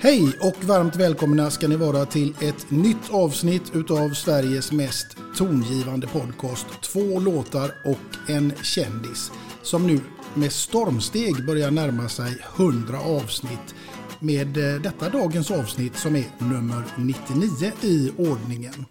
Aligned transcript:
Hej 0.00 0.32
och 0.40 0.64
varmt 0.64 0.96
välkomna 0.96 1.50
ska 1.50 1.68
ni 1.68 1.76
vara 1.76 2.06
till 2.06 2.34
ett 2.40 2.70
nytt 2.70 3.10
avsnitt 3.10 3.62
utav 3.74 4.10
Sveriges 4.10 4.72
mest 4.72 5.06
tongivande 5.36 6.06
podcast. 6.06 6.66
Två 6.82 7.20
låtar 7.20 7.70
och 7.84 8.30
en 8.30 8.52
kändis 8.62 9.32
som 9.62 9.86
nu 9.86 10.00
med 10.34 10.52
stormsteg 10.52 11.46
börjar 11.46 11.70
närma 11.70 12.08
sig 12.08 12.38
100 12.56 12.98
avsnitt 13.00 13.74
med 14.20 14.56
eh, 14.56 14.80
detta 14.80 15.08
dagens 15.08 15.50
avsnitt 15.50 15.96
som 15.96 16.16
är 16.16 16.24
nummer 16.38 16.82
99 16.96 17.72
i 17.82 18.12
ordningen. 18.16 18.86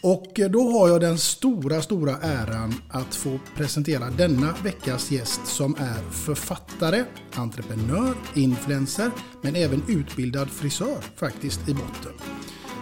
Och 0.00 0.40
eh, 0.40 0.50
då 0.50 0.70
har 0.70 0.88
jag 0.88 1.00
den 1.00 1.18
stora, 1.18 1.82
stora 1.82 2.16
äran 2.16 2.74
att 2.88 3.14
få 3.14 3.38
presentera 3.56 4.10
denna 4.10 4.54
veckas 4.64 5.10
gäst 5.10 5.40
som 5.46 5.74
är 5.78 6.10
författare, 6.10 7.04
entreprenör, 7.34 8.14
influencer 8.34 9.10
men 9.42 9.56
även 9.56 9.82
utbildad 9.88 10.50
frisör 10.50 10.98
faktiskt 11.16 11.68
i 11.68 11.74
botten. 11.74 12.12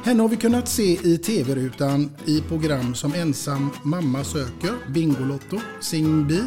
Henne 0.05 0.23
har 0.23 0.29
vi 0.29 0.37
kunnat 0.37 0.69
se 0.69 0.93
i 1.03 1.19
tv-rutan 1.19 2.11
i 2.27 2.41
program 2.41 2.95
som 2.95 3.15
Ensam 3.15 3.71
mamma 3.85 4.25
söker, 4.25 4.93
Bingolotto, 4.93 5.61
Sing 5.81 6.05
Singby, 6.05 6.41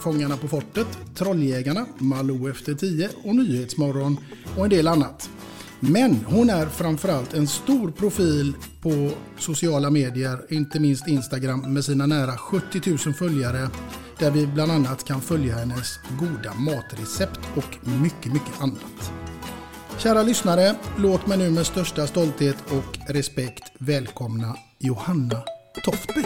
Fångarna 0.00 0.36
på 0.36 0.48
fortet, 0.48 0.86
Trolljägarna, 1.14 1.86
Malou 1.98 2.50
efter 2.50 2.74
tio 2.74 3.08
och 3.24 3.36
Nyhetsmorgon 3.36 4.16
och 4.56 4.64
en 4.64 4.70
del 4.70 4.88
annat. 4.88 5.30
Men 5.84 6.24
hon 6.26 6.50
är 6.50 6.66
framförallt 6.66 7.34
en 7.34 7.46
stor 7.46 7.90
profil 7.90 8.54
på 8.80 9.10
sociala 9.38 9.90
medier, 9.90 10.46
inte 10.48 10.80
minst 10.80 11.08
Instagram 11.08 11.74
med 11.74 11.84
sina 11.84 12.06
nära 12.06 12.36
70 12.36 12.90
000 13.06 13.14
följare 13.14 13.68
där 14.18 14.30
vi 14.30 14.46
bland 14.46 14.72
annat 14.72 15.04
kan 15.04 15.20
följa 15.20 15.56
hennes 15.56 15.98
goda 16.20 16.54
matrecept 16.54 17.40
och 17.56 17.88
mycket, 18.02 18.32
mycket 18.32 18.60
annat. 18.60 19.12
Kära 19.98 20.22
lyssnare, 20.22 20.74
låt 20.98 21.26
mig 21.26 21.38
nu 21.38 21.50
med 21.50 21.66
största 21.66 22.06
stolthet 22.06 22.56
och 22.70 22.98
respekt 23.14 23.72
välkomna 23.78 24.56
Johanna 24.78 25.42
Toftby. 25.84 26.22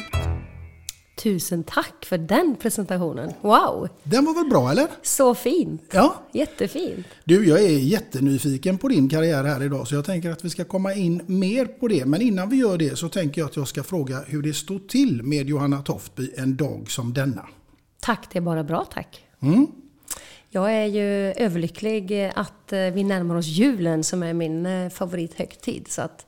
Tusen 1.22 1.64
tack 1.64 2.04
för 2.04 2.18
den 2.18 2.56
presentationen. 2.60 3.32
Wow! 3.40 3.88
Den 4.02 4.24
var 4.24 4.34
väl 4.34 4.50
bra 4.50 4.70
eller? 4.70 4.86
Så 5.02 5.34
fint! 5.34 5.82
Ja. 5.92 6.22
Jättefint! 6.32 7.06
Du, 7.24 7.48
jag 7.48 7.64
är 7.64 7.78
jättenyfiken 7.78 8.78
på 8.78 8.88
din 8.88 9.08
karriär 9.08 9.44
här 9.44 9.62
idag 9.62 9.88
så 9.88 9.94
jag 9.94 10.04
tänker 10.04 10.30
att 10.30 10.44
vi 10.44 10.50
ska 10.50 10.64
komma 10.64 10.94
in 10.94 11.22
mer 11.26 11.64
på 11.64 11.88
det. 11.88 12.04
Men 12.04 12.22
innan 12.22 12.48
vi 12.48 12.56
gör 12.56 12.78
det 12.78 12.98
så 12.98 13.08
tänker 13.08 13.40
jag 13.40 13.48
att 13.48 13.56
jag 13.56 13.68
ska 13.68 13.82
fråga 13.82 14.20
hur 14.26 14.42
det 14.42 14.54
står 14.54 14.78
till 14.78 15.22
med 15.22 15.48
Johanna 15.48 15.82
Toftby 15.82 16.30
en 16.36 16.56
dag 16.56 16.90
som 16.90 17.12
denna. 17.14 17.46
Tack, 18.00 18.28
det 18.32 18.38
är 18.38 18.42
bara 18.42 18.64
bra 18.64 18.84
tack. 18.84 19.24
Mm. 19.42 19.66
Jag 20.50 20.74
är 20.74 20.86
ju 20.86 21.32
överlycklig 21.32 22.32
att 22.34 22.72
eh, 22.72 22.78
vi 22.78 23.04
närmar 23.04 23.36
oss 23.36 23.46
julen 23.46 24.04
som 24.04 24.22
är 24.22 24.32
min 24.32 24.66
eh, 24.66 24.90
favorithögtid. 24.90 25.88
Så 25.88 26.02
att 26.02 26.26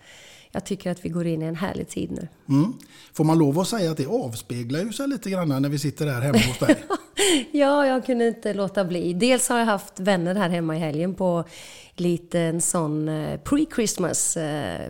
jag 0.52 0.66
tycker 0.66 0.90
att 0.90 1.04
vi 1.04 1.08
går 1.08 1.26
in 1.26 1.42
i 1.42 1.44
en 1.44 1.56
härlig 1.56 1.88
tid 1.88 2.10
nu. 2.10 2.28
Mm. 2.48 2.72
Får 3.12 3.24
man 3.24 3.38
lov 3.38 3.58
att 3.58 3.68
säga 3.68 3.90
att 3.90 3.96
det 3.96 4.06
avspeglar 4.06 4.80
ju 4.80 4.92
sig 4.92 5.08
lite 5.08 5.30
grann 5.30 5.48
när 5.48 5.68
vi 5.68 5.78
sitter 5.78 6.06
där 6.06 6.20
hemma 6.20 6.38
hos 6.38 6.58
dig? 6.58 6.76
ja, 7.52 7.86
jag 7.86 8.06
kunde 8.06 8.28
inte 8.28 8.54
låta 8.54 8.84
bli. 8.84 9.12
Dels 9.12 9.48
har 9.48 9.58
jag 9.58 9.66
haft 9.66 10.00
vänner 10.00 10.34
här 10.34 10.48
hemma 10.48 10.76
i 10.76 10.78
helgen 10.78 11.14
på 11.14 11.44
liten 11.94 12.60
sån 12.60 13.08
eh, 13.08 13.40
pre-Christmas 13.44 14.38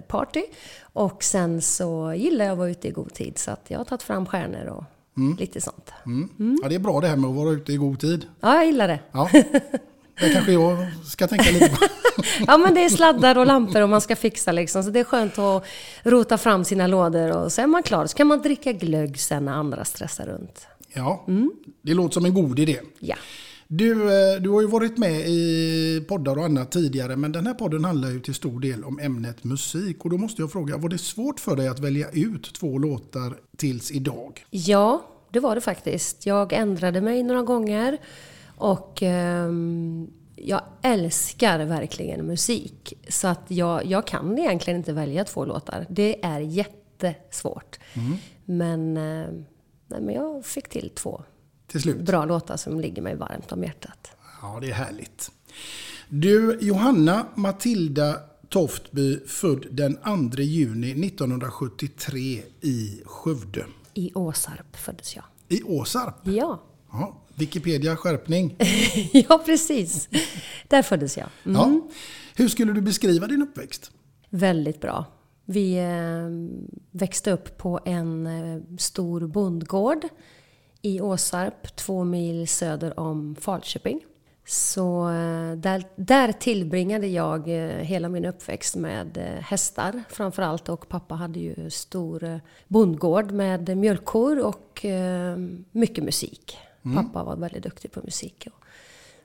party. 0.08 0.42
Och 0.80 1.24
sen 1.24 1.62
så 1.62 2.14
gillar 2.16 2.44
jag 2.44 2.52
att 2.52 2.58
vara 2.58 2.70
ute 2.70 2.88
i 2.88 2.90
god 2.90 3.14
tid 3.14 3.38
så 3.38 3.50
att 3.50 3.64
jag 3.68 3.78
har 3.78 3.84
tagit 3.84 4.02
fram 4.02 4.26
stjärnor 4.26 4.66
och 4.66 4.84
mm. 5.16 5.36
lite 5.36 5.60
sånt. 5.60 5.92
Mm. 6.06 6.28
Mm. 6.38 6.58
Ja, 6.62 6.68
det 6.68 6.74
är 6.74 6.78
bra 6.78 7.00
det 7.00 7.08
här 7.08 7.16
med 7.16 7.30
att 7.30 7.36
vara 7.36 7.50
ute 7.50 7.72
i 7.72 7.76
god 7.76 8.00
tid. 8.00 8.26
Ja, 8.40 8.54
jag 8.54 8.66
gillar 8.66 8.88
det. 8.88 9.00
Ja. 9.12 9.30
Det 10.20 10.32
kanske 10.32 10.52
jag 10.52 10.78
ska 11.04 11.26
tänka 11.26 11.50
lite 11.50 11.68
på. 11.68 11.76
ja, 12.46 12.58
men 12.58 12.74
det 12.74 12.84
är 12.84 12.88
sladdar 12.88 13.38
och 13.38 13.46
lampor 13.46 13.82
och 13.82 13.88
man 13.88 14.00
ska 14.00 14.16
fixa 14.16 14.52
liksom. 14.52 14.82
Så 14.82 14.90
det 14.90 15.00
är 15.00 15.04
skönt 15.04 15.38
att 15.38 15.64
rota 16.02 16.38
fram 16.38 16.64
sina 16.64 16.86
lådor 16.86 17.36
och 17.36 17.52
så 17.52 17.62
är 17.62 17.66
man 17.66 17.82
klar. 17.82 18.06
Så 18.06 18.16
kan 18.16 18.26
man 18.26 18.42
dricka 18.42 18.72
glögg 18.72 19.20
sen 19.20 19.44
när 19.44 19.52
andra 19.52 19.84
stressar 19.84 20.26
runt. 20.26 20.66
Ja, 20.92 21.24
mm. 21.28 21.50
det 21.82 21.94
låter 21.94 22.14
som 22.14 22.24
en 22.24 22.34
god 22.34 22.58
idé. 22.58 22.80
Ja. 23.00 23.16
Du, 23.70 23.92
eh, 23.92 24.40
du 24.40 24.48
har 24.50 24.60
ju 24.60 24.66
varit 24.66 24.98
med 24.98 25.28
i 25.28 26.04
poddar 26.08 26.38
och 26.38 26.44
annat 26.44 26.72
tidigare 26.72 27.16
men 27.16 27.32
den 27.32 27.46
här 27.46 27.54
podden 27.54 27.84
handlar 27.84 28.10
ju 28.10 28.20
till 28.20 28.34
stor 28.34 28.60
del 28.60 28.84
om 28.84 28.98
ämnet 28.98 29.44
musik. 29.44 30.04
Och 30.04 30.10
då 30.10 30.16
måste 30.16 30.42
jag 30.42 30.52
fråga, 30.52 30.76
var 30.76 30.88
det 30.88 30.98
svårt 30.98 31.40
för 31.40 31.56
dig 31.56 31.68
att 31.68 31.78
välja 31.78 32.10
ut 32.10 32.54
två 32.54 32.78
låtar 32.78 33.36
tills 33.56 33.90
idag? 33.90 34.46
Ja, 34.50 35.02
det 35.32 35.40
var 35.40 35.54
det 35.54 35.60
faktiskt. 35.60 36.26
Jag 36.26 36.52
ändrade 36.52 37.00
mig 37.00 37.22
några 37.22 37.42
gånger. 37.42 37.98
Och 38.56 39.02
um, 39.02 40.10
jag 40.44 40.62
älskar 40.82 41.64
verkligen 41.64 42.26
musik. 42.26 42.94
Så 43.08 43.28
att 43.28 43.44
jag, 43.48 43.86
jag 43.86 44.06
kan 44.06 44.38
egentligen 44.38 44.76
inte 44.76 44.92
välja 44.92 45.24
två 45.24 45.44
låtar. 45.44 45.86
Det 45.90 46.24
är 46.24 46.40
jättesvårt. 46.40 47.78
Mm. 47.94 48.16
Men, 48.44 48.96
uh, 48.96 49.44
nej, 49.86 50.00
men 50.00 50.14
jag 50.14 50.44
fick 50.44 50.68
till 50.68 50.90
två. 50.94 51.22
till 51.66 51.82
slut. 51.82 52.00
bra 52.00 52.24
låtar 52.24 52.56
som 52.56 52.80
ligger 52.80 53.02
mig 53.02 53.16
varmt 53.16 53.52
om 53.52 53.62
hjärtat. 53.62 54.12
Ja, 54.42 54.58
det 54.60 54.70
är 54.70 54.74
härligt. 54.74 55.30
Du, 56.08 56.58
Johanna 56.60 57.26
Matilda 57.34 58.16
Toftby, 58.48 59.26
född 59.26 59.66
den 59.70 59.96
2 60.30 60.42
juni 60.42 61.06
1973 61.06 62.42
i 62.60 63.02
Skövde. 63.04 63.64
I 63.94 64.12
Åsarp 64.14 64.76
föddes 64.76 65.16
jag. 65.16 65.24
I 65.48 65.62
Åsarp? 65.62 66.14
Ja, 66.22 66.62
Ja, 66.92 67.16
Wikipedia 67.38 67.96
skärpning. 67.96 68.56
ja 69.12 69.42
precis. 69.46 70.08
Där 70.68 70.82
föddes 70.82 71.16
jag. 71.16 71.28
Mm. 71.46 71.56
Ja. 71.56 71.80
Hur 72.36 72.48
skulle 72.48 72.72
du 72.72 72.80
beskriva 72.80 73.26
din 73.26 73.42
uppväxt? 73.42 73.90
Väldigt 74.30 74.80
bra. 74.80 75.04
Vi 75.50 75.78
eh, 75.78 76.28
växte 76.90 77.30
upp 77.30 77.58
på 77.58 77.80
en 77.84 78.26
eh, 78.26 78.62
stor 78.78 79.26
bondgård 79.26 80.04
i 80.82 81.00
Åsarp, 81.00 81.76
två 81.76 82.04
mil 82.04 82.48
söder 82.48 83.00
om 83.00 83.36
Falköping. 83.40 84.00
Så 84.46 85.08
eh, 85.08 85.52
där, 85.52 85.84
där 85.96 86.32
tillbringade 86.32 87.06
jag 87.06 87.48
hela 87.82 88.08
min 88.08 88.24
uppväxt 88.24 88.76
med 88.76 89.16
hästar 89.40 90.02
framförallt 90.08 90.68
och 90.68 90.88
pappa 90.88 91.14
hade 91.14 91.40
ju 91.40 91.70
stor 91.70 92.40
bondgård 92.68 93.30
med 93.30 93.76
mjölkkor 93.76 94.38
och 94.38 94.86
mycket 95.72 96.04
musik. 96.04 96.58
Pappa 96.94 97.24
var 97.24 97.36
väldigt 97.36 97.62
duktig 97.62 97.92
på 97.92 98.00
musik. 98.04 98.48
Och, 98.52 98.64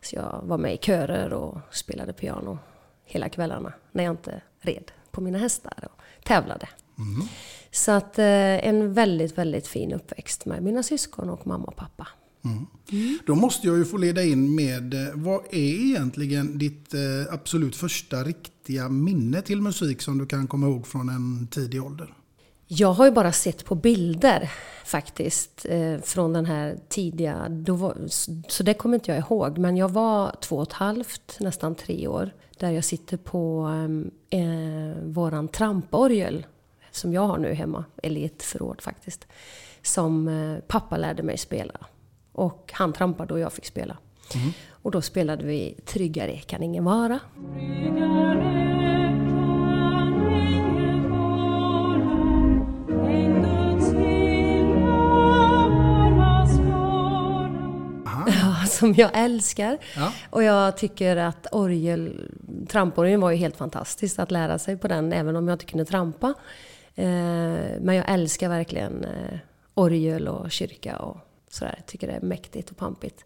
så 0.01 0.15
jag 0.15 0.41
var 0.43 0.57
med 0.57 0.73
i 0.73 0.77
körer 0.77 1.33
och 1.33 1.57
spelade 1.71 2.13
piano 2.13 2.57
hela 3.05 3.29
kvällarna 3.29 3.73
när 3.91 4.03
jag 4.03 4.13
inte 4.13 4.41
red 4.59 4.91
på 5.11 5.21
mina 5.21 5.37
hästar 5.37 5.87
och 5.93 6.01
tävlade. 6.23 6.69
Så 7.71 7.91
att 7.91 8.19
eh, 8.19 8.67
en 8.67 8.93
väldigt, 8.93 9.37
väldigt 9.37 9.67
fin 9.67 9.93
uppväxt 9.93 10.45
med 10.45 10.63
mina 10.63 10.83
syskon 10.83 11.29
och 11.29 11.47
mamma 11.47 11.65
och 11.65 11.75
pappa. 11.75 12.07
Då 13.25 13.35
måste 13.35 13.67
jag 13.67 13.77
ju 13.77 13.85
få 13.85 13.97
leda 13.97 14.23
in 14.23 14.55
med, 14.55 14.93
eh, 14.93 15.13
vad 15.13 15.45
är 15.51 15.85
egentligen 15.85 16.57
ditt 16.57 16.93
eh, 16.93 17.33
absolut 17.33 17.75
första 17.75 18.23
riktiga 18.23 18.89
minne 18.89 19.41
till 19.41 19.61
musik 19.61 20.01
som 20.01 20.17
du 20.17 20.25
kan 20.25 20.47
komma 20.47 20.67
ihåg 20.67 20.87
från 20.87 21.09
en 21.09 21.47
tidig 21.47 21.83
ålder? 21.83 22.13
Jag 22.75 22.93
har 22.93 23.05
ju 23.05 23.11
bara 23.11 23.31
sett 23.31 23.65
på 23.65 23.75
bilder 23.75 24.51
faktiskt 24.85 25.65
eh, 25.69 25.97
från 25.97 26.33
den 26.33 26.45
här 26.45 26.77
tidiga, 26.89 27.45
var, 27.67 27.97
så 28.47 28.63
det 28.63 28.73
kommer 28.73 28.95
inte 28.95 29.11
jag 29.11 29.19
ihåg. 29.19 29.57
Men 29.57 29.77
jag 29.77 29.89
var 29.89 30.35
två 30.41 30.55
och 30.55 30.67
ett 30.67 30.73
halvt, 30.73 31.37
nästan 31.39 31.75
tre 31.75 32.07
år, 32.07 32.31
där 32.57 32.71
jag 32.71 32.83
sitter 32.83 33.17
på 33.17 33.69
eh, 34.29 35.03
våran 35.03 35.47
tramporgel 35.47 36.45
som 36.91 37.13
jag 37.13 37.27
har 37.27 37.37
nu 37.37 37.53
hemma, 37.53 37.85
eller 38.03 38.21
i 38.21 38.25
ett 38.25 38.43
förråd 38.43 38.81
faktiskt, 38.81 39.27
som 39.81 40.27
eh, 40.27 40.59
pappa 40.67 40.97
lärde 40.97 41.23
mig 41.23 41.37
spela. 41.37 41.75
Och 42.31 42.71
han 42.73 42.93
trampade 42.93 43.33
och 43.33 43.39
jag 43.39 43.53
fick 43.53 43.65
spela. 43.65 43.97
Och 44.69 44.91
då 44.91 45.01
spelade 45.01 45.45
vi 45.45 45.75
Tryggare 45.85 46.37
kan 46.37 46.63
ingen 46.63 46.83
vara. 46.83 47.19
Ja, 47.99 48.82
som 58.83 58.93
jag 58.97 59.11
älskar. 59.13 59.77
Ja. 59.95 60.11
Och 60.29 60.43
jag 60.43 60.77
tycker 60.77 61.17
att 61.17 61.47
orgel, 61.51 62.31
tramporgeln 62.67 63.21
var 63.21 63.31
ju 63.31 63.37
helt 63.37 63.57
fantastiskt 63.57 64.19
att 64.19 64.31
lära 64.31 64.59
sig 64.59 64.77
på 64.77 64.87
den, 64.87 65.13
även 65.13 65.35
om 65.35 65.47
jag 65.47 65.55
inte 65.55 65.65
kunde 65.65 65.85
trampa. 65.85 66.33
Eh, 66.95 67.05
men 67.79 67.95
jag 67.95 68.05
älskar 68.11 68.49
verkligen 68.49 69.03
eh, 69.03 69.39
orgel 69.73 70.27
och 70.27 70.51
kyrka 70.51 70.97
och 70.97 71.17
sådär. 71.49 71.73
Jag 71.77 71.85
tycker 71.85 72.07
det 72.07 72.13
är 72.13 72.21
mäktigt 72.21 72.71
och 72.71 72.77
pampigt. 72.77 73.25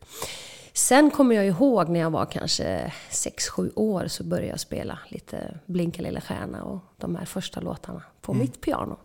Sen 0.74 1.12
kommer 1.12 1.36
jag 1.36 1.48
ihåg 1.48 1.90
när 1.90 2.00
jag 2.00 2.10
var 2.10 2.26
kanske 2.26 2.94
6-7 3.12 3.72
år 3.76 4.08
så 4.08 4.24
började 4.24 4.48
jag 4.48 4.60
spela 4.60 5.00
lite 5.08 5.60
Blinka 5.66 6.02
lilla 6.02 6.22
stjärna 6.22 6.64
och 6.64 6.80
de 6.98 7.16
här 7.16 7.26
första 7.26 7.60
låtarna 7.60 8.04
på 8.22 8.34
mitt 8.34 8.62
piano. 8.62 8.98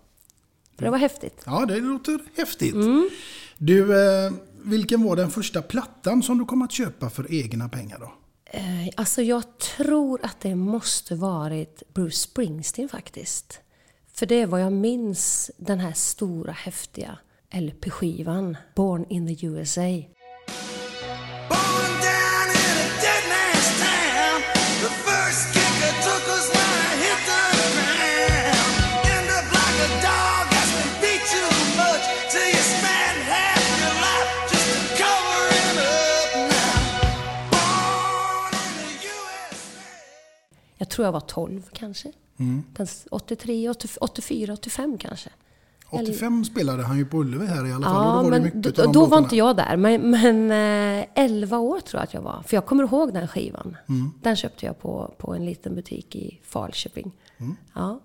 För 0.76 0.84
det 0.84 0.90
var 0.90 0.98
häftigt. 0.98 1.42
Ja, 1.46 1.66
det 1.66 1.80
låter 1.80 2.18
häftigt. 2.36 2.74
Du, 3.58 4.04
eh, 4.26 4.32
vilken 4.62 5.02
var 5.02 5.16
den 5.16 5.30
första 5.30 5.62
plattan 5.62 6.22
som 6.22 6.38
du 6.38 6.44
kom 6.44 6.62
att 6.62 6.72
köpa 6.72 7.10
för 7.10 7.32
egna 7.34 7.68
pengar 7.68 7.98
då? 7.98 8.12
Eh, 8.44 8.88
Alltså 8.96 9.22
jag 9.22 9.58
tror 9.58 10.20
att 10.24 10.40
det 10.40 10.54
måste 10.54 11.14
varit 11.14 11.82
Bruce 11.94 12.16
Springsteen 12.16 12.88
faktiskt. 12.88 13.60
För 14.14 14.26
det 14.26 14.34
är 14.34 14.46
vad 14.46 14.60
jag 14.60 14.72
minns 14.72 15.50
den 15.56 15.78
här 15.80 15.92
stora 15.92 16.52
häftiga 16.52 17.18
LP-skivan 17.54 18.56
Born 18.76 19.06
in 19.08 19.36
the 19.36 19.46
USA. 19.46 19.80
Jag 40.82 40.88
tror 40.88 41.04
jag 41.04 41.12
var 41.12 41.20
12 41.20 41.62
kanske. 41.72 42.12
S- 42.78 43.06
83, 43.10 43.68
80 43.70 43.88
84, 44.00 44.52
85 44.52 44.98
kanske. 44.98 45.30
85 45.90 46.44
spelade 46.44 46.82
han 46.82 46.98
ju 46.98 47.06
på 47.06 47.16
Ullevi 47.18 47.46
här 47.46 47.66
i 47.66 47.72
alla 47.72 47.86
fall. 47.86 47.96
och 47.96 48.02
Ja, 48.02 48.22
då 48.22 48.30
var 48.30 48.30
men 48.30 48.62
då, 48.62 48.70
då 48.70 48.82
var 48.86 48.92
låtarna. 48.94 49.18
inte 49.22 49.36
jag 49.36 49.56
där. 49.56 49.76
Men, 49.76 50.10
men 50.10 50.50
eh, 51.00 51.06
11 51.14 51.58
år 51.58 51.80
tror 51.80 51.98
jag 52.00 52.04
att 52.04 52.14
jag 52.14 52.22
var. 52.22 52.42
För 52.46 52.56
jag 52.56 52.66
kommer 52.66 52.84
ihåg 52.84 53.14
den 53.14 53.28
skivan. 53.28 53.76
Den 54.22 54.36
köpte 54.36 54.66
jag 54.66 54.78
på, 54.80 55.14
på 55.18 55.34
en 55.34 55.44
liten 55.44 55.74
butik 55.74 56.16
i 56.16 56.40
Falköping. 56.44 57.12
Ja. 57.74 58.00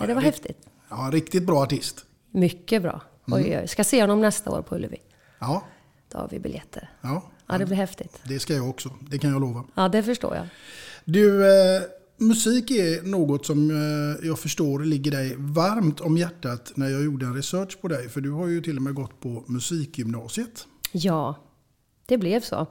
Ja, 0.00 0.06
det 0.06 0.14
var 0.14 0.22
häftigt. 0.22 0.66
Ja, 0.88 1.10
riktigt 1.12 1.46
bra 1.46 1.62
artist. 1.62 2.04
Mycket 2.30 2.82
bra. 2.82 3.00
Oj, 3.26 3.42
oj, 3.44 3.58
oj. 3.62 3.68
Ska 3.68 3.84
se 3.84 4.00
honom 4.00 4.20
nästa 4.20 4.50
år 4.50 4.62
på 4.62 4.74
Ullevi. 4.74 4.98
Ja, 5.38 5.62
Då 6.12 6.18
har 6.18 6.28
vi 6.28 6.38
biljetter. 6.38 6.90
ja, 7.00 7.22
Ja, 7.46 7.58
det 7.58 7.66
blir 7.66 7.76
häftigt. 7.76 8.20
det 8.24 8.38
ska 8.38 8.54
jag 8.54 8.68
också. 8.68 8.90
Det 9.00 9.18
kan 9.18 9.30
jag 9.30 9.40
lova. 9.40 9.64
Ja, 9.74 9.88
det 9.88 10.02
förstår 10.02 10.34
jag. 10.36 10.46
Du, 11.10 11.46
eh, 11.46 11.82
musik 12.16 12.70
är 12.70 13.02
något 13.02 13.46
som 13.46 13.70
eh, 13.70 14.26
jag 14.26 14.38
förstår 14.38 14.80
ligger 14.80 15.10
dig 15.10 15.34
varmt 15.38 16.00
om 16.00 16.16
hjärtat 16.16 16.72
när 16.74 16.88
jag 16.88 17.04
gjorde 17.04 17.26
en 17.26 17.34
research 17.34 17.80
på 17.80 17.88
dig. 17.88 18.08
För 18.08 18.20
du 18.20 18.30
har 18.30 18.46
ju 18.46 18.60
till 18.60 18.76
och 18.76 18.82
med 18.82 18.94
gått 18.94 19.20
på 19.20 19.44
musikgymnasiet. 19.46 20.66
Ja, 20.92 21.34
det 22.06 22.18
blev 22.18 22.40
så. 22.40 22.66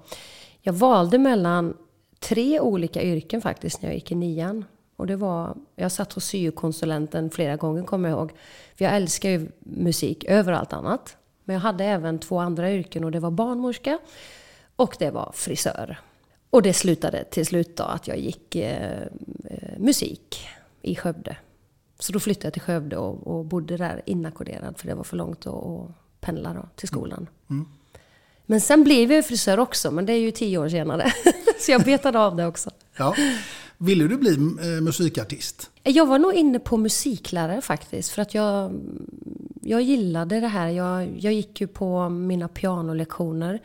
Jag 0.61 0.73
valde 0.73 1.17
mellan 1.17 1.77
tre 2.19 2.59
olika 2.59 3.03
yrken 3.03 3.41
faktiskt 3.41 3.81
när 3.81 3.89
jag 3.89 3.95
gick 3.95 4.11
i 4.11 4.15
nian. 4.15 4.65
Och 4.95 5.07
det 5.07 5.15
var, 5.15 5.57
jag 5.75 5.91
satt 5.91 6.13
hos 6.13 6.25
syokonsulenten 6.25 7.29
flera 7.29 7.55
gånger 7.55 7.83
kommer 7.83 8.09
jag 8.09 8.17
ihåg. 8.17 8.31
För 8.75 8.85
jag 8.85 8.95
älskar 8.95 9.29
ju 9.29 9.51
musik 9.59 10.23
över 10.23 10.53
allt 10.53 10.73
annat. 10.73 11.17
Men 11.43 11.53
jag 11.53 11.61
hade 11.61 11.85
även 11.85 12.19
två 12.19 12.39
andra 12.39 12.71
yrken 12.71 13.03
och 13.03 13.11
det 13.11 13.19
var 13.19 13.31
barnmorska 13.31 13.99
och 14.75 14.95
det 14.99 15.11
var 15.11 15.31
frisör. 15.35 15.97
Och 16.49 16.61
det 16.61 16.73
slutade 16.73 17.23
till 17.23 17.45
slut 17.45 17.75
då 17.75 17.83
att 17.83 18.07
jag 18.07 18.19
gick 18.19 18.55
eh, 18.55 19.01
eh, 19.43 19.79
musik 19.79 20.47
i 20.81 20.95
Skövde. 20.95 21.37
Så 21.99 22.13
då 22.13 22.19
flyttade 22.19 22.45
jag 22.45 22.53
till 22.53 22.61
Skövde 22.61 22.97
och, 22.97 23.27
och 23.27 23.45
bodde 23.45 23.77
där 23.77 24.01
inackorderad 24.05 24.77
för 24.77 24.87
det 24.87 24.95
var 24.95 25.03
för 25.03 25.17
långt 25.17 25.47
att, 25.47 25.53
att 25.53 25.89
pendla 26.19 26.53
då, 26.53 26.69
till 26.75 26.87
skolan. 26.87 27.27
Men 28.45 28.61
sen 28.61 28.83
blev 28.83 29.11
jag 29.11 29.25
frisör 29.25 29.59
också, 29.59 29.91
men 29.91 30.05
det 30.05 30.13
är 30.13 30.19
ju 30.19 30.31
tio 30.31 30.57
år 30.57 30.69
senare. 30.69 31.13
Så 31.59 31.71
jag 31.71 31.83
betade 31.83 32.19
av 32.19 32.35
det 32.35 32.47
också. 32.47 32.69
Ja. 32.97 33.15
Ville 33.77 34.07
du 34.07 34.17
bli 34.17 34.31
eh, 34.31 34.81
musikartist? 34.81 35.69
Jag 35.83 36.05
var 36.05 36.19
nog 36.19 36.33
inne 36.33 36.59
på 36.59 36.77
musiklärare 36.77 37.61
faktiskt. 37.61 38.11
För 38.11 38.21
att 38.21 38.33
jag, 38.33 38.71
jag 39.61 39.81
gillade 39.81 40.39
det 40.39 40.47
här. 40.47 40.67
Jag, 40.67 41.17
jag 41.19 41.33
gick 41.33 41.61
ju 41.61 41.67
på 41.67 42.09
mina 42.09 42.47
pianolektioner 42.47 43.59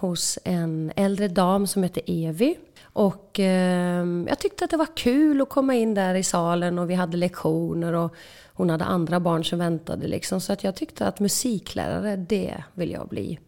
hos 0.00 0.38
en 0.44 0.92
äldre 0.96 1.28
dam 1.28 1.66
som 1.66 1.82
heter 1.82 2.02
Evi. 2.06 2.58
Och 2.82 3.40
eh, 3.40 4.06
jag 4.28 4.38
tyckte 4.38 4.64
att 4.64 4.70
det 4.70 4.76
var 4.76 4.96
kul 4.96 5.40
att 5.40 5.48
komma 5.48 5.74
in 5.74 5.94
där 5.94 6.14
i 6.14 6.22
salen 6.22 6.78
och 6.78 6.90
vi 6.90 6.94
hade 6.94 7.16
lektioner 7.16 7.92
och 7.92 8.14
hon 8.54 8.70
hade 8.70 8.84
andra 8.84 9.20
barn 9.20 9.44
som 9.44 9.58
väntade 9.58 10.08
liksom. 10.08 10.40
Så 10.40 10.52
att 10.52 10.64
jag 10.64 10.74
tyckte 10.74 11.06
att 11.06 11.20
musiklärare, 11.20 12.16
det 12.16 12.64
vill 12.74 12.90
jag 12.90 13.08
bli. 13.08 13.38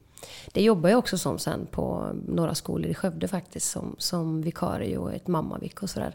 Det 0.52 0.62
jobbar 0.62 0.90
jag 0.90 0.98
också 0.98 1.18
som 1.18 1.38
sen 1.38 1.66
på 1.70 2.12
några 2.28 2.54
skolor 2.54 2.90
i 2.90 2.94
Skövde 2.94 3.28
faktiskt 3.28 3.70
som, 3.70 3.96
som 3.98 4.42
vikarie 4.42 4.98
och 4.98 5.12
ett 5.12 5.28
mammavik 5.28 5.82
och 5.82 5.90
sådär. 5.90 6.14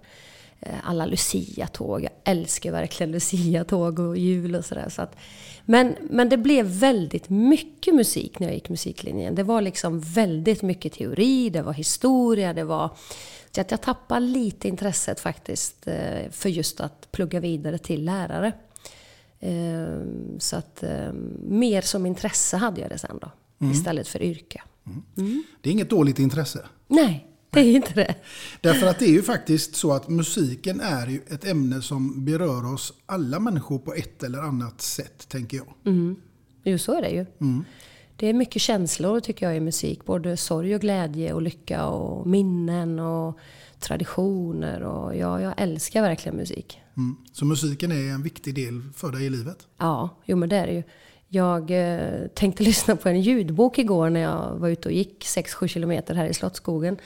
Eh, 0.60 0.74
Alla 0.84 1.06
Lucia-tåg, 1.06 2.04
jag 2.04 2.12
älskar 2.24 2.72
verkligen 2.72 3.12
Lucia-tåg 3.12 4.00
och 4.00 4.18
jul 4.18 4.56
och 4.56 4.66
sådär. 4.66 4.90
Så 4.90 5.02
att, 5.02 5.16
men, 5.66 5.96
men 6.10 6.30
det 6.30 6.38
blev 6.38 6.66
väldigt 6.66 7.30
mycket 7.30 7.96
musik 7.96 8.40
när 8.40 8.48
jag 8.48 8.54
gick 8.56 8.70
musiklinjen. 8.70 9.36
Det 9.36 9.44
var 9.44 9.62
liksom 9.62 10.00
väldigt 10.00 10.62
mycket 10.62 10.94
teori, 10.94 11.50
det 11.50 11.62
var 11.62 11.74
historia, 11.74 12.54
det 12.54 12.64
var... 12.64 12.90
Så 13.52 13.62
att 13.62 13.72
jag 13.72 13.82
tappade 13.82 14.26
lite 14.26 14.68
intresset 14.68 15.20
faktiskt 15.20 15.88
eh, 15.88 16.30
för 16.32 16.50
just 16.50 16.80
att 16.82 17.12
plugga 17.12 17.40
vidare 17.40 17.78
till 17.78 18.06
lärare. 18.06 18.52
Eh, 19.40 20.00
Så 20.40 20.56
att 20.56 20.84
eh, 20.84 21.12
mer 21.48 21.82
som 21.82 22.06
intresse 22.06 22.58
hade 22.58 22.82
jag 22.82 22.90
det 22.90 22.98
sen 22.98 23.20
då. 23.22 23.32
istället 23.72 24.08
för 24.08 24.22
yrke. 24.24 24.62
Det 25.62 25.70
är 25.70 25.72
inget 25.74 25.90
dåligt 25.90 26.20
intresse. 26.20 26.66
Nej, 26.88 27.28
det 27.62 27.70
är 27.70 27.76
inte 27.76 27.94
det. 27.94 28.16
Därför 28.62 28.88
att 28.88 29.00
det 29.00 29.06
är 29.06 29.12
ju 29.12 29.24
faktiskt 29.24 29.76
så 29.76 29.92
att 29.92 30.10
musiken 30.10 30.82
är 30.82 31.08
ju 31.08 31.22
ett 31.28 31.46
ämne 31.46 31.82
som 31.82 32.26
berör 32.26 32.74
oss 32.74 32.94
alla 33.06 33.40
människor 33.40 33.80
på 33.80 33.94
ett 33.94 34.24
eller 34.24 34.40
annat 34.40 34.82
sätt, 34.82 35.30
tänker 35.30 35.58
jag. 35.58 35.68
Jo, 36.64 36.78
så 36.78 36.94
är 36.94 37.02
det 37.02 37.10
ju. 37.10 37.26
Det 38.16 38.28
är 38.28 38.34
mycket 38.34 38.62
känslor 38.62 39.20
tycker 39.20 39.46
jag 39.46 39.58
i 39.58 39.60
musik. 39.60 40.06
Både 40.06 40.38
sorg 40.38 40.76
och 40.76 40.82
glädje 40.82 41.34
och 41.34 41.42
lycka 41.42 41.86
och 41.86 42.28
minnen 42.28 43.00
och 43.00 43.40
traditioner. 43.80 44.82
Och 44.82 45.16
ja, 45.16 45.42
jag 45.42 45.54
älskar 45.58 46.02
verkligen 46.02 46.38
musik. 46.38 46.80
Mm. 46.98 47.16
Så 47.34 47.46
musiken 47.46 47.92
är 47.92 48.14
en 48.14 48.24
viktig 48.24 48.56
del 48.56 48.82
för 48.96 49.12
dig 49.12 49.26
i 49.26 49.30
livet. 49.30 49.68
Ja, 49.78 50.10
jo 50.26 50.38
men 50.38 50.50
det 50.50 50.56
är 50.56 50.68
det 50.68 50.74
ju. 50.74 50.84
Jag 51.28 51.72
eh, 51.72 52.28
tänkte 52.28 52.64
lyssna 52.72 52.96
på 52.96 53.10
en 53.10 53.22
ljudbok 53.22 53.78
igår 53.78 54.10
när 54.10 54.20
jag 54.20 54.56
var 54.56 54.70
ute 54.70 54.90
och 54.90 54.94
gick 54.94 55.26
6-7 55.26 55.68
kilometer 55.68 56.16
här 56.16 56.26
i 56.26 56.34
Slottsskogen. 56.34 56.98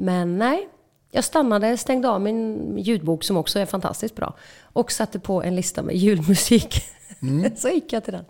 Men 0.00 0.38
nej, 0.38 0.68
jag 1.10 1.24
stannade, 1.24 1.76
stängde 1.76 2.08
av 2.08 2.20
min 2.20 2.74
ljudbok 2.78 3.24
som 3.24 3.36
också 3.36 3.58
är 3.58 3.66
fantastiskt 3.66 4.14
bra. 4.16 4.34
Och 4.62 4.92
satte 4.92 5.18
på 5.20 5.42
en 5.42 5.56
lista 5.56 5.82
med 5.82 5.96
julmusik. 5.96 6.82
Så 7.56 7.68
gick 7.68 7.92
jag 7.92 8.04
till 8.04 8.12
den. 8.12 8.24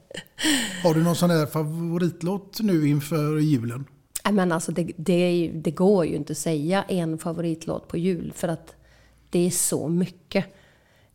Har 0.84 0.94
du 0.94 1.02
någon 1.02 1.16
sån 1.16 1.28
där 1.28 1.46
favoritlåt 1.46 2.58
nu 2.60 2.88
inför 2.88 3.38
julen? 3.38 3.84
Nej, 4.24 4.34
men 4.34 4.52
alltså 4.52 4.72
det, 4.72 4.92
det, 4.96 5.50
det 5.54 5.70
går 5.70 6.06
ju 6.06 6.16
inte 6.16 6.32
att 6.32 6.38
säga 6.38 6.84
en 6.88 7.18
favoritlåt 7.18 7.88
på 7.88 7.96
jul 7.96 8.32
för 8.36 8.48
att 8.48 8.74
det 9.30 9.46
är 9.46 9.50
så 9.50 9.88
mycket. 9.88 10.44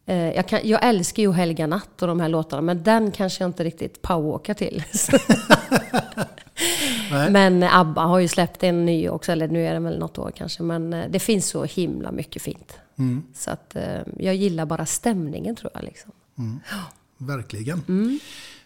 Eh, 0.05 0.35
Jag, 0.35 0.47
kan, 0.47 0.59
jag 0.63 0.85
älskar 0.85 1.23
ju 1.23 1.31
Helga 1.31 1.67
natt 1.67 2.01
och 2.01 2.07
de 2.07 2.19
här 2.19 2.29
låtarna 2.29 2.61
men 2.61 2.83
den 2.83 3.11
kanske 3.11 3.43
jag 3.43 3.49
inte 3.49 3.63
riktigt 3.63 4.01
powerwalkar 4.01 4.53
till. 4.53 4.83
Men 7.31 7.63
ABBA 7.63 8.01
har 8.01 8.19
ju 8.19 8.27
släppt 8.27 8.63
en 8.63 8.85
ny 8.85 9.09
också, 9.09 9.31
eller 9.31 9.47
nu 9.47 9.65
är 9.65 9.73
den 9.73 9.83
väl 9.83 9.99
något 9.99 10.17
år 10.17 10.31
kanske. 10.35 10.63
Men 10.63 10.93
eh, 10.93 11.09
det 11.09 11.19
finns 11.19 11.47
så 11.47 11.63
himla 11.63 12.11
mycket 12.11 12.41
fint. 12.41 12.77
Så 13.33 13.51
att 13.51 13.75
eh, 13.75 14.01
jag 14.17 14.35
gillar 14.35 14.65
bara 14.65 14.85
stämningen 14.85 15.55
tror 15.55 15.71
jag. 15.73 15.83
Liksom. 15.83 16.11
Verkligen. 17.17 17.81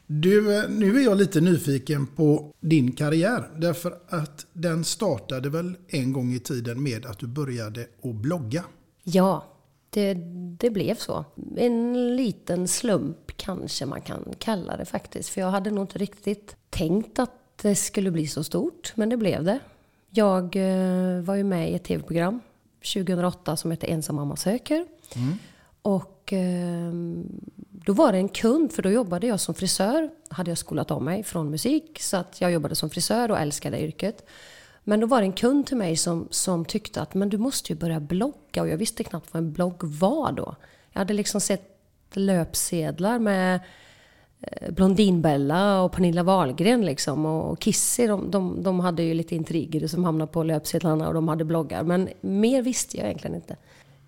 Du, 0.08 0.58
eh, 0.58 0.70
nu 0.70 1.00
är 1.00 1.04
jag 1.04 1.18
lite 1.18 1.42
nyfiken 1.42 2.08
på 2.08 2.54
din 2.60 2.92
karriär. 2.92 3.50
Därför 3.56 3.98
att 4.10 4.46
den 4.54 4.84
startade 4.84 5.50
väl 5.50 5.76
en 5.88 6.14
gång 6.14 6.34
i 6.34 6.40
tiden 6.40 6.84
med 6.84 7.06
att 7.06 7.20
du 7.20 7.28
började 7.28 7.88
att 8.04 8.16
blogga. 8.16 8.64
Ja, 9.04 9.46
det, 9.90 10.14
det 10.60 10.70
blev 10.70 10.96
så. 10.96 11.26
En 11.58 12.16
liten 12.16 12.68
slump 12.68 13.38
kanske 13.38 13.86
man 13.86 14.02
kan 14.02 14.34
kalla 14.40 14.78
det 14.78 14.86
faktiskt. 14.86 15.30
För 15.30 15.42
jag 15.42 15.52
hade 15.52 15.72
nog 15.72 15.84
inte 15.84 16.00
riktigt 16.00 16.56
tänkt 16.70 17.20
att 17.20 17.32
det 17.62 17.76
skulle 17.76 18.12
bli 18.12 18.28
så 18.28 18.44
stort, 18.44 18.94
men 18.96 19.10
det 19.10 19.18
blev 19.18 19.44
det. 19.44 19.60
Jag 20.10 20.56
eh, 20.56 21.22
var 21.22 21.36
ju 21.36 21.44
med 21.44 21.72
i 21.72 21.76
ett 21.76 21.84
tv-program 21.84 22.42
2008 22.94 23.58
som 23.58 23.72
hette 23.72 23.88
Ensam 23.88 24.16
mamma 24.16 24.36
söker. 24.36 24.86
Och 25.82 26.34
eh, 26.34 26.92
då 27.72 27.94
var 27.94 28.12
det 28.12 28.18
en 28.18 28.30
kund, 28.30 28.72
för 28.72 28.82
då 28.82 28.90
jobbade 28.90 29.28
jag 29.28 29.40
som 29.40 29.56
frisör. 29.56 30.10
Hade 30.30 30.52
jag 30.52 30.58
skolat 30.58 30.92
om 30.92 31.06
mig 31.06 31.24
från 31.24 31.50
musik, 31.50 32.02
så 32.02 32.18
att 32.18 32.42
jag 32.42 32.52
jobbade 32.52 32.76
som 32.76 32.90
frisör 32.90 33.32
och 33.32 33.40
älskade 33.40 33.82
yrket. 33.82 34.26
Men 34.84 35.00
då 35.00 35.08
var 35.08 35.22
det 35.22 35.28
en 35.28 35.34
kund 35.34 35.68
till 35.68 35.78
mig 35.78 35.98
som, 35.98 36.28
som 36.32 36.66
tyckte 36.66 37.02
att 37.02 37.14
men 37.14 37.30
du 37.30 37.38
måste 37.38 37.74
ju 37.74 37.80
börja 37.80 38.00
blogga. 38.00 38.62
Och 38.62 38.68
jag 38.68 38.78
visste 38.78 39.04
knappt 39.04 39.34
vad 39.34 39.44
en 39.44 39.54
blogg 39.54 39.84
var 39.84 40.32
då. 40.32 40.56
Jag 40.92 41.00
hade 41.00 41.14
liksom 41.14 41.42
sett 41.42 41.80
löpsedlar 42.14 43.20
med 43.20 43.60
Eh, 44.42 44.72
Blondinbella 44.72 45.82
och 45.82 45.92
Pernilla 45.92 46.24
Wahlgren 46.24 46.86
liksom. 46.86 47.26
Och 47.26 47.60
Kissy, 47.60 48.08
de, 48.08 48.32
de, 48.32 48.64
de 48.64 48.80
hade 48.80 49.04
ju 49.04 49.14
lite 49.14 49.36
intriger 49.36 49.88
som 49.88 50.04
hamnade 50.04 50.32
på 50.32 50.44
löpsedlarna 50.44 51.08
och 51.08 51.14
de 51.14 51.28
hade 51.28 51.46
bloggar. 51.46 51.84
Men 51.84 52.10
mer 52.22 52.62
visste 52.62 52.98
jag 52.98 53.06
egentligen 53.06 53.36
inte. 53.36 53.56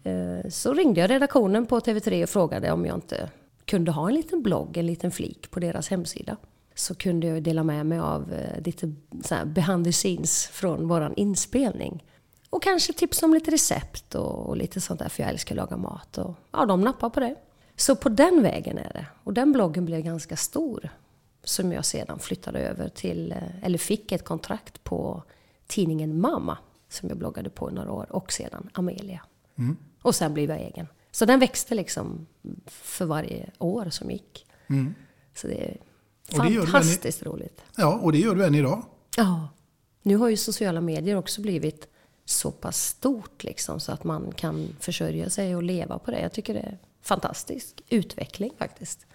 Eh, 0.04 0.50
så 0.50 0.74
ringde 0.74 1.02
jag 1.02 1.10
redaktionen 1.10 1.66
på 1.66 1.80
TV3 1.80 2.24
och 2.24 2.30
frågade 2.30 2.72
om 2.72 2.86
jag 2.86 2.98
inte 2.98 3.30
kunde 3.66 3.92
ha 3.92 4.08
en 4.08 4.14
liten 4.14 4.42
blogg, 4.42 4.78
en 4.78 4.86
liten 4.86 5.12
flik 5.12 5.52
på 5.52 5.60
deras 5.60 5.90
hemsida. 5.90 6.38
Så 6.76 6.96
kunde 6.96 7.28
jag 7.28 7.44
dela 7.44 7.64
med 7.64 7.86
mig 7.86 8.00
av 8.00 8.34
eh, 8.34 8.62
lite 8.62 8.94
så 9.24 9.36
här 9.36 9.46
behind 9.46 9.86
the 9.86 9.92
scenes 9.92 10.48
från 10.48 10.88
våran 10.88 11.14
inspelning. 11.16 12.04
Och 12.50 12.64
kanske 12.64 12.94
tipsa 12.94 13.26
om 13.26 13.34
lite 13.34 13.52
recept 13.52 14.16
och, 14.16 14.50
och 14.50 14.58
lite 14.58 14.82
sånt 14.82 15.00
där, 15.00 15.10
för 15.10 15.24
jag 15.24 15.30
älskar 15.30 15.56
att 15.56 15.58
laga 15.58 15.78
mat. 15.78 16.18
Och, 16.18 16.36
ja, 16.52 16.66
de 16.66 16.82
nappade 16.82 17.14
på 17.14 17.20
det. 17.20 17.36
Så 17.80 17.96
på 17.96 18.10
den 18.10 18.44
vägen 18.44 18.78
är 18.78 18.94
det. 18.94 19.06
Och 19.24 19.34
den 19.34 19.52
bloggen 19.52 19.86
blev 19.86 20.02
ganska 20.02 20.38
stor. 20.38 20.90
Som 21.44 21.72
jag 21.72 21.86
sedan 21.86 22.20
flyttade 22.20 22.60
över 22.60 22.90
till, 22.90 23.32
eh, 23.32 23.64
eller 23.64 23.78
fick 23.78 24.12
ett 24.12 24.24
kontrakt 24.24 24.84
på 24.84 25.24
tidningen 25.68 26.22
Mamma. 26.22 26.58
Som 26.90 27.10
jag 27.10 27.18
bloggade 27.18 27.50
på 27.50 27.70
i 27.70 27.74
några 27.74 27.92
år. 27.92 28.08
Och 28.10 28.32
sedan 28.32 28.70
Amelia. 28.74 29.22
Och 30.02 30.16
sen 30.16 30.34
blev 30.34 30.50
jag 30.50 30.60
egen. 30.60 30.88
Så 31.12 31.26
den 31.26 31.40
växte 31.40 31.76
liksom 31.76 32.28
för 32.68 33.06
varje 33.06 33.50
år 33.58 33.90
som 33.90 34.12
gick. 34.12 34.46
Så 35.36 35.48
det 35.48 35.68
är 35.68 35.78
Och 36.38 36.46
det 36.46 36.56
fantastiskt 36.56 37.24
roligt. 37.24 37.62
Ja, 37.78 38.00
och 38.00 38.12
det 38.12 38.18
gör 38.18 38.36
du 38.36 38.46
än 38.46 38.56
idag. 38.56 38.86
Ja. 39.18 39.50
Nu 40.02 40.16
har 40.16 40.30
ju 40.30 40.38
sociala 40.38 40.82
medier 40.82 41.16
också 41.16 41.42
blivit 41.42 41.88
så 42.26 42.52
pass 42.52 42.86
stort 42.86 43.44
liksom 43.44 43.80
så 43.80 43.92
att 43.92 44.04
man 44.04 44.32
kan 44.32 44.76
försörja 44.80 45.30
sig 45.30 45.56
och 45.56 45.64
leva 45.64 46.00
på 46.00 46.12
det. 46.12 46.22
Jag 46.22 46.34
tycker 46.34 46.54
det 46.54 46.60
är 46.60 46.78
fantastisk 47.02 47.82
utveckling 47.90 48.52
faktiskt. 48.58 49.06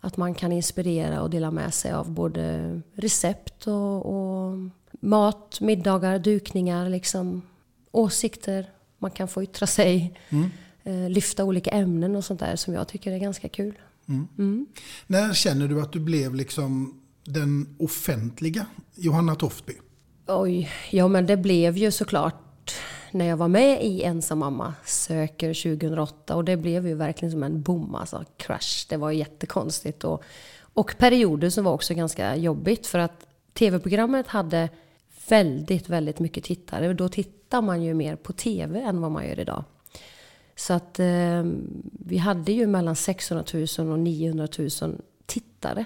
Att 0.00 0.16
man 0.16 0.34
kan 0.34 0.52
inspirera 0.52 1.22
och 1.22 1.30
dela 1.30 1.50
med 1.50 1.74
sig 1.74 1.92
av 1.92 2.10
både 2.10 2.80
recept 2.94 3.66
och, 3.66 4.06
och 4.06 4.58
mat, 5.00 5.60
middagar, 5.60 6.18
dukningar, 6.18 6.88
liksom, 6.88 7.42
åsikter. 7.90 8.70
Man 8.98 9.10
kan 9.10 9.28
få 9.28 9.42
yttra 9.42 9.66
sig, 9.66 10.18
eh, 10.82 11.08
lyfta 11.08 11.44
olika 11.44 11.70
ämnen 11.70 12.16
och 12.16 12.24
sånt 12.24 12.40
där 12.40 12.56
som 12.56 12.74
jag 12.74 12.88
tycker 12.88 13.12
är 13.12 13.18
ganska 13.18 13.48
kul. 13.48 13.74
När 15.06 15.34
känner 15.34 15.68
du 15.68 15.82
att 15.82 15.92
du 15.92 16.00
blev 16.00 16.34
liksom 16.34 17.00
den 17.24 17.76
offentliga 17.78 18.66
Johanna 18.94 19.34
Toftby? 19.34 19.72
Oj, 20.26 20.70
ja 20.90 21.08
men 21.08 21.26
det 21.26 21.36
blev 21.36 21.76
ju 21.76 21.90
såklart 21.90 22.74
när 23.12 23.26
jag 23.26 23.36
var 23.36 23.48
med 23.48 23.84
i 23.84 24.02
Ensam 24.02 24.38
mamma 24.38 24.74
söker 24.84 25.76
2008 25.76 26.36
och 26.36 26.44
det 26.44 26.56
blev 26.56 26.86
ju 26.86 26.94
verkligen 26.94 27.32
som 27.32 27.42
en 27.42 27.62
boom, 27.62 27.94
alltså 27.94 28.24
crash. 28.36 28.86
Det 28.88 28.96
var 28.96 29.10
jättekonstigt 29.10 30.04
och, 30.04 30.22
och 30.74 30.94
perioder 30.98 31.50
som 31.50 31.64
var 31.64 31.72
också 31.72 31.94
ganska 31.94 32.36
jobbigt 32.36 32.86
för 32.86 32.98
att 32.98 33.26
tv-programmet 33.52 34.26
hade 34.26 34.68
väldigt, 35.28 35.88
väldigt 35.88 36.18
mycket 36.18 36.44
tittare. 36.44 36.92
Då 36.94 37.08
tittar 37.08 37.62
man 37.62 37.82
ju 37.82 37.94
mer 37.94 38.16
på 38.16 38.32
tv 38.32 38.80
än 38.80 39.00
vad 39.00 39.10
man 39.10 39.28
gör 39.28 39.40
idag. 39.40 39.64
Så 40.56 40.72
att 40.72 40.98
eh, 40.98 41.44
vi 41.92 42.16
hade 42.16 42.52
ju 42.52 42.66
mellan 42.66 42.96
600 42.96 43.44
000 43.78 43.90
och 43.92 43.98
900 43.98 44.48
000 44.58 45.00
tittare 45.26 45.84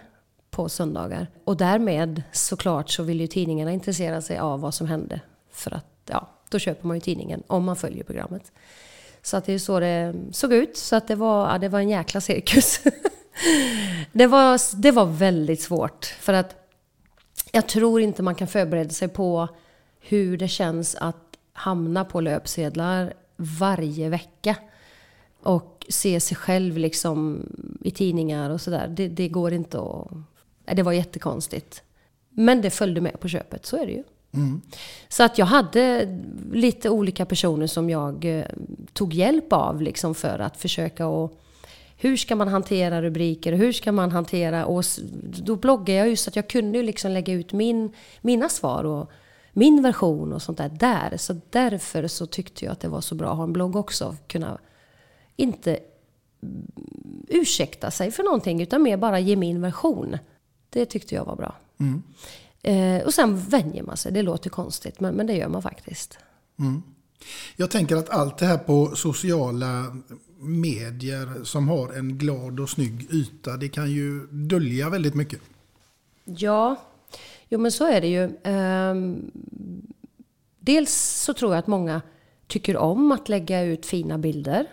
på 0.51 0.69
söndagar. 0.69 1.27
Och 1.45 1.57
därmed 1.57 2.23
såklart 2.33 2.91
så 2.91 3.03
ville 3.03 3.23
ju 3.23 3.27
tidningarna 3.27 3.73
intressera 3.73 4.23
sig 4.23 4.39
av 4.39 4.61
vad 4.61 4.75
som 4.75 4.87
hände. 4.87 5.21
För 5.51 5.75
att 5.75 5.87
ja, 6.07 6.29
då 6.55 6.59
köper 6.59 6.87
man 6.87 6.97
ju 6.97 7.01
tidningen 7.01 7.43
om 7.47 7.65
man 7.65 7.77
följer 7.77 8.05
programmet. 8.05 8.53
Så 9.23 9.37
att 9.37 9.45
det 9.45 9.53
är 9.53 9.59
så 9.59 9.81
det 9.81 10.15
såg 10.33 10.53
ut. 10.53 10.77
Så 10.77 10.97
att 10.97 11.09
det 11.09 11.15
var, 11.15 11.53
ja, 11.53 11.59
det 11.59 11.69
var 11.69 11.79
en 11.81 11.89
jäkla 11.89 12.21
cirkus. 12.21 12.81
det, 14.13 14.27
var, 14.27 14.81
det 14.83 14.91
var 14.91 15.07
väldigt 15.07 15.61
svårt. 15.61 16.05
För 16.05 16.33
att 16.33 16.57
jag 17.53 17.67
tror 17.67 18.01
inte 18.01 18.23
man 18.23 18.35
kan 18.35 18.49
förbereda 18.49 18.91
sig 18.91 19.09
på 19.09 19.49
hur 20.01 20.37
det 20.37 20.49
känns 20.49 20.95
att 20.95 21.39
hamna 21.53 22.05
på 22.05 22.21
löpsedlar 22.21 23.15
varje 23.37 24.09
vecka. 24.09 24.57
Och 25.43 25.87
se 25.89 26.21
sig 26.21 26.37
själv 26.37 26.79
liksom 26.79 27.49
i 27.81 27.91
tidningar 27.91 28.51
och 28.51 28.61
sådär. 28.61 28.89
Det, 28.89 29.09
det 29.09 29.29
går 29.29 29.53
inte 29.53 29.79
att... 29.79 30.11
Det 30.77 30.83
var 30.83 30.93
jättekonstigt. 30.93 31.83
Men 32.31 32.63
det 32.63 32.71
följde 32.71 33.01
med 33.01 33.21
på 33.21 33.29
köpet, 33.29 33.67
så 33.67 33.77
är 33.77 33.87
det 33.87 33.93
ju. 33.93 34.03
Så 35.09 35.23
att 35.23 35.39
jag 35.39 35.47
hade 35.47 36.09
lite 36.53 36.91
olika 36.91 37.27
personer 37.27 37.67
som 37.67 37.91
jag 37.91 38.25
eh, 38.25 38.45
tog 38.93 39.15
hjälp 39.15 39.53
av 39.53 39.83
liksom 39.83 40.15
för 40.15 40.39
att 40.39 40.57
försöka 40.57 41.07
och 41.07 41.41
hur 41.97 42.17
ska 42.17 42.37
man 42.37 42.49
hantera 42.49 43.03
rubriker? 43.03 43.53
Hur 43.53 43.73
ska 43.73 43.93
man 43.93 44.13
hantera... 44.13 44.67
Och 44.67 44.85
då 45.23 45.57
bloggade 45.57 45.99
jag 45.99 46.09
ju 46.09 46.17
så 46.17 46.31
att 46.31 46.37
jag 46.37 46.49
kunde 46.49 46.83
liksom 46.83 47.11
lägga 47.11 47.33
ut 47.33 47.53
min, 47.53 47.93
mina 48.21 48.49
svar 48.49 48.85
och 48.85 49.11
min 49.53 49.83
version 49.83 50.33
och 50.33 50.43
sånt 50.43 50.59
där 50.59 50.69
där. 50.69 51.17
Så 51.17 51.41
därför 51.51 52.09
så 52.09 52.27
tyckte 52.27 52.65
jag 52.65 52.73
att 52.73 52.81
det 52.81 52.89
var 52.89 53.01
så 53.01 53.15
bra 53.15 53.31
att 53.31 53.37
ha 53.37 53.45
en 53.45 53.53
blogg 53.53 53.77
också. 53.77 54.17
Kunna 54.27 54.59
inte 55.37 55.79
ursäkta 57.29 57.91
sig 57.91 58.11
för 58.11 58.23
någonting 58.23 58.63
utan 58.63 58.83
mer 58.83 58.97
bara 58.97 59.19
ge 59.19 59.37
min 59.37 59.61
version. 59.61 60.19
Det 60.71 60.87
tyckte 60.87 61.15
jag 61.15 61.25
var 61.25 61.37
bra. 61.37 61.55
Mm. 61.81 62.03
Eh, 62.65 63.03
och 63.05 63.15
sen 63.15 63.39
vänjer 63.39 63.83
man 63.83 63.97
sig. 63.97 64.13
Det 64.13 64.23
låter 64.23 64.51
konstigt 64.51 65.01
men, 65.01 65.15
men 65.15 65.27
det 65.27 65.33
gör 65.33 65.49
man 65.49 65.63
faktiskt. 65.63 66.19
Jag 67.57 67.71
tänker 67.71 67.97
att 67.97 68.11
allt 68.11 68.39
det 68.39 68.47
här 68.47 68.59
på 68.59 68.97
sociala 68.97 69.97
medier 70.39 71.45
som 71.45 71.69
har 71.69 71.93
en 71.93 72.19
glad 72.19 72.61
och 72.61 72.71
snygg 72.71 73.07
yta, 73.13 73.57
det 73.57 73.69
kan 73.69 73.91
ju 73.91 74.27
dölja 74.27 74.91
väldigt 74.91 75.15
mycket. 75.15 75.41
Ja, 76.25 76.77
jo 77.49 77.59
men 77.59 77.73
så 77.73 77.87
är 77.87 78.01
det 78.01 78.09
ju. 78.09 78.31
Ehm, 78.45 79.31
dels 80.61 80.93
så 81.25 81.35
tror 81.35 81.53
jag 81.53 81.59
att 81.59 81.67
många 81.67 82.03
tycker 82.47 82.77
om 82.77 83.13
att 83.13 83.29
lägga 83.29 83.63
ut 83.63 83.87
fina 83.87 84.19
bilder. 84.19 84.67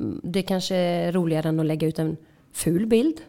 Mm, 0.00 0.20
Det 0.24 0.42
kanske 0.42 0.76
är 0.76 1.12
roligare 1.12 1.48
än 1.48 1.60
att 1.60 1.66
lägga 1.66 1.88
ut 1.88 1.98
en 1.98 2.16
ful 2.52 2.86
bild. 2.86 3.20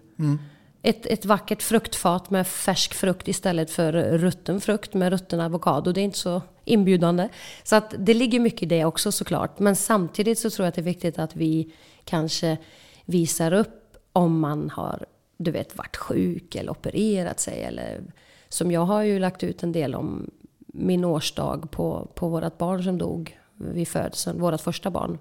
Ett, 0.88 1.06
ett 1.06 1.26
vackert 1.26 1.62
fruktfat 1.62 2.30
med 2.30 2.48
färsk 2.48 2.94
frukt 2.94 3.28
istället 3.28 3.72
för 3.72 3.94
rutten 4.18 4.62
frukt 4.62 4.94
med 4.94 5.12
rutten 5.12 5.40
avokado. 5.40 5.92
Det 5.92 6.02
är 6.02 6.04
inte 6.04 6.18
så 6.18 6.42
inbjudande. 6.66 7.30
Så 7.64 7.76
att 7.76 7.94
det 7.98 8.14
ligger 8.14 8.40
mycket 8.40 8.64
i 8.64 8.66
det 8.66 8.86
också 8.86 9.12
såklart. 9.12 9.60
Men 9.60 9.76
samtidigt 9.76 10.40
så 10.40 10.50
tror 10.50 10.66
jag 10.66 10.70
att 10.70 10.76
det 10.76 10.82
är 10.82 10.84
viktigt 10.84 11.20
att 11.20 11.36
vi 11.36 11.74
kanske 12.04 12.58
visar 13.06 13.54
upp 13.54 13.98
om 14.14 14.40
man 14.40 14.70
har 14.70 15.06
du 15.38 15.52
vet, 15.52 15.78
varit 15.78 15.98
sjuk 15.98 16.56
eller 16.56 16.72
opererat 16.72 17.40
sig. 17.40 17.64
Eller, 17.64 18.02
som 18.50 18.72
jag 18.72 18.86
har 18.86 19.02
ju 19.02 19.20
lagt 19.20 19.44
ut 19.44 19.64
en 19.64 19.72
del 19.72 19.96
om 19.96 20.30
min 20.68 21.06
årsdag 21.06 21.72
på, 21.72 22.12
på 22.16 22.30
vårt 22.30 22.58
barn 22.58 22.84
som 22.84 22.98
dog 22.98 23.38
vid 23.54 23.88
födseln, 23.88 24.42
vårt 24.42 24.62
första 24.62 24.90
barn. 24.90 25.18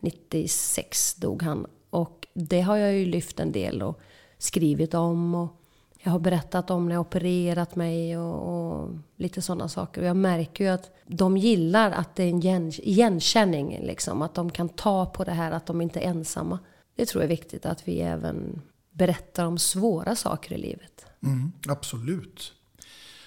96 0.00 1.14
dog 1.14 1.42
han. 1.42 1.66
Och 1.90 2.26
det 2.34 2.60
har 2.60 2.76
jag 2.76 2.94
ju 2.94 3.06
lyft 3.06 3.40
en 3.40 3.52
del 3.52 3.82
och 3.82 4.00
skrivit 4.38 4.94
om. 4.94 5.34
Och 5.34 5.62
jag 5.98 6.10
har 6.10 6.18
berättat 6.18 6.70
om 6.70 6.88
när 6.88 6.94
jag 6.94 7.00
opererat 7.00 7.76
mig 7.76 8.18
och, 8.18 8.48
och 8.48 8.90
lite 9.16 9.42
sådana 9.42 9.68
saker. 9.68 10.00
Och 10.00 10.06
jag 10.06 10.16
märker 10.16 10.64
ju 10.64 10.70
att 10.70 10.90
de 11.06 11.36
gillar 11.36 11.90
att 11.90 12.16
det 12.16 12.22
är 12.22 12.28
en 12.28 12.38
igen, 12.38 12.72
igenkänning. 12.78 13.78
Liksom, 13.82 14.22
att 14.22 14.34
de 14.34 14.50
kan 14.50 14.68
ta 14.68 15.06
på 15.06 15.24
det 15.24 15.32
här, 15.32 15.52
att 15.52 15.66
de 15.66 15.80
inte 15.80 16.00
är 16.00 16.08
ensamma. 16.10 16.58
Det 16.96 17.06
tror 17.06 17.22
jag 17.22 17.32
är 17.32 17.36
viktigt 17.36 17.66
att 17.66 17.88
vi 17.88 18.00
även 18.00 18.62
berättar 18.90 19.44
om 19.44 19.58
svåra 19.58 20.16
saker 20.16 20.54
i 20.54 20.58
livet. 20.58 21.06
Mm, 21.22 21.52
absolut. 21.68 22.52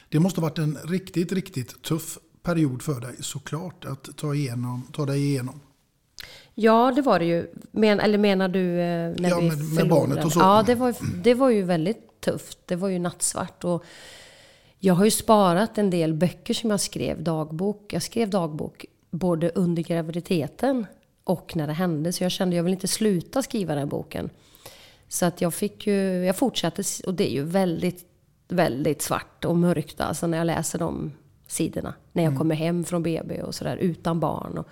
Det 0.10 0.20
måste 0.20 0.42
ha 0.42 0.48
varit 0.50 0.58
en 0.58 0.78
riktigt, 0.84 1.32
riktigt 1.32 1.82
tuff 1.84 2.18
period 2.44 2.82
för 2.82 3.02
dig 3.02 3.16
såklart 3.20 3.86
att 3.86 4.18
ta, 4.18 4.36
igenom, 4.36 4.88
ta 4.92 5.06
dig 5.06 5.24
igenom. 5.24 5.60
Ja, 6.62 6.92
det 6.96 7.02
var 7.02 7.20
det 7.20 7.26
ju. 7.26 7.48
Men, 7.72 8.00
eller 8.00 8.18
menar 8.18 8.48
du 8.48 8.80
eh, 8.80 9.14
när 9.18 9.30
Ja, 9.30 9.40
vi 9.40 9.48
med- 9.50 9.58
med 9.58 9.68
förlorade? 9.80 9.90
barnet 9.90 10.26
och 10.26 10.32
så. 10.32 10.40
Ja, 10.40 10.64
det 10.66 10.76
var, 10.76 10.96
det 11.24 11.34
var 11.34 11.50
ju 11.50 11.62
väldigt 11.64 12.22
tufft. 12.22 12.58
Det 12.66 12.76
var 12.76 12.90
ju 12.90 13.00
nattsvart. 13.00 13.64
Och 13.64 13.84
jag 14.80 14.94
har 14.94 15.06
ju 15.06 15.12
sparat 15.12 15.78
en 15.78 15.90
del 15.90 16.14
böcker 16.14 16.54
som 16.54 16.70
jag 16.70 16.80
skrev, 16.80 17.24
dagbok. 17.24 17.94
Jag 17.94 18.04
skrev 18.04 18.30
dagbok 18.30 18.86
både 19.12 19.50
under 19.56 19.84
graviditeten 19.84 20.86
och 21.24 21.56
när 21.56 21.68
det 21.68 21.74
hände. 21.74 22.14
Så 22.14 22.24
jag 22.24 22.32
kände 22.32 22.56
jag 22.56 22.64
vill 22.64 22.74
inte 22.74 22.88
sluta 22.88 23.42
skriva 23.42 23.76
den 23.76 23.90
boken. 23.90 24.30
Så 25.08 25.26
att 25.26 25.42
jag 25.42 25.54
fick 25.54 25.88
ju, 25.88 26.26
jag 26.26 26.36
fortsatte, 26.36 26.84
och 27.08 27.14
det 27.14 27.30
är 27.32 27.34
ju 27.34 27.44
väldigt, 27.44 28.06
väldigt 28.48 29.02
svart 29.02 29.46
och 29.46 29.58
mörkt 29.58 30.02
alltså 30.02 30.28
när 30.28 30.38
jag 30.38 30.46
läser 30.48 30.80
de 30.80 31.12
sidorna. 31.48 31.94
När 32.12 32.24
jag 32.24 32.38
kommer 32.38 32.56
hem 32.56 32.84
från 32.84 33.04
BB 33.04 33.42
och 33.42 33.56
sådär 33.56 33.76
utan 33.78 34.20
barn. 34.20 34.58
Och, 34.58 34.68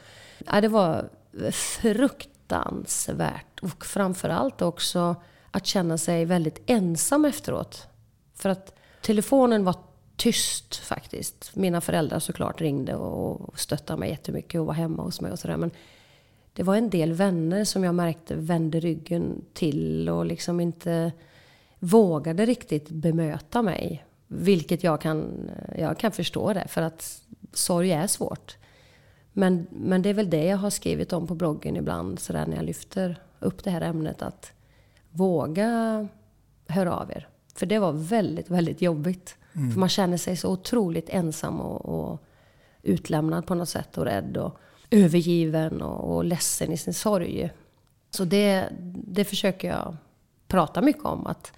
ja, 0.46 0.62
det 0.62 0.68
var 0.68 1.10
fruktansvärt. 1.52 3.60
Och 3.62 3.86
framförallt 3.86 4.62
också 4.62 5.16
att 5.52 5.66
känna 5.66 5.98
sig 5.98 6.26
väldigt 6.26 6.62
ensam 6.66 7.26
efteråt. 7.26 7.88
För 8.36 8.50
att 8.50 8.76
telefonen 9.02 9.64
var 9.64 9.76
tyst 10.16 10.76
faktiskt. 10.76 11.56
Mina 11.56 11.82
föräldrar 11.82 12.20
såklart 12.20 12.62
ringde 12.62 12.96
och 12.96 13.60
stöttade 13.60 14.00
mig 14.00 14.10
jättemycket 14.10 14.60
och 14.60 14.66
var 14.66 14.74
hemma 14.74 15.04
hos 15.04 15.22
mig 15.22 15.32
och 15.32 15.40
sådär. 15.40 15.58
Men 15.58 15.72
det 16.54 16.64
var 16.64 16.76
en 16.76 16.90
del 16.90 17.14
vänner 17.14 17.64
som 17.64 17.84
jag 17.84 17.96
märkte 17.96 18.36
vände 18.36 18.80
ryggen 18.80 19.46
till 19.54 20.10
och 20.10 20.26
liksom 20.26 20.60
inte 20.60 21.12
vågade 21.80 22.46
riktigt 22.46 22.90
bemöta 22.90 23.62
mig. 23.62 24.06
Vilket 24.28 24.84
jag 24.84 25.02
kan, 25.02 25.50
jag 25.78 25.98
kan 25.98 26.12
förstå 26.12 26.54
det, 26.54 26.68
för 26.68 26.82
att 26.82 27.22
sorg 27.54 27.92
är 27.92 28.08
svårt. 28.08 28.58
Men, 29.40 29.68
men 29.70 30.02
det 30.02 30.10
är 30.10 30.14
väl 30.14 30.30
det 30.30 30.46
jag 30.46 30.58
har 30.58 30.70
skrivit 30.70 31.14
om 31.14 31.28
på 31.28 31.36
bloggen 31.36 31.76
ibland, 31.76 32.20
så 32.20 32.34
där 32.34 32.46
när 32.46 32.56
jag 32.56 32.66
lyfter 32.66 33.22
upp 33.40 33.64
det 33.64 33.70
här 33.70 33.82
ämnet. 33.82 34.22
Att 34.22 34.52
våga 35.12 36.08
höra 36.68 36.96
av 36.96 37.12
er. 37.12 37.28
För 37.56 37.66
det 37.66 37.80
var 37.80 37.92
väldigt, 37.92 38.50
väldigt 38.50 38.82
jobbigt. 38.82 39.36
För 39.54 39.80
man 39.80 39.90
känner 39.90 40.18
sig 40.18 40.38
så 40.38 40.52
otroligt 40.52 41.10
ensam 41.10 41.62
och, 41.62 41.86
och 41.86 42.24
utlämnad 42.82 43.46
på 43.46 43.56
något 43.56 43.70
sätt 43.70 43.98
och 43.98 44.06
rädd 44.06 44.38
och 44.38 44.60
övergiven 44.90 45.82
och, 45.82 46.16
och 46.16 46.26
ledsen 46.26 46.72
i 46.72 46.78
sin 46.78 46.94
sorg. 46.94 47.52
Så 48.12 48.26
det, 48.26 48.70
det 48.94 49.26
försöker 49.26 49.68
jag 49.68 49.98
prata 50.48 50.82
mycket 50.82 51.06
om. 51.06 51.28
Att, 51.28 51.54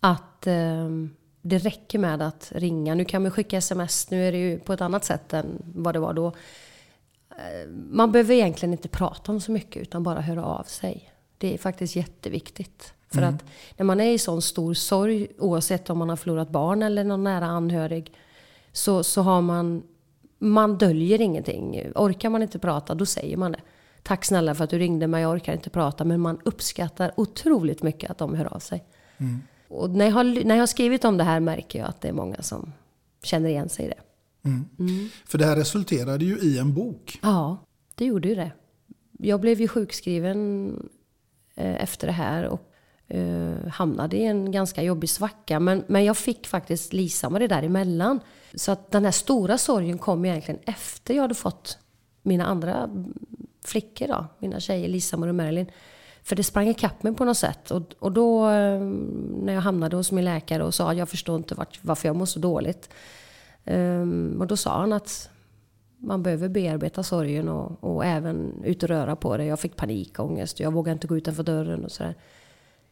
att 0.00 0.46
ehm, 0.46 1.10
det 1.42 1.58
räcker 1.58 1.98
med 1.98 2.22
att 2.22 2.52
ringa. 2.54 2.94
Nu 2.94 3.04
kan 3.04 3.22
man 3.22 3.30
skicka 3.30 3.56
sms. 3.56 4.10
Nu 4.10 4.28
är 4.28 4.32
det 4.32 4.38
ju 4.38 4.58
på 4.58 4.72
ett 4.72 4.80
annat 4.80 5.04
sätt 5.04 5.32
än 5.32 5.62
vad 5.74 5.94
det 5.94 5.98
var 5.98 6.14
då. 6.14 6.32
Man 7.90 8.12
behöver 8.12 8.34
egentligen 8.34 8.72
inte 8.72 8.88
prata 8.88 9.32
om 9.32 9.40
så 9.40 9.52
mycket 9.52 9.82
utan 9.82 10.02
bara 10.02 10.20
höra 10.20 10.44
av 10.44 10.62
sig. 10.62 11.12
Det 11.38 11.54
är 11.54 11.58
faktiskt 11.58 11.96
jätteviktigt. 11.96 12.94
För 13.08 13.22
att 13.22 13.44
när 13.76 13.84
man 13.84 14.00
är 14.00 14.12
i 14.12 14.18
sån 14.18 14.42
stor 14.42 14.74
sorg, 14.74 15.28
oavsett 15.38 15.90
om 15.90 15.98
man 15.98 16.08
har 16.08 16.16
förlorat 16.16 16.48
barn 16.48 16.82
eller 16.82 17.04
någon 17.04 17.24
nära 17.24 17.46
anhörig, 17.46 18.12
så, 18.72 19.04
så 19.04 19.22
har 19.22 19.40
man, 19.40 19.82
man 20.38 20.78
döljer 20.78 21.20
ingenting. 21.20 21.92
Orkar 21.94 22.30
man 22.30 22.42
inte 22.42 22.58
prata, 22.58 22.94
då 22.94 23.06
säger 23.06 23.36
man 23.36 23.52
det. 23.52 23.60
Tack 24.02 24.24
snälla 24.24 24.54
för 24.54 24.64
att 24.64 24.70
du 24.70 24.78
ringde 24.78 25.06
mig, 25.06 25.22
jag 25.22 25.30
orkar 25.30 25.52
inte 25.52 25.70
prata. 25.70 26.04
Men 26.04 26.20
man 26.20 26.38
uppskattar 26.44 27.12
otroligt 27.16 27.82
mycket 27.82 28.10
att 28.10 28.18
de 28.18 28.34
hör 28.34 28.54
av 28.54 28.58
sig. 28.58 28.84
Och 29.68 29.90
när 29.90 30.04
jag, 30.04 30.12
har, 30.12 30.24
när 30.24 30.54
jag 30.54 30.62
har 30.62 30.66
skrivit 30.66 31.04
om 31.04 31.16
det 31.16 31.24
här 31.24 31.40
märker 31.40 31.78
jag 31.78 31.88
att 31.88 32.00
det 32.00 32.08
är 32.08 32.12
många 32.12 32.42
som 32.42 32.72
känner 33.22 33.48
igen 33.48 33.68
sig 33.68 33.86
i 33.86 33.88
det. 33.88 34.00
För 35.24 35.38
det 35.38 35.44
här 35.44 35.56
resulterade 35.56 36.24
ju 36.24 36.38
i 36.38 36.58
en 36.58 36.74
bok. 36.74 37.18
Ja, 37.22 37.64
det 37.94 38.04
gjorde 38.04 38.28
ju 38.28 38.34
det. 38.34 38.52
Jag 39.18 39.40
blev 39.40 39.60
ju 39.60 39.68
sjukskriven 39.68 40.70
eh, 41.54 41.82
efter 41.82 42.06
det 42.06 42.12
här 42.12 42.44
och 42.44 42.70
eh, 43.08 43.68
hamnade 43.68 44.16
i 44.16 44.24
en 44.24 44.52
ganska 44.52 44.82
jobbig 44.82 45.10
svacka. 45.10 45.60
Men, 45.60 45.84
men 45.86 46.04
jag 46.04 46.16
fick 46.16 46.46
faktiskt 46.46 46.92
Lisa-Marie 46.92 47.48
däremellan. 47.48 48.20
Så 48.54 48.72
att 48.72 48.90
den 48.90 49.04
här 49.04 49.12
stora 49.12 49.58
sorgen 49.58 49.98
kom 49.98 50.24
egentligen 50.24 50.60
efter 50.64 51.14
jag 51.14 51.22
hade 51.22 51.34
fått 51.34 51.78
mina 52.22 52.46
andra 52.46 52.90
flickor 53.64 54.08
då, 54.08 54.26
mina 54.38 54.60
tjejer 54.60 54.88
Lisa-Marie 54.88 55.30
och 55.30 55.36
Marilyn. 55.36 55.70
För 56.22 56.36
det 56.36 56.44
sprang 56.44 56.68
ikapp 56.68 57.02
mig 57.02 57.14
på 57.14 57.24
något 57.24 57.38
sätt. 57.38 57.70
Och, 57.70 57.82
och 57.98 58.12
då 58.12 58.48
eh, 58.48 58.80
när 59.42 59.52
jag 59.52 59.60
hamnade 59.60 59.96
hos 59.96 60.12
min 60.12 60.24
läkare 60.24 60.64
och 60.64 60.74
sa 60.74 60.94
jag 60.94 61.08
förstår 61.08 61.36
inte 61.36 61.54
vart, 61.54 61.78
varför 61.82 62.08
jag 62.08 62.16
mår 62.16 62.26
så 62.26 62.38
dåligt. 62.38 62.90
Ehm, 63.70 64.36
och 64.40 64.46
då 64.46 64.56
sa 64.56 64.80
han 64.80 64.92
att 64.92 65.30
man 65.98 66.22
behöver 66.22 66.48
bearbeta 66.48 67.02
sorgen 67.02 67.48
och, 67.48 67.84
och 67.84 68.04
även 68.04 68.64
ut 68.64 68.82
och 68.82 68.88
röra 68.88 69.16
på 69.16 69.36
det. 69.36 69.44
Jag 69.44 69.60
fick 69.60 69.76
panikångest 69.76 70.54
och 70.54 70.60
jag 70.60 70.72
vågade 70.72 70.92
inte 70.92 71.06
gå 71.06 71.16
utanför 71.16 71.42
dörren 71.42 71.84
och 71.84 71.92
sådär. 71.92 72.14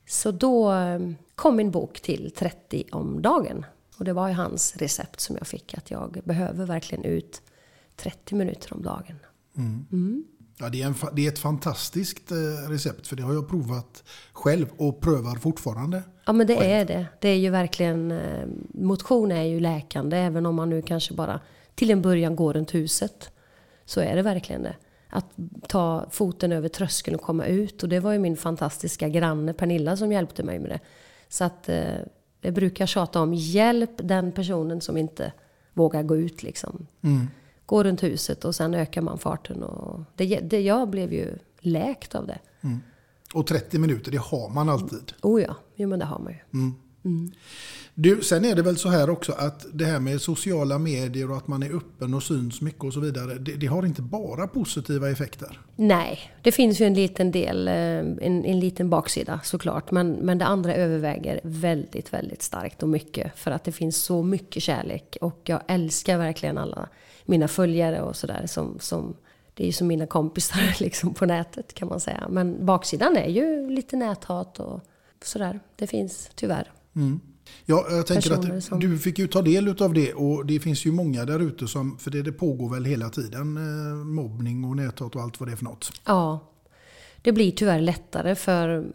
Så 0.06 0.30
då 0.30 0.72
eh, 0.72 1.00
kom 1.34 1.56
min 1.56 1.70
bok 1.70 2.00
till 2.00 2.30
30 2.36 2.84
om 2.92 3.22
dagen. 3.22 3.66
Och 3.98 4.04
det 4.04 4.12
var 4.12 4.28
ju 4.28 4.34
hans 4.34 4.76
recept 4.76 5.20
som 5.20 5.36
jag 5.36 5.46
fick, 5.46 5.74
att 5.74 5.90
jag 5.90 6.20
behöver 6.24 6.66
verkligen 6.66 7.04
ut 7.04 7.42
30 7.96 8.34
minuter 8.34 8.74
om 8.74 8.82
dagen. 8.82 9.16
Ja, 10.60 10.68
det, 10.68 10.82
är 10.82 10.86
en, 10.86 10.94
det 11.12 11.26
är 11.26 11.28
ett 11.28 11.38
fantastiskt 11.38 12.30
eh, 12.30 12.70
recept 12.70 13.06
för 13.06 13.16
det 13.16 13.22
har 13.22 13.34
jag 13.34 13.48
provat 13.48 14.04
själv 14.32 14.66
och 14.76 15.00
prövar 15.00 15.36
fortfarande. 15.36 16.02
Ja 16.24 16.32
men 16.32 16.46
det 16.46 16.72
är 16.72 16.84
det. 16.84 17.06
Det 17.20 17.28
är 17.28 17.36
ju 17.36 17.50
verkligen, 17.50 18.10
eh, 18.10 18.46
motion 18.74 19.32
är 19.32 19.42
ju 19.42 19.60
läkande 19.60 20.16
även 20.16 20.46
om 20.46 20.54
man 20.54 20.70
nu 20.70 20.82
kanske 20.82 21.14
bara 21.14 21.40
till 21.74 21.90
en 21.90 22.02
början 22.02 22.36
går 22.36 22.52
runt 22.52 22.74
huset. 22.74 23.30
Så 23.84 24.00
är 24.00 24.16
det 24.16 24.22
verkligen 24.22 24.62
det. 24.62 24.76
Att 25.10 25.26
ta 25.68 26.06
foten 26.10 26.52
över 26.52 26.68
tröskeln 26.68 27.14
och 27.14 27.22
komma 27.22 27.46
ut. 27.46 27.82
Och 27.82 27.88
det 27.88 28.00
var 28.00 28.12
ju 28.12 28.18
min 28.18 28.36
fantastiska 28.36 29.08
granne 29.08 29.52
Pernilla 29.52 29.96
som 29.96 30.12
hjälpte 30.12 30.42
mig 30.42 30.58
med 30.58 30.70
det. 30.70 30.80
Så 31.28 31.44
att 31.44 31.68
eh, 31.68 31.94
det 32.40 32.50
brukar 32.52 32.82
jag 32.82 32.88
tjata 32.88 33.20
om. 33.20 33.34
Hjälp 33.34 33.90
den 33.96 34.32
personen 34.32 34.80
som 34.80 34.96
inte 34.96 35.32
vågar 35.74 36.02
gå 36.02 36.16
ut 36.16 36.42
liksom. 36.42 36.86
Gå 37.68 37.82
runt 37.82 38.02
huset 38.02 38.44
och 38.44 38.54
sen 38.54 38.74
ökar 38.74 39.00
man 39.02 39.18
farten. 39.18 39.62
Och 39.62 40.00
det, 40.16 40.40
det, 40.40 40.60
jag 40.60 40.90
blev 40.90 41.12
ju 41.12 41.38
läkt 41.60 42.14
av 42.14 42.26
det. 42.26 42.38
Och 43.34 43.46
30 43.46 43.78
minuter, 43.78 44.10
det 44.10 44.18
har 44.18 44.48
man 44.48 44.68
alltid. 44.68 45.12
Oh 45.22 45.42
ja, 45.42 45.56
jo 45.74 45.88
men 45.88 45.98
det 45.98 46.04
har 46.04 46.18
man 46.18 46.32
ju. 46.32 46.38
Du, 47.94 48.22
sen 48.22 48.44
är 48.44 48.54
det 48.54 48.62
väl 48.62 48.76
så 48.76 48.88
här 48.88 49.10
också 49.10 49.32
att 49.32 49.66
det 49.72 49.84
här 49.84 50.00
med 50.00 50.20
sociala 50.20 50.78
medier 50.78 51.30
och 51.30 51.36
att 51.36 51.48
man 51.48 51.62
är 51.62 51.76
öppen 51.76 52.14
och 52.14 52.22
syns 52.22 52.60
mycket 52.60 52.84
och 52.84 52.92
så 52.92 53.00
vidare. 53.00 53.34
Det, 53.34 53.52
det 53.52 53.66
har 53.66 53.86
inte 53.86 54.02
bara 54.02 54.46
positiva 54.46 55.10
effekter. 55.10 55.60
Nej, 55.76 56.18
det 56.42 56.52
finns 56.52 56.80
ju 56.80 56.86
en 56.86 56.94
liten 56.94 57.30
del, 57.30 57.68
eh, 57.68 57.74
en, 57.74 58.44
en 58.44 58.60
liten 58.60 58.90
baksida 58.90 59.40
såklart. 59.44 59.90
Men, 59.90 60.12
men 60.12 60.38
det 60.38 60.44
andra 60.44 60.74
överväger 60.74 61.40
väldigt, 61.42 62.12
väldigt 62.12 62.42
starkt 62.42 62.82
och 62.82 62.88
mycket. 62.88 63.38
För 63.38 63.50
att 63.50 63.64
det 63.64 63.72
finns 63.72 63.96
så 63.96 64.22
mycket 64.22 64.62
kärlek. 64.62 65.16
Och 65.20 65.40
jag 65.44 65.60
älskar 65.68 66.18
verkligen 66.18 66.58
alla 66.58 66.88
mina 67.28 67.48
följare 67.48 68.02
och 68.02 68.16
sådär. 68.16 68.46
Som, 68.46 68.78
som, 68.80 69.16
det 69.54 69.62
är 69.62 69.66
ju 69.66 69.72
som 69.72 69.86
mina 69.86 70.06
kompisar 70.06 70.76
liksom 70.80 71.14
på 71.14 71.26
nätet 71.26 71.74
kan 71.74 71.88
man 71.88 72.00
säga. 72.00 72.26
Men 72.30 72.66
baksidan 72.66 73.16
är 73.16 73.28
ju 73.28 73.70
lite 73.70 73.96
näthat 73.96 74.60
och 74.60 74.80
sådär. 75.24 75.60
Det 75.76 75.86
finns 75.86 76.30
tyvärr. 76.34 76.72
Ja, 77.64 77.86
jag 77.90 78.06
tänker 78.06 78.32
att 78.32 78.64
som- 78.64 78.80
du 78.80 78.98
fick 78.98 79.18
ju 79.18 79.26
ta 79.26 79.42
del 79.42 79.82
av 79.82 79.94
det 79.94 80.12
och 80.14 80.46
det 80.46 80.60
finns 80.60 80.86
ju 80.86 80.92
många 80.92 81.24
där 81.24 81.38
ute 81.40 81.68
som, 81.68 81.98
för 81.98 82.10
det, 82.10 82.22
det 82.22 82.32
pågår 82.32 82.70
väl 82.74 82.84
hela 82.84 83.10
tiden, 83.10 83.56
eh, 83.56 83.94
mobbning 83.94 84.64
och 84.64 84.76
näthat 84.76 85.16
och 85.16 85.22
allt 85.22 85.40
vad 85.40 85.48
det 85.48 85.52
är 85.52 85.56
för 85.56 85.64
något. 85.64 85.92
Ja, 86.06 86.40
det 87.22 87.32
blir 87.32 87.50
tyvärr 87.50 87.80
lättare 87.80 88.34
för 88.34 88.92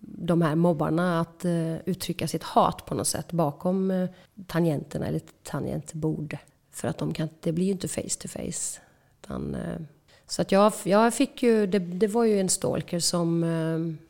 de 0.00 0.42
här 0.42 0.54
mobbarna 0.54 1.20
att 1.20 1.44
eh, 1.44 1.76
uttrycka 1.76 2.28
sitt 2.28 2.42
hat 2.42 2.86
på 2.86 2.94
något 2.94 3.06
sätt 3.08 3.32
bakom 3.32 3.90
eh, 3.90 4.08
tangenterna 4.46 5.06
eller 5.06 5.20
tangentbord. 5.42 6.36
För 6.76 6.88
att 6.88 6.98
de 6.98 7.14
kan, 7.14 7.28
det 7.40 7.52
blir 7.52 7.66
ju 7.66 7.72
inte 7.72 7.88
face 7.88 8.18
to 8.20 8.28
face. 8.28 8.80
Utan, 9.22 9.54
eh, 9.54 9.80
så 10.26 10.42
att 10.42 10.52
jag, 10.52 10.72
jag 10.84 11.14
fick 11.14 11.42
ju, 11.42 11.66
det, 11.66 11.78
det 11.78 12.06
var 12.06 12.24
ju 12.24 12.40
en 12.40 12.48
stalker 12.48 12.98
som 12.98 13.44
eh, 13.44 14.06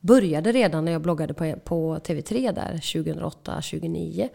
började 0.00 0.52
redan 0.52 0.84
när 0.84 0.92
jag 0.92 1.00
bloggade 1.00 1.34
på, 1.34 1.54
på 1.64 1.96
TV3 1.96 2.52
där 2.52 2.72
2008-2009. 2.72 4.28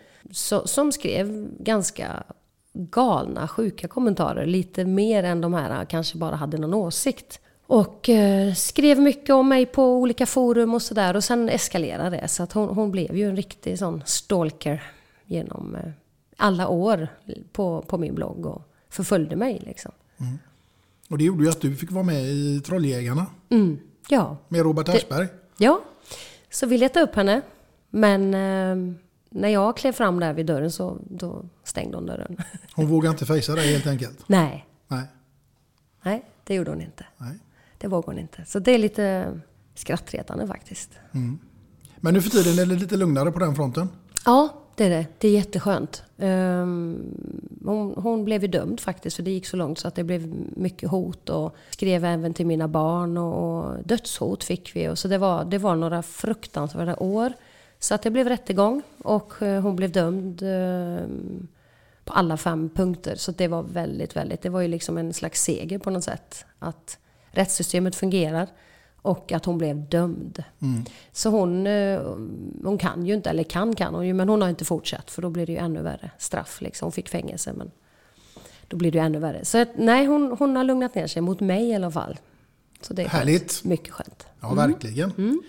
Som 0.66 0.92
skrev 0.92 1.48
ganska 1.60 2.24
galna, 2.74 3.48
sjuka 3.48 3.88
kommentarer. 3.88 4.46
Lite 4.46 4.86
mer 4.86 5.24
än 5.24 5.42
de 5.42 5.54
här 5.54 5.86
kanske 5.86 6.18
bara 6.18 6.36
hade 6.36 6.58
någon 6.58 6.74
åsikt. 6.74 7.40
Och 7.68 8.10
eh, 8.10 8.54
skrev 8.54 9.00
mycket 9.00 9.36
om 9.36 9.50
mig 9.50 9.66
på 9.66 9.84
olika 9.84 10.26
forum 10.26 10.74
och 10.74 10.82
sådär. 10.82 11.16
Och 11.16 11.24
sen 11.24 11.50
eskalerade 11.50 12.10
det. 12.10 12.28
Så 12.28 12.44
att 12.44 12.54
hon, 12.54 12.70
hon 12.70 12.92
blev 12.92 13.18
ju 13.18 13.30
en 13.30 13.36
riktig 13.36 13.80
sån 13.80 14.04
stalker 14.06 14.84
genom 15.26 15.76
eh, 15.76 15.92
alla 16.40 16.68
år 16.68 17.08
på, 17.52 17.82
på 17.88 17.98
min 17.98 18.16
blogg. 18.16 18.46
Och 18.46 18.62
förföljde 18.90 19.36
mig 19.36 19.62
liksom. 19.66 19.92
Och 21.10 21.18
det 21.18 21.24
gjorde 21.24 21.44
ju 21.44 21.50
att 21.50 21.62
du 21.62 21.76
fick 21.76 21.92
vara 21.92 22.04
med 22.04 22.24
i 22.24 22.62
Trolljägarna 22.66 23.26
Mm, 23.50 23.80
ja. 24.10 24.38
med 24.48 24.62
Robert 24.62 24.90
Aschberg. 24.90 25.28
Ja, 25.58 25.82
så 26.50 26.68
vi 26.68 26.78
letade 26.78 27.06
upp 27.06 27.16
henne. 27.16 27.42
Men 27.90 28.34
eh, 28.34 28.96
när 29.30 29.50
jag 29.50 29.78
klev 29.78 29.92
fram 29.92 30.20
där 30.20 30.34
vid 30.34 30.46
dörren 30.46 30.72
så 30.72 30.98
då 31.10 31.46
stängde 31.64 31.98
hon 31.98 32.06
dörren. 32.06 32.38
Hon 32.76 32.88
vågade 32.88 33.12
inte 33.12 33.26
fejsa 33.26 33.56
dig 33.56 33.72
helt 33.74 33.88
enkelt. 33.88 34.20
Nej, 34.28 34.66
Nej. 34.88 35.04
nej, 36.04 36.26
det 36.44 36.56
gjorde 36.56 36.72
hon 36.72 36.82
inte. 36.82 37.06
Nej. 37.18 37.40
Det 37.78 37.88
vågade 37.88 38.12
hon 38.12 38.20
inte. 38.20 38.46
Så 38.46 38.60
det 38.60 38.72
är 38.72 38.78
lite 38.78 39.34
skrattretande 39.76 40.48
faktiskt. 40.48 40.90
Men 42.00 42.14
nu 42.14 42.22
för 42.22 42.30
tiden 42.30 42.60
är 42.60 42.66
det 42.66 42.76
lite 42.80 42.98
lugnare 42.98 43.32
på 43.32 43.40
den 43.40 43.56
fronten. 43.56 43.90
Ja, 44.26 44.54
det 44.80 44.86
är 44.86 44.90
det. 44.90 45.06
Det 45.18 45.28
är 45.28 45.32
jätteskönt. 45.32 46.04
Ehm, 46.18 47.04
hon, 47.66 47.94
hon 47.98 48.26
blev 48.26 48.42
ju 48.42 48.48
dömd 48.48 48.80
faktiskt, 48.80 49.16
för 49.16 49.24
det 49.24 49.32
gick 49.32 49.46
så 49.46 49.58
långt 49.58 49.80
så 49.80 49.88
att 49.88 49.96
det 49.96 50.04
blev 50.04 50.34
mycket 50.56 50.90
hot 50.90 51.30
och 51.30 51.56
skrev 51.70 52.06
även 52.06 52.34
till 52.34 52.46
mina 52.46 52.68
barn 52.68 53.18
och, 53.18 53.60
och 53.60 53.84
dödshot 53.84 54.44
fick 54.44 54.76
vi. 54.76 54.90
Och 54.90 54.98
så 55.00 55.08
det 55.08 55.18
var, 55.18 55.46
det 55.46 55.58
var 55.58 55.76
några 55.76 56.02
fruktansvärda 56.02 56.96
år. 56.96 57.34
Så 57.80 57.96
att 57.96 58.02
det 58.02 58.12
blev 58.12 58.28
rättegång 58.28 58.82
och 59.04 59.42
eh, 59.42 59.62
hon 59.62 59.76
blev 59.76 59.92
dömd 59.92 60.42
ehm, 60.44 61.48
på 62.04 62.14
alla 62.14 62.38
fem 62.38 62.70
punkter. 62.70 63.16
Så 63.16 63.32
det 63.32 63.48
var 63.48 63.64
väldigt, 63.64 64.16
väldigt, 64.16 64.42
det 64.42 64.50
var 64.50 64.62
ju 64.62 64.68
liksom 64.68 64.98
en 64.98 65.14
slags 65.14 65.44
seger 65.44 65.80
på 65.80 65.90
något 65.90 66.04
sätt. 66.04 66.46
Att 66.60 66.98
rättssystemet 67.32 67.96
fungerar 67.96 68.48
och 69.02 69.32
att 69.32 69.46
hon 69.46 69.58
blev 69.58 69.90
dömd. 69.90 70.44
Så 71.12 71.30
hon, 71.30 71.68
eh, 71.68 72.02
hon 72.64 72.78
kan 72.78 73.06
ju 73.06 73.14
inte, 73.14 73.30
eller 73.30 73.44
kan 73.44 73.76
kan 73.76 73.94
hon 73.94 74.08
ju, 74.08 74.14
men 74.14 74.30
hon 74.30 74.42
har 74.42 74.50
inte 74.50 74.66
fortsatt 74.66 75.12
för 75.12 75.22
då 75.22 75.30
blir 75.30 75.46
det 75.46 75.52
ju 75.52 75.58
ännu 75.58 75.82
värre 75.82 76.12
straff. 76.18 76.62
Liksom. 76.62 76.86
Hon 76.86 76.92
fick 76.92 77.10
fängelse 77.10 77.54
men 77.54 77.72
då 78.68 78.78
blir 78.78 78.92
det 78.92 78.98
ju 78.98 79.04
ännu 79.04 79.20
värre. 79.20 79.46
Så 79.46 79.58
att, 79.58 79.70
nej, 79.76 80.06
hon, 80.06 80.36
hon 80.40 80.56
har 80.56 80.64
lugnat 80.64 80.96
ner 80.96 81.08
sig, 81.08 81.22
mot 81.22 81.40
mig 81.40 81.70
i 81.70 81.76
alla 81.76 81.92
fall. 81.92 82.20
Så 82.82 82.94
det 82.94 83.02
är 83.02 83.10
skönt. 83.10 83.14
Härligt. 83.14 83.64
Mycket 83.64 83.94
skönt. 83.94 84.28
Ja, 84.42 84.54
verkligen. 84.54 85.42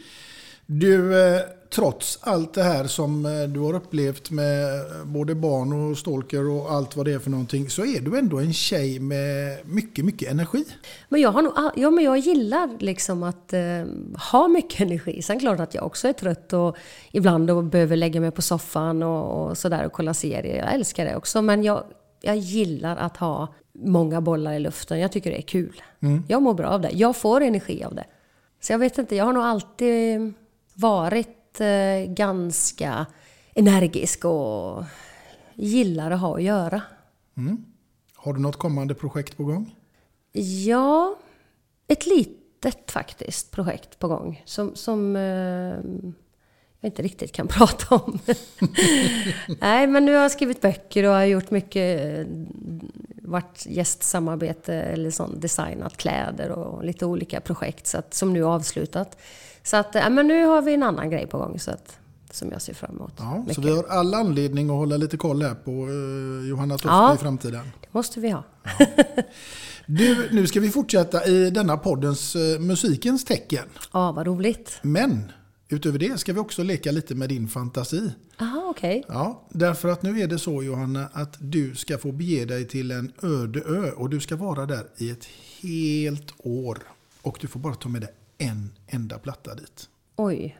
Du, 0.66 1.22
eh, 1.22 1.40
trots 1.70 2.18
allt 2.22 2.54
det 2.54 2.62
här 2.62 2.85
som 2.85 3.26
eh, 3.26 3.42
du 3.42 3.61
har 3.61 3.74
upplevt 3.74 4.30
med 4.30 4.74
eh, 4.74 5.04
både 5.04 5.35
barn 5.35 5.72
och 5.72 5.98
stalker 5.98 6.48
och 6.48 6.72
allt 6.72 6.96
vad 6.96 7.06
det 7.06 7.12
är 7.12 7.18
för 7.18 7.30
någonting, 7.30 7.70
så 7.70 7.85
är 7.85 8.00
du 8.00 8.18
ändå 8.18 8.38
en 8.38 8.52
tjej 8.52 8.98
med 8.98 9.59
mycket, 9.66 10.04
mycket 10.04 10.30
energi. 10.30 10.64
Men 11.09 11.20
jag, 11.20 11.33
har 11.33 11.42
nog, 11.42 11.52
ja, 11.76 11.90
men 11.90 12.04
jag 12.04 12.18
gillar 12.18 12.76
liksom 12.78 13.22
att 13.22 13.52
eh, 13.52 13.61
ha 14.30 14.48
mycket 14.48 14.80
energi. 14.80 15.22
Sen 15.22 15.40
klart 15.40 15.61
att 15.61 15.74
jag 15.74 15.87
också 15.87 16.09
är 16.09 16.12
trött 16.12 16.52
och 16.52 16.76
ibland 17.12 17.46
då 17.46 17.62
behöver 17.62 17.96
lägga 17.96 18.20
mig 18.20 18.30
på 18.30 18.42
soffan 18.42 19.02
och, 19.02 19.48
och 19.48 19.59
sådär 19.59 19.87
och 19.87 19.92
kolla 19.92 20.14
serier. 20.14 20.56
Jag 20.56 20.74
älskar 20.74 21.04
det 21.04 21.16
också. 21.16 21.42
Men 21.42 21.62
jag, 21.62 21.85
jag 22.20 22.37
gillar 22.37 22.96
att 22.96 23.16
ha 23.16 23.54
många 23.72 24.20
bollar 24.20 24.52
i 24.52 24.59
luften. 24.59 25.00
Jag 25.00 25.12
tycker 25.12 25.30
det 25.30 25.38
är 25.38 25.42
kul. 25.42 25.83
Jag 26.28 26.42
mår 26.42 26.54
bra 26.54 26.68
av 26.68 26.80
det. 26.80 26.90
Jag 26.92 27.16
får 27.16 27.40
energi 27.40 27.85
av 27.85 27.94
det. 27.94 28.04
Så 28.61 28.72
jag 28.72 28.78
vet 28.78 28.98
inte, 28.98 29.16
jag 29.16 29.24
har 29.24 29.33
nog 29.33 29.42
alltid 29.42 30.33
varit 30.74 31.39
eh, 31.60 32.12
ganska 32.12 33.06
energisk 33.54 34.24
och 34.24 34.84
gillar 35.54 36.10
att 36.10 36.20
ha 36.20 36.36
att 36.36 36.42
göra. 36.42 36.82
Har 38.14 38.32
du 38.32 38.40
något 38.40 38.56
kommande 38.56 38.94
projekt 38.94 39.36
på 39.36 39.44
gång? 39.44 39.76
Ja, 40.32 41.16
ett 41.86 42.06
litet 42.06 42.90
faktiskt 42.90 43.50
projekt 43.50 43.98
på 43.98 44.08
gång 44.08 44.42
som, 44.44 44.74
som 44.74 45.16
eh, 45.16 45.78
jag 46.80 46.88
inte 46.88 47.02
riktigt 47.02 47.32
kan 47.32 47.48
prata 47.48 47.94
om. 47.94 48.18
Nej, 49.60 49.86
men 49.86 50.04
nu 50.04 50.14
har 50.14 50.22
jag 50.22 50.30
skrivit 50.30 50.60
böcker 50.60 51.04
och 51.04 51.12
har 51.14 51.24
gjort 51.24 51.50
mycket, 51.50 52.26
varit 53.22 53.66
gästsamarbete 53.66 54.74
eller 54.74 55.10
sånt, 55.10 55.40
designat 55.42 55.96
kläder 55.96 56.50
och 56.50 56.84
lite 56.84 57.06
olika 57.06 57.40
projekt 57.40 57.86
så 57.86 57.98
att, 57.98 58.14
som 58.14 58.32
nu 58.32 58.40
är 58.40 58.44
avslutat. 58.44 59.16
Så 59.62 59.76
att, 59.76 59.94
ja, 59.94 60.08
men 60.10 60.26
nu 60.28 60.44
har 60.44 60.62
vi 60.62 60.74
en 60.74 60.82
annan 60.82 61.10
grej 61.10 61.26
på 61.26 61.38
gång 61.38 61.58
så 61.58 61.70
att, 61.70 61.98
som 62.30 62.50
jag 62.52 62.62
ser 62.62 62.74
fram 62.74 62.90
emot. 62.96 63.12
Ja, 63.18 63.44
så 63.54 63.60
vi 63.60 63.76
har 63.76 63.84
all 63.88 64.14
anledning 64.14 64.70
att 64.70 64.76
hålla 64.76 64.96
lite 64.96 65.16
koll 65.16 65.42
här 65.42 65.54
på 65.54 65.70
eh, 65.70 66.48
Johanna 66.48 66.74
Tofte 66.74 66.88
Ja. 66.88 67.14
i 67.14 67.18
framtiden. 67.18 67.70
Det 67.80 67.88
måste 67.90 68.20
vi 68.20 68.30
ha. 68.30 68.42
Du, 69.86 70.28
nu 70.32 70.46
ska 70.46 70.60
vi 70.60 70.70
fortsätta 70.70 71.26
i 71.26 71.50
denna 71.50 71.76
poddens 71.76 72.36
eh, 72.36 72.58
musikens 72.60 73.24
tecken. 73.24 73.64
Ja, 73.92 74.12
vad 74.12 74.26
roligt. 74.26 74.78
Men 74.82 75.32
utöver 75.70 75.98
det 75.98 76.20
ska 76.20 76.33
vi 76.33 76.38
också 76.38 76.62
leka 76.62 76.90
lite 76.90 77.14
med 77.14 77.28
din 77.28 77.48
fantasi. 77.48 78.11
Aha, 78.38 78.66
okej. 78.70 79.04
Ja, 79.09 79.42
därför 79.50 79.88
att 79.88 80.02
nu 80.02 80.20
är 80.20 80.26
det 80.26 80.38
så 80.38 80.62
Johanna 80.62 81.09
att 81.12 81.37
du 81.40 81.74
ska 81.74 81.98
få 81.98 82.12
bege 82.12 82.44
dig 82.44 82.68
till 82.68 82.90
en 82.90 83.12
öde 83.22 83.61
ö 83.61 83.90
och 83.90 84.11
du 84.11 84.20
ska 84.20 84.37
vara 84.37 84.66
där 84.66 84.87
i 84.96 85.11
ett 85.11 85.28
helt 85.62 86.33
år. 86.38 86.78
Och 87.22 87.38
du 87.40 87.46
får 87.46 87.61
bara 87.61 87.74
ta 87.74 87.88
med 87.88 88.00
dig 88.00 88.11
en 88.38 88.72
enda 88.87 89.18
platta 89.18 89.54
dit. 89.54 89.88
Oj. 90.16 90.59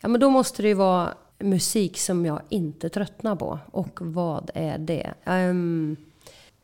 Ja, 0.00 0.08
men 0.08 0.20
då 0.20 0.30
måste 0.30 0.62
det 0.62 0.68
ju 0.68 0.74
vara 0.74 1.14
musik 1.38 1.98
som 1.98 2.26
jag 2.26 2.42
inte 2.48 2.88
tröttnar 2.88 3.36
på. 3.36 3.58
Och 3.70 3.98
vad 4.00 4.50
är 4.54 4.78
det? 4.78 5.14
Um, 5.26 5.96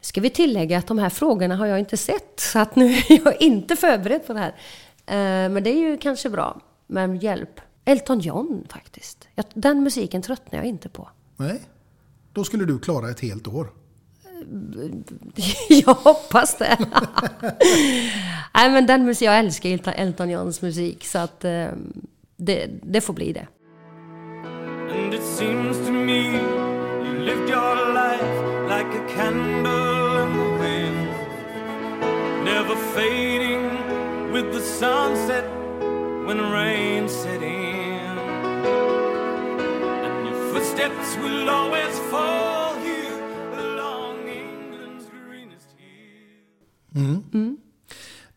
ska 0.00 0.20
vi 0.20 0.30
tillägga 0.30 0.78
att 0.78 0.86
de 0.86 0.98
här 0.98 1.10
frågorna 1.10 1.56
har 1.56 1.66
jag 1.66 1.78
inte 1.78 1.96
sett. 1.96 2.40
Så 2.40 2.58
att 2.58 2.76
nu 2.76 2.92
är 2.92 3.24
jag 3.24 3.42
inte 3.42 3.76
förberedd 3.76 4.26
på 4.26 4.32
det 4.32 4.38
här. 4.38 4.54
Eh, 5.06 5.50
men 5.50 5.62
det 5.62 5.70
är 5.70 5.78
ju 5.78 5.96
kanske 5.96 6.30
bra. 6.30 6.60
Men 6.86 7.16
hjälp. 7.16 7.60
Elton 7.88 8.20
John 8.20 8.64
faktiskt. 8.68 9.28
Den 9.54 9.82
musiken 9.82 10.22
tröttnar 10.22 10.58
jag 10.58 10.66
inte 10.68 10.88
på. 10.88 11.08
Nej, 11.36 11.60
då 12.32 12.44
skulle 12.44 12.64
du 12.64 12.78
klara 12.78 13.10
ett 13.10 13.20
helt 13.20 13.48
år. 13.48 13.70
jag 15.68 15.94
hoppas 15.94 16.58
det. 16.58 16.78
Nej 18.54 18.70
men 18.70 18.86
den 18.86 19.04
musik, 19.04 19.26
jag 19.28 19.38
älskar 19.38 19.68
Elton- 19.70 19.94
Elton 19.96 20.30
Johns 20.30 20.62
musik. 20.62 21.04
Så 21.06 21.18
att 21.18 21.44
eh, 21.44 21.66
det, 22.36 22.70
det 22.82 23.00
får 23.00 23.14
bli 23.14 23.32
det. 23.32 23.46
And 24.92 25.14
it 25.14 25.22
seems 25.22 25.76
to 25.86 25.92
me 25.92 26.18
you 26.22 27.18
lived 27.24 27.50
your 27.50 27.92
life 27.94 28.42
like 28.68 28.98
a 28.98 29.06
candle 29.16 30.22
in 30.22 30.32
the 30.32 30.50
wind, 30.62 31.08
never 32.44 32.76
fading 32.94 33.62
with 34.32 34.52
the 34.52 34.60
sunset 34.60 35.44
when 36.26 36.50
rain 36.52 37.08
set 37.08 37.42
in. 37.42 37.75
Hills. 38.66 38.96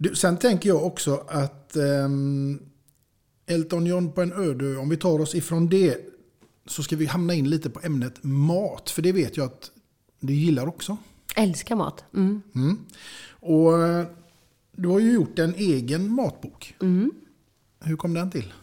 Du, 0.01 0.15
sen 0.15 0.37
tänker 0.37 0.69
jag 0.69 0.85
också 0.85 1.25
att 1.27 1.75
ehm, 1.75 2.61
Elton 3.45 3.85
John 3.85 4.11
på 4.11 4.21
en 4.21 4.33
öde 4.33 4.65
ö, 4.65 4.77
om 4.77 4.89
vi 4.89 4.97
tar 4.97 5.19
oss 5.19 5.35
ifrån 5.35 5.69
det 5.69 5.97
så 6.65 6.83
ska 6.83 6.95
vi 6.95 7.05
hamna 7.05 7.33
in 7.33 7.49
lite 7.49 7.69
på 7.69 7.79
ämnet 7.83 8.23
mat. 8.23 8.89
För 8.89 9.01
det 9.01 9.11
vet 9.11 9.37
jag 9.37 9.45
att 9.45 9.71
du 10.19 10.33
gillar 10.33 10.67
också. 10.67 10.97
Älskar 11.35 11.75
mat. 11.75 12.03
Mm. 12.13 12.41
Och 13.29 13.83
eh, 13.83 14.05
du 14.71 14.87
har 14.87 14.99
ju 14.99 15.11
gjort 15.11 15.39
en 15.39 15.55
egen 15.55 16.13
matbok. 16.13 16.75
Hur 17.79 17.95
kom 17.95 18.13
den 18.13 18.31
till? 18.31 18.53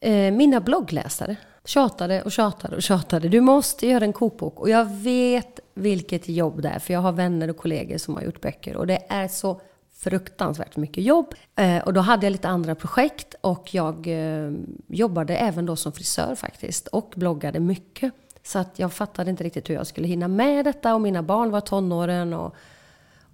Eh, 0.00 0.32
mina 0.32 0.60
bloggläsare 0.60 1.36
tjatade 1.64 2.22
och 2.22 2.32
tjatade 2.32 2.76
och 2.76 2.82
tjatade. 2.82 3.28
Du 3.28 3.40
måste 3.40 3.86
göra 3.86 4.04
en 4.04 4.12
kokbok. 4.12 4.60
Och 4.60 4.70
jag 4.70 4.84
vet 4.84 5.60
vilket 5.74 6.28
jobb 6.28 6.62
det 6.62 6.68
är. 6.68 6.78
För 6.78 6.92
jag 6.92 7.00
har 7.00 7.12
vänner 7.12 7.50
och 7.50 7.56
kollegor 7.56 7.98
som 7.98 8.14
har 8.14 8.22
gjort 8.22 8.40
böcker. 8.40 8.76
Och 8.76 8.86
det 8.86 9.06
är 9.08 9.28
så 9.28 9.60
fruktansvärt 9.98 10.76
mycket 10.76 11.04
jobb. 11.04 11.34
Eh, 11.56 11.78
och 11.78 11.92
då 11.92 12.00
hade 12.00 12.26
jag 12.26 12.30
lite 12.30 12.48
andra 12.48 12.74
projekt 12.74 13.34
och 13.40 13.74
jag 13.74 14.06
eh, 14.06 14.52
jobbade 14.86 15.36
även 15.36 15.66
då 15.66 15.76
som 15.76 15.92
frisör 15.92 16.34
faktiskt 16.34 16.86
och 16.86 17.12
bloggade 17.16 17.60
mycket. 17.60 18.12
Så 18.42 18.58
att 18.58 18.78
jag 18.78 18.92
fattade 18.92 19.30
inte 19.30 19.44
riktigt 19.44 19.70
hur 19.70 19.74
jag 19.74 19.86
skulle 19.86 20.08
hinna 20.08 20.28
med 20.28 20.64
detta 20.64 20.94
och 20.94 21.00
mina 21.00 21.22
barn 21.22 21.50
var 21.50 21.60
tonåren 21.60 22.32
och, 22.32 22.54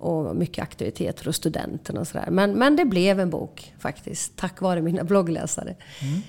och 0.04 0.36
mycket 0.36 0.62
aktiviteter 0.62 1.28
och 1.28 1.34
studenten 1.34 1.98
och 1.98 2.08
sådär. 2.08 2.30
Men, 2.30 2.52
men 2.52 2.76
det 2.76 2.84
blev 2.84 3.20
en 3.20 3.30
bok 3.30 3.74
faktiskt, 3.78 4.36
tack 4.36 4.60
vare 4.60 4.82
mina 4.82 5.04
bloggläsare. 5.04 5.70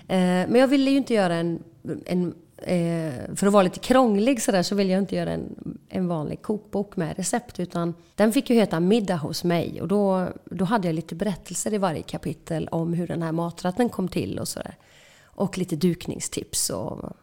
Eh, 0.07 0.17
men 0.47 0.55
jag 0.55 0.67
ville 0.67 0.91
ju 0.91 0.97
inte 0.97 1.13
göra 1.13 1.35
en, 1.35 1.63
en 2.05 2.33
eh, 2.57 3.35
för 3.35 3.47
att 3.47 3.53
vara 3.53 3.63
lite 3.63 3.79
krånglig 3.79 4.41
sådär 4.41 4.63
så 4.63 4.75
ville 4.75 4.93
jag 4.93 5.01
inte 5.01 5.15
göra 5.15 5.31
en, 5.31 5.55
en 5.89 6.07
vanlig 6.07 6.41
kokbok 6.41 6.97
med 6.97 7.17
recept 7.17 7.59
utan 7.59 7.93
den 8.15 8.31
fick 8.31 8.49
ju 8.49 8.55
heta 8.55 8.79
Middag 8.79 9.15
hos 9.15 9.43
mig 9.43 9.81
och 9.81 9.88
då, 9.88 10.27
då 10.45 10.65
hade 10.65 10.88
jag 10.88 10.95
lite 10.95 11.15
berättelser 11.15 11.73
i 11.73 11.77
varje 11.77 12.03
kapitel 12.03 12.67
om 12.67 12.93
hur 12.93 13.07
den 13.07 13.21
här 13.21 13.31
maträtten 13.31 13.89
kom 13.89 14.07
till 14.07 14.39
och 14.39 14.47
sådär. 14.47 14.75
Och 15.23 15.57
lite 15.57 15.75
dukningstips 15.75 16.69
och 16.69 17.17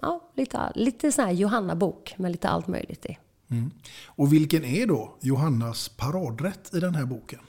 ja, 0.00 0.30
lite, 0.34 0.58
lite 0.74 1.12
sån 1.12 1.24
här 1.24 1.32
Johanna-bok 1.32 2.14
med 2.16 2.30
lite 2.30 2.48
allt 2.48 2.66
möjligt 2.66 3.06
i. 3.06 3.18
Och 4.06 4.32
vilken 4.32 4.64
är 4.64 4.86
då 4.86 5.16
Johannas 5.20 5.88
paradrätt 5.88 6.74
i 6.74 6.80
den 6.80 6.94
här 6.94 7.04
boken? 7.04 7.40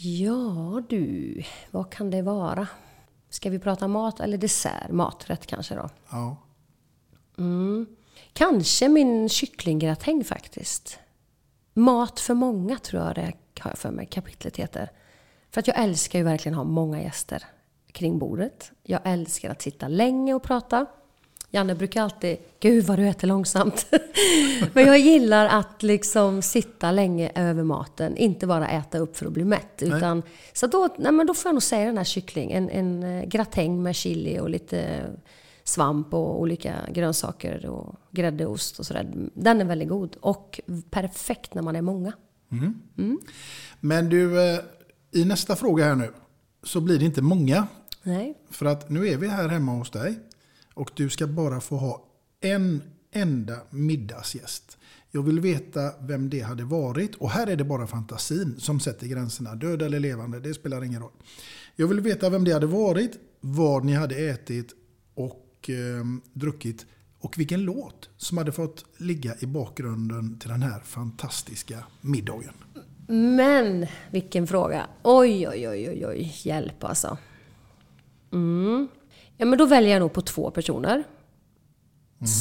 Ja 0.00 0.82
du, 0.88 1.42
vad 1.70 1.92
kan 1.92 2.10
det 2.10 2.22
vara? 2.22 2.68
Ska 3.30 3.50
vi 3.50 3.58
prata 3.58 3.88
mat 3.88 4.20
eller 4.20 4.38
dessert? 4.38 4.90
Maträtt 4.90 5.46
kanske 5.46 5.74
då? 5.74 5.90
Ja. 6.10 6.36
Kanske 8.32 8.88
min 8.88 9.28
kycklinggratäng 9.28 10.24
faktiskt. 10.24 10.98
Mat 11.74 12.20
för 12.20 12.34
många 12.34 12.78
tror 12.78 13.02
jag 13.02 13.14
det 13.14 13.32
har 13.60 13.70
jag 13.70 13.78
för 13.78 13.90
mig 13.90 14.06
kapitlet 14.06 14.56
heter. 14.56 14.90
För 15.50 15.60
att 15.60 15.66
jag 15.66 15.78
älskar 15.78 16.18
ju 16.18 16.24
verkligen 16.24 16.58
att 16.58 16.66
ha 16.66 16.72
många 16.72 17.02
gäster 17.02 17.44
kring 17.92 18.18
bordet. 18.18 18.72
Jag 18.82 19.00
älskar 19.04 19.50
att 19.50 19.62
sitta 19.62 19.88
länge 19.88 20.34
och 20.34 20.42
prata. 20.42 20.86
Janne 21.50 21.74
brukar 21.74 22.02
alltid, 22.02 22.36
gud 22.60 22.84
vad 22.84 22.98
du 22.98 23.08
äter 23.08 23.28
långsamt. 23.28 23.86
Men 24.72 24.86
jag 24.86 24.98
gillar 24.98 25.46
att 25.46 25.82
liksom 25.82 26.42
sitta 26.42 26.92
länge 26.92 27.32
över 27.34 27.62
maten, 27.62 28.16
inte 28.16 28.46
bara 28.46 28.68
äta 28.68 28.98
upp 28.98 29.16
för 29.16 29.26
att 29.26 29.32
bli 29.32 29.44
mätt. 29.44 29.82
Utan, 29.82 30.22
så 30.52 30.66
då, 30.66 30.88
nej 30.98 31.12
men 31.12 31.26
då 31.26 31.34
får 31.34 31.48
jag 31.48 31.54
nog 31.54 31.62
säga 31.62 31.86
den 31.86 31.96
här 31.96 32.04
kyckling, 32.04 32.52
en, 32.52 32.70
en 32.70 33.02
eh, 33.02 33.24
gratäng 33.24 33.82
med 33.82 33.96
chili 33.96 34.38
och 34.38 34.50
lite 34.50 35.04
svamp 35.64 36.14
och 36.14 36.40
olika 36.40 36.74
grönsaker 36.88 37.66
och 37.66 37.94
grädde 38.10 38.46
och 38.46 38.52
ost 38.52 38.78
och 38.78 38.86
sådär. 38.86 39.06
Den 39.34 39.60
är 39.60 39.64
väldigt 39.64 39.88
god 39.88 40.16
och 40.20 40.60
perfekt 40.90 41.54
när 41.54 41.62
man 41.62 41.76
är 41.76 41.82
många. 41.82 42.12
Men 43.80 44.08
du, 44.08 44.52
eh, 44.52 44.60
i 45.12 45.24
nästa 45.24 45.56
fråga 45.56 45.84
här 45.84 45.94
nu 45.94 46.12
så 46.62 46.80
blir 46.80 46.98
det 46.98 47.04
inte 47.04 47.22
många. 47.22 47.66
Nej. 48.02 48.34
För 48.50 48.66
att 48.66 48.90
nu 48.90 49.08
är 49.08 49.16
vi 49.16 49.28
här 49.28 49.48
hemma 49.48 49.72
hos 49.72 49.90
dig 49.90 50.18
och 50.78 50.90
du 50.94 51.10
ska 51.10 51.26
bara 51.26 51.60
få 51.60 51.76
ha 51.76 52.04
en 52.40 52.82
enda 53.12 53.56
middagsgäst. 53.70 54.78
Jag 55.10 55.22
vill 55.22 55.40
veta 55.40 55.92
vem 56.00 56.30
det 56.30 56.40
hade 56.40 56.64
varit 56.64 57.14
och 57.14 57.30
här 57.30 57.46
är 57.46 57.56
det 57.56 57.64
bara 57.64 57.86
fantasin 57.86 58.60
som 58.60 58.80
sätter 58.80 59.06
gränserna. 59.06 59.54
Död 59.54 59.82
eller 59.82 60.00
levande, 60.00 60.40
det 60.40 60.54
spelar 60.54 60.84
ingen 60.84 61.02
roll. 61.02 61.12
Jag 61.76 61.88
vill 61.88 62.00
veta 62.00 62.30
vem 62.30 62.44
det 62.44 62.52
hade 62.52 62.66
varit, 62.66 63.18
vad 63.40 63.84
ni 63.84 63.92
hade 63.92 64.28
ätit 64.28 64.74
och 65.14 65.70
eh, 65.70 66.04
druckit 66.32 66.86
och 67.20 67.38
vilken 67.38 67.62
låt 67.62 68.10
som 68.16 68.38
hade 68.38 68.52
fått 68.52 68.84
ligga 68.96 69.34
i 69.40 69.46
bakgrunden 69.46 70.38
till 70.38 70.48
den 70.48 70.62
här 70.62 70.80
fantastiska 70.80 71.84
middagen. 72.00 72.54
Men 73.08 73.86
vilken 74.10 74.46
fråga. 74.46 74.86
Oj, 75.02 75.48
oj, 75.48 75.68
oj, 75.68 75.88
oj, 75.90 76.06
oj. 76.06 76.34
Hjälp 76.42 76.84
alltså. 76.84 77.18
Mm. 78.32 78.88
Ja, 79.40 79.46
men 79.46 79.58
då 79.58 79.66
väljer 79.66 79.90
jag 79.92 80.00
nog 80.00 80.12
på 80.12 80.20
två 80.22 80.50
personer. 80.50 81.04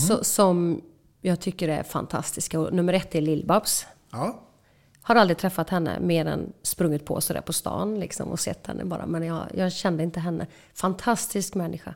Så, 0.08 0.24
som 0.24 0.82
jag 1.22 1.40
tycker 1.40 1.70
är 1.70 1.84
fantastiska. 1.84 2.60
Och 2.60 2.74
nummer 2.74 2.94
ett 2.94 3.16
är 3.16 3.22
Lill-Babs. 3.22 3.86
Ja, 4.12 4.40
Har 5.02 5.16
aldrig 5.16 5.38
träffat 5.38 5.70
henne 5.70 6.00
mer 6.00 6.26
än 6.26 6.54
sprungit 6.62 7.06
på 7.06 7.22
sådär 7.22 7.42
på 7.42 7.54
stan 7.54 8.00
liksom, 8.00 8.28
och 8.30 8.40
sett 8.40 8.68
henne 8.68 8.86
bara. 8.86 9.06
Men 9.06 9.24
jag, 9.24 9.46
jag 9.54 9.72
kände 9.72 10.04
inte 10.04 10.20
henne. 10.20 10.48
Fantastisk 10.74 11.56
människa. 11.56 11.96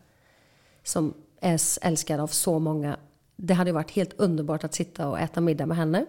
Som 0.84 1.14
är 1.42 1.60
älskad 1.82 2.20
av 2.20 2.28
så 2.28 2.60
många. 2.60 2.98
Det 3.36 3.54
hade 3.54 3.72
varit 3.72 3.92
helt 3.92 4.14
underbart 4.20 4.64
att 4.64 4.74
sitta 4.74 5.08
och 5.08 5.20
äta 5.20 5.42
middag 5.42 5.66
med 5.66 5.78
henne. 5.78 6.06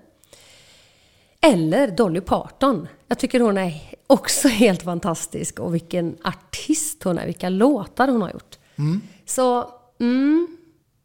Eller 1.40 1.88
Dolly 1.88 2.20
Parton. 2.20 2.88
Jag 3.09 3.18
tycker 3.18 3.40
hon 3.40 3.59
är 3.59 3.83
också 4.07 4.48
helt 4.62 4.83
fantastisk. 4.83 5.59
Och 5.59 5.74
vilken 5.74 6.16
artist 6.24 7.02
hon 7.02 7.18
är. 7.18 7.26
Vilka 7.26 7.48
låtar 7.48 8.09
hon 8.09 8.22
har 8.22 8.31
gjort. 8.31 8.59
Så, 9.26 9.70
mm, 10.00 10.48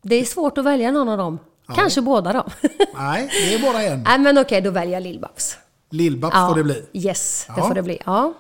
det 0.02 0.16
är 0.16 0.26
svårt 0.26 0.58
att 0.58 0.66
välja 0.66 0.92
någon 0.92 1.10
av 1.10 1.18
dem. 1.18 1.40
Kanske 1.76 2.02
båda 2.02 2.34
då. 2.34 2.46
nej, 2.94 3.30
det 3.32 3.54
är 3.56 3.62
bara 3.62 3.82
en. 3.84 4.04
Nej 4.08 4.20
men 4.20 4.38
okej, 4.38 4.62
då 4.62 4.72
väljer 4.72 4.94
jag 4.94 5.04
Lill-Babs. 5.04 5.58
Lillbabs 5.90 6.34
Ja, 6.36 6.48
får 6.50 6.56
det 6.56 6.64
bli. 6.64 6.86
Yes, 6.94 7.46
det 7.48 7.54
Ja. 7.58 7.68
får 7.68 7.76
det 7.76 7.84
bli. 7.84 8.00
Ja. 8.06 8.34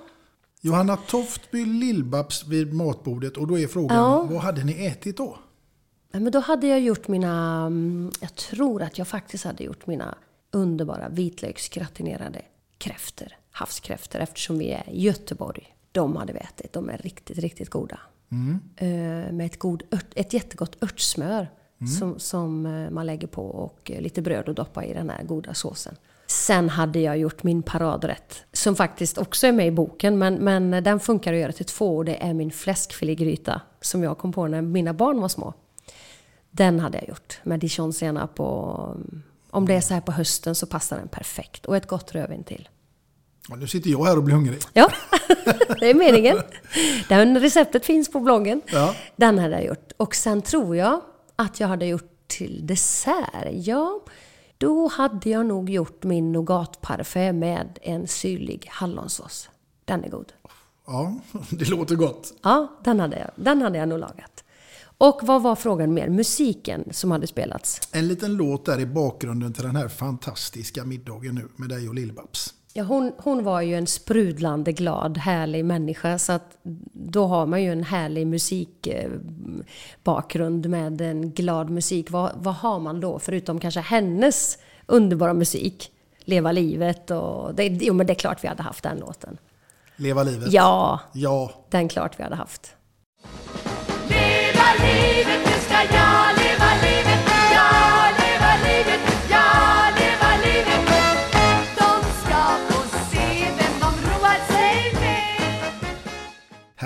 Johanna 0.62 0.98
Toftby 0.98 1.66
Lillbabs 1.66 2.46
vid 2.48 2.74
matbordet 2.74 3.38
och 3.38 3.48
då 3.48 3.60
är 3.60 3.68
frågan, 3.68 3.98
Ja. 3.98 4.22
vad 4.32 4.42
hade 4.42 4.64
ni 4.64 4.86
ätit 4.86 5.18
då? 5.18 5.38
Men 6.12 6.32
då 6.32 6.40
hade 6.40 6.68
jag 6.68 6.80
gjort 6.80 7.08
mina... 7.08 7.58
mm, 7.66 8.12
Jag 8.20 8.36
tror 8.36 8.82
att 8.82 8.98
jag 8.98 9.08
faktiskt 9.08 9.44
hade 9.46 9.64
gjort 9.64 9.88
mina 9.88 10.16
underbara 10.52 11.10
vitlöksgratinerade 11.10 12.42
kräftor. 12.78 13.28
Havskräftor 13.52 14.20
eftersom 14.20 14.58
vi 14.58 14.70
är 14.72 14.84
i 14.90 15.02
Göteborg. 15.02 15.76
De 15.92 16.16
hade 16.16 16.34
vi 16.34 16.40
ätit. 16.40 16.74
De 16.74 16.90
är 16.90 16.98
riktigt, 16.98 17.38
riktigt 17.38 17.70
goda. 17.70 18.00
Eh, 18.76 19.34
med 19.34 19.46
ett, 19.46 19.60
god 19.60 19.84
ört, 19.92 20.06
ett 20.16 20.34
jättegott 20.34 20.84
örtsmör 20.84 21.48
som, 22.00 22.20
som 22.20 22.66
eh, 22.66 22.90
man 22.90 23.06
lägger 23.06 23.28
på 23.28 23.46
och 23.46 23.92
eh, 23.92 24.02
lite 24.02 24.22
bröd 24.22 24.50
och 24.50 24.56
doppa 24.56 24.86
i 24.86 24.94
den 24.94 25.10
här 25.10 25.24
goda 25.24 25.54
såsen. 25.54 25.96
Sen 26.28 26.70
hade 26.70 27.00
jag 27.00 27.18
gjort 27.18 27.44
min 27.44 27.64
paradrätt 27.64 28.44
som 28.54 28.76
faktiskt 28.76 29.18
också 29.18 29.48
är 29.48 29.52
med 29.52 29.68
i 29.68 29.72
boken 29.72 30.18
men, 30.18 30.36
men 30.36 30.84
den 30.84 31.00
funkar 31.00 31.34
att 31.34 31.40
göra 31.40 31.52
till 31.52 31.66
två 31.66 31.98
och 31.98 32.06
det 32.06 32.24
är 32.24 32.34
min 32.34 32.52
fläskfilégryta 32.52 33.62
som 33.82 34.04
jag 34.04 34.18
kom 34.18 34.34
på 34.34 34.48
när 34.48 34.62
mina 34.62 34.94
barn 34.94 35.22
var 35.22 35.30
små. 35.30 35.54
Den 36.52 36.80
hade 36.80 36.98
jag 36.98 37.10
gjort 37.10 37.40
med 37.44 37.60
dijonsenap 37.60 38.40
och 38.40 38.96
om 39.50 39.66
det 39.66 39.74
är 39.74 39.82
så 39.82 39.94
här 39.94 40.02
på 40.02 40.12
hösten 40.12 40.56
så 40.56 40.68
passar 40.68 40.98
den 40.98 41.08
perfekt. 41.08 41.66
Och 41.66 41.78
ett 41.78 41.88
gott 41.88 42.16
rödvin 42.16 42.44
till. 42.44 42.70
Ja, 43.50 43.56
nu 43.56 43.68
sitter 43.68 43.90
jag 43.90 44.06
här 44.06 44.18
och 44.18 44.24
blir 44.24 44.36
hungrig. 44.36 44.62
Ja, 44.74 44.92
det 45.80 45.90
är 45.90 45.94
meningen. 45.94 46.38
Den 47.10 47.40
receptet 47.40 47.86
finns 47.86 48.12
på 48.12 48.20
bloggen. 48.20 48.62
Ja. 48.66 48.96
Den 49.16 49.40
hade 49.40 49.56
jag 49.56 49.66
gjort. 49.66 49.92
Och 49.98 50.16
sen 50.16 50.42
tror 50.42 50.76
jag 50.76 51.02
att 51.36 51.60
jag 51.60 51.68
hade 51.68 51.86
gjort 51.86 52.12
till 52.28 52.68
dessert. 52.68 53.48
Ja, 53.52 54.02
då 54.58 54.88
hade 54.88 55.30
jag 55.30 55.46
nog 55.46 55.70
gjort 55.70 56.04
min 56.04 56.32
nougatparfait 56.32 57.36
med 57.36 57.80
en 57.82 58.08
syrlig 58.08 58.68
hallonsås. 58.72 59.50
Den 59.86 60.04
är 60.04 60.10
god. 60.10 60.34
Ja, 60.88 61.16
det 61.50 61.70
låter 61.70 61.96
gott. 61.96 62.34
Ja, 62.44 62.80
den 62.84 63.00
hade 63.00 63.20
jag, 63.20 63.30
den 63.36 63.62
hade 63.62 63.78
jag 63.78 63.90
nog 63.90 64.00
lagat. 64.00 64.44
Och 65.00 65.20
vad 65.24 65.42
var 65.42 65.56
frågan 65.56 65.94
mer? 65.94 66.10
Musiken 66.10 66.84
som 66.92 67.12
hade 67.12 67.28
spelats. 67.28 67.82
En 67.92 68.08
liten 68.08 68.34
låt 68.34 68.66
där 68.66 68.80
i 68.80 68.86
bakgrunden 68.86 69.54
till 69.54 69.64
den 69.64 69.76
här 69.76 69.88
fantastiska 69.88 70.86
middagen 70.86 71.36
nu 71.36 71.48
med 71.56 71.70
dig 71.70 71.90
och 71.90 71.96
Lillbabs. 71.96 72.54
Ja, 72.78 72.84
hon, 72.84 73.14
hon 73.18 73.44
var 73.44 73.62
ju 73.62 73.76
en 73.76 73.88
sprudlande, 73.88 74.72
glad, 74.72 75.18
härlig 75.18 75.66
människa. 75.66 76.20
Så 76.20 76.32
att 76.32 76.58
då 76.94 77.26
har 77.26 77.46
man 77.46 77.64
ju 77.64 77.72
en 77.72 77.84
härlig 77.84 78.28
musikbakgrund 78.28 80.70
med 80.70 81.02
en 81.02 81.32
glad 81.32 81.70
musik. 81.70 82.12
Vad, 82.12 82.32
vad 82.36 82.56
har 82.56 82.80
man 82.80 83.00
då 83.00 83.20
förutom 83.20 83.60
kanske 83.60 83.80
hennes 83.80 84.58
underbara 84.86 85.34
musik? 85.34 85.92
Leva 86.20 86.52
livet 86.52 87.12
och... 87.12 87.56
Det, 87.56 87.68
jo, 87.68 87.94
men 87.94 88.08
det 88.08 88.14
är 88.14 88.16
klart 88.16 88.44
vi 88.44 88.48
hade 88.48 88.64
haft 88.64 88.84
den 88.84 88.98
låten. 88.98 89.38
Leva 89.96 90.24
livet. 90.24 90.52
Ja, 90.52 91.00
Ja, 91.14 91.52
den 91.70 91.90
klart 91.90 92.20
vi 92.20 92.24
hade 92.24 92.36
haft. 92.36 92.76
Leva 94.10 94.74
livet, 94.80 95.40
nu 95.46 95.52
ska 95.62 95.74
jag 95.74 96.07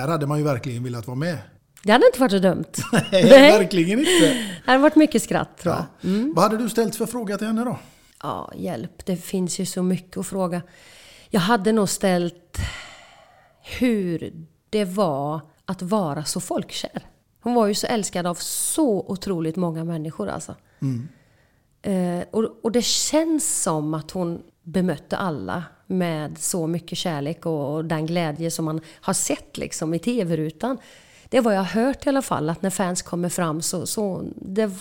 här 0.02 0.08
hade 0.08 0.28
man 0.28 0.38
ju 0.38 0.44
verkligen 0.44 0.84
velat 0.84 1.08
vara 1.08 1.16
med. 1.16 1.38
Det 1.84 1.92
hade 1.92 2.06
inte 2.06 2.20
varit 2.20 2.32
så 2.32 2.40
dumt. 2.40 2.66
Nej, 3.12 3.60
verkligen 3.60 4.00
inte. 4.00 4.12
Det 4.66 4.72
hade 4.72 4.80
varit 4.80 4.96
mycket 4.96 5.24
skratt. 5.24 5.62
Ja. 5.64 5.86
Vad 6.36 6.44
hade 6.44 6.58
du 6.58 6.70
ställt 6.70 6.96
för 6.96 7.06
fråga 7.06 7.38
till 7.38 7.48
henne 7.48 7.64
då? 7.64 7.80
Ja, 8.24 8.52
hjälp. 8.56 9.06
Det 9.06 9.18
finns 9.18 9.60
ju 9.60 9.66
så 9.66 9.84
mycket 9.84 10.18
att 10.18 10.28
fråga. 10.28 10.62
Jag 11.30 11.42
hade 11.42 11.72
nog 11.72 11.90
ställt 11.90 12.58
hur 13.80 14.34
det 14.70 14.86
var 14.86 15.40
att 15.66 15.82
vara 15.82 16.24
så 16.24 16.40
folkkär. 16.40 17.06
Hon 17.42 17.54
var 17.54 17.68
ju 17.68 17.74
så 17.74 17.88
älskad 17.88 18.28
av 18.28 18.36
så 18.36 19.06
otroligt 19.08 19.56
många 19.56 19.84
människor 19.84 20.30
alltså. 20.30 20.56
Eh, 21.82 22.24
och, 22.32 22.60
och 22.64 22.72
det 22.72 22.82
känns 22.82 23.62
som 23.64 23.94
att 23.94 24.12
hon 24.12 24.42
bemötte 24.64 25.18
alla 25.18 25.64
med 25.92 26.38
så 26.38 26.68
mycket 26.68 26.98
kärlek 26.98 27.46
och, 27.46 27.76
och 27.76 27.86
den 27.86 28.06
glädje 28.06 28.52
som 28.52 28.66
man 28.66 28.82
har 29.02 29.14
sett 29.14 29.58
liksom 29.58 29.94
i 29.94 30.00
tv-rutan. 30.00 30.78
Det 31.30 31.38
är 31.38 31.42
vad 31.42 31.54
jag 31.54 31.60
har 31.64 31.84
hört 31.84 32.06
i 32.06 32.10
alla 32.10 32.22
fall, 32.22 32.50
att 32.50 32.62
när 32.62 32.70
fans 32.70 33.02
kommer 33.02 33.30
fram 33.30 33.62
så... 33.62 33.86
så 33.86 34.24
det, 34.36 34.72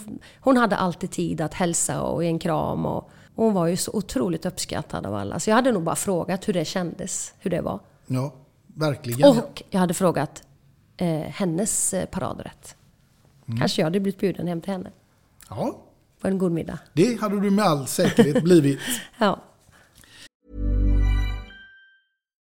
hon 0.40 0.56
hade 0.56 0.76
alltid 0.76 1.10
tid 1.10 1.40
att 1.40 1.54
hälsa 1.54 2.02
och 2.02 2.24
ge 2.24 2.30
en 2.30 2.38
kram. 2.38 2.86
Och, 2.86 3.10
och 3.34 3.44
hon 3.44 3.54
var 3.54 3.66
ju 3.66 3.76
så 3.76 3.92
otroligt 3.92 4.46
uppskattad 4.46 5.06
av 5.06 5.14
alla. 5.14 5.40
Så 5.40 5.50
jag 5.50 5.54
hade 5.56 5.72
nog 5.72 5.82
bara 5.82 5.96
frågat 5.96 6.48
hur 6.48 6.52
det 6.52 6.64
kändes, 6.64 7.34
hur 7.38 7.50
det 7.50 7.60
var. 7.60 7.80
Ja, 8.06 8.32
verkligen. 8.66 9.30
Och 9.38 9.62
jag 9.70 9.80
hade 9.80 9.94
frågat 9.94 10.42
eh, 10.96 11.20
hennes 11.20 11.94
eh, 11.94 12.06
paradrätt. 12.06 12.76
Kanske 13.58 13.80
jag 13.82 13.86
hade 13.86 14.00
blivit 14.00 14.20
bjuden 14.20 14.46
hem 14.46 14.60
till 14.60 14.72
henne 14.72 14.90
Ja, 15.48 15.78
på 16.20 16.28
en 16.28 16.38
god 16.38 16.52
middag. 16.52 16.78
det 16.92 17.20
hade 17.20 17.40
du 17.40 17.50
med 17.50 17.64
all 17.64 17.86
säkerhet 17.86 18.44
blivit. 18.44 18.80
Ja. 19.18 19.38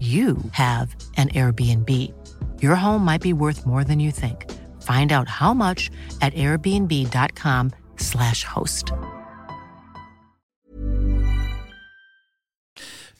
you 0.00 0.36
have 0.52 0.96
an 1.16 1.28
Airbnb. 1.28 1.90
Your 2.62 2.76
home 2.76 3.04
might 3.04 3.22
be 3.22 3.32
worth 3.32 3.66
more 3.66 3.84
than 3.84 4.00
you 4.00 4.12
think. 4.12 4.44
Find 4.82 5.12
out 5.12 5.28
how 5.28 5.54
much 5.54 5.90
at 6.20 6.34
airbnb.com/slash 6.34 8.44
host. 8.44 8.92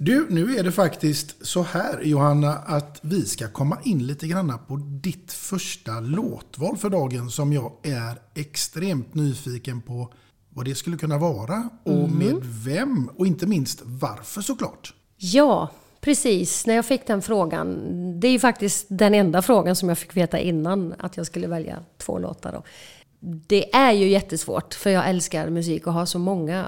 Du, 0.00 0.26
nu 0.30 0.56
är 0.56 0.64
det 0.64 0.72
faktiskt 0.72 1.46
så 1.46 1.62
här 1.62 2.02
Johanna 2.02 2.52
att 2.52 2.98
vi 3.02 3.26
ska 3.26 3.48
komma 3.48 3.78
in 3.84 4.06
lite 4.06 4.26
grann 4.26 4.58
på 4.68 4.76
ditt 4.76 5.32
första 5.32 6.00
låtval 6.00 6.76
för 6.76 6.90
dagen 6.90 7.30
som 7.30 7.52
jag 7.52 7.72
är 7.82 8.18
extremt 8.34 9.14
nyfiken 9.14 9.82
på 9.82 10.12
vad 10.48 10.64
det 10.64 10.74
skulle 10.74 10.96
kunna 10.96 11.18
vara 11.18 11.68
och 11.84 12.10
med 12.10 12.36
vem 12.42 13.10
och 13.16 13.26
inte 13.26 13.46
minst 13.46 13.82
varför 13.84 14.40
såklart. 14.40 14.94
Ja, 15.16 15.70
precis. 16.00 16.66
När 16.66 16.74
jag 16.74 16.86
fick 16.86 17.06
den 17.06 17.22
frågan. 17.22 17.76
Det 18.20 18.28
är 18.28 18.32
ju 18.32 18.38
faktiskt 18.38 18.86
den 18.88 19.14
enda 19.14 19.42
frågan 19.42 19.76
som 19.76 19.88
jag 19.88 19.98
fick 19.98 20.16
veta 20.16 20.38
innan 20.38 20.94
att 20.98 21.16
jag 21.16 21.26
skulle 21.26 21.46
välja 21.46 21.78
två 21.98 22.18
låtar. 22.18 22.52
Då. 22.52 22.62
Det 23.20 23.74
är 23.74 23.92
ju 23.92 24.08
jättesvårt 24.08 24.74
för 24.74 24.90
jag 24.90 25.08
älskar 25.08 25.50
musik 25.50 25.86
och 25.86 25.92
har 25.92 26.06
så 26.06 26.18
många, 26.18 26.66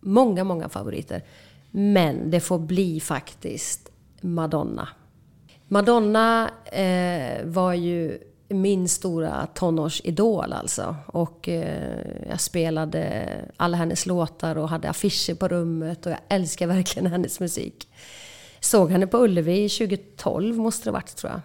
många, 0.00 0.44
många 0.44 0.68
favoriter. 0.68 1.22
Men 1.70 2.30
det 2.30 2.40
får 2.40 2.58
bli 2.58 3.00
faktiskt 3.00 3.90
Madonna. 4.20 4.88
Madonna 5.68 6.50
eh, 6.64 7.44
var 7.44 7.72
ju 7.72 8.18
min 8.48 8.88
stora 8.88 9.46
tonårsidol 9.54 10.52
alltså. 10.52 10.96
Och 11.06 11.48
eh, 11.48 12.28
jag 12.28 12.40
spelade 12.40 13.26
alla 13.56 13.76
hennes 13.76 14.06
låtar 14.06 14.58
och 14.58 14.68
hade 14.68 14.90
affischer 14.90 15.34
på 15.34 15.48
rummet 15.48 16.06
och 16.06 16.12
jag 16.12 16.20
älskar 16.28 16.66
verkligen 16.66 17.10
hennes 17.10 17.40
musik. 17.40 17.88
Såg 18.60 18.90
henne 18.90 19.06
på 19.06 19.18
Ullevi 19.18 19.68
2012 19.68 20.56
måste 20.56 20.84
det 20.84 20.92
varit 20.92 21.16
tror 21.16 21.32
jag. 21.32 21.40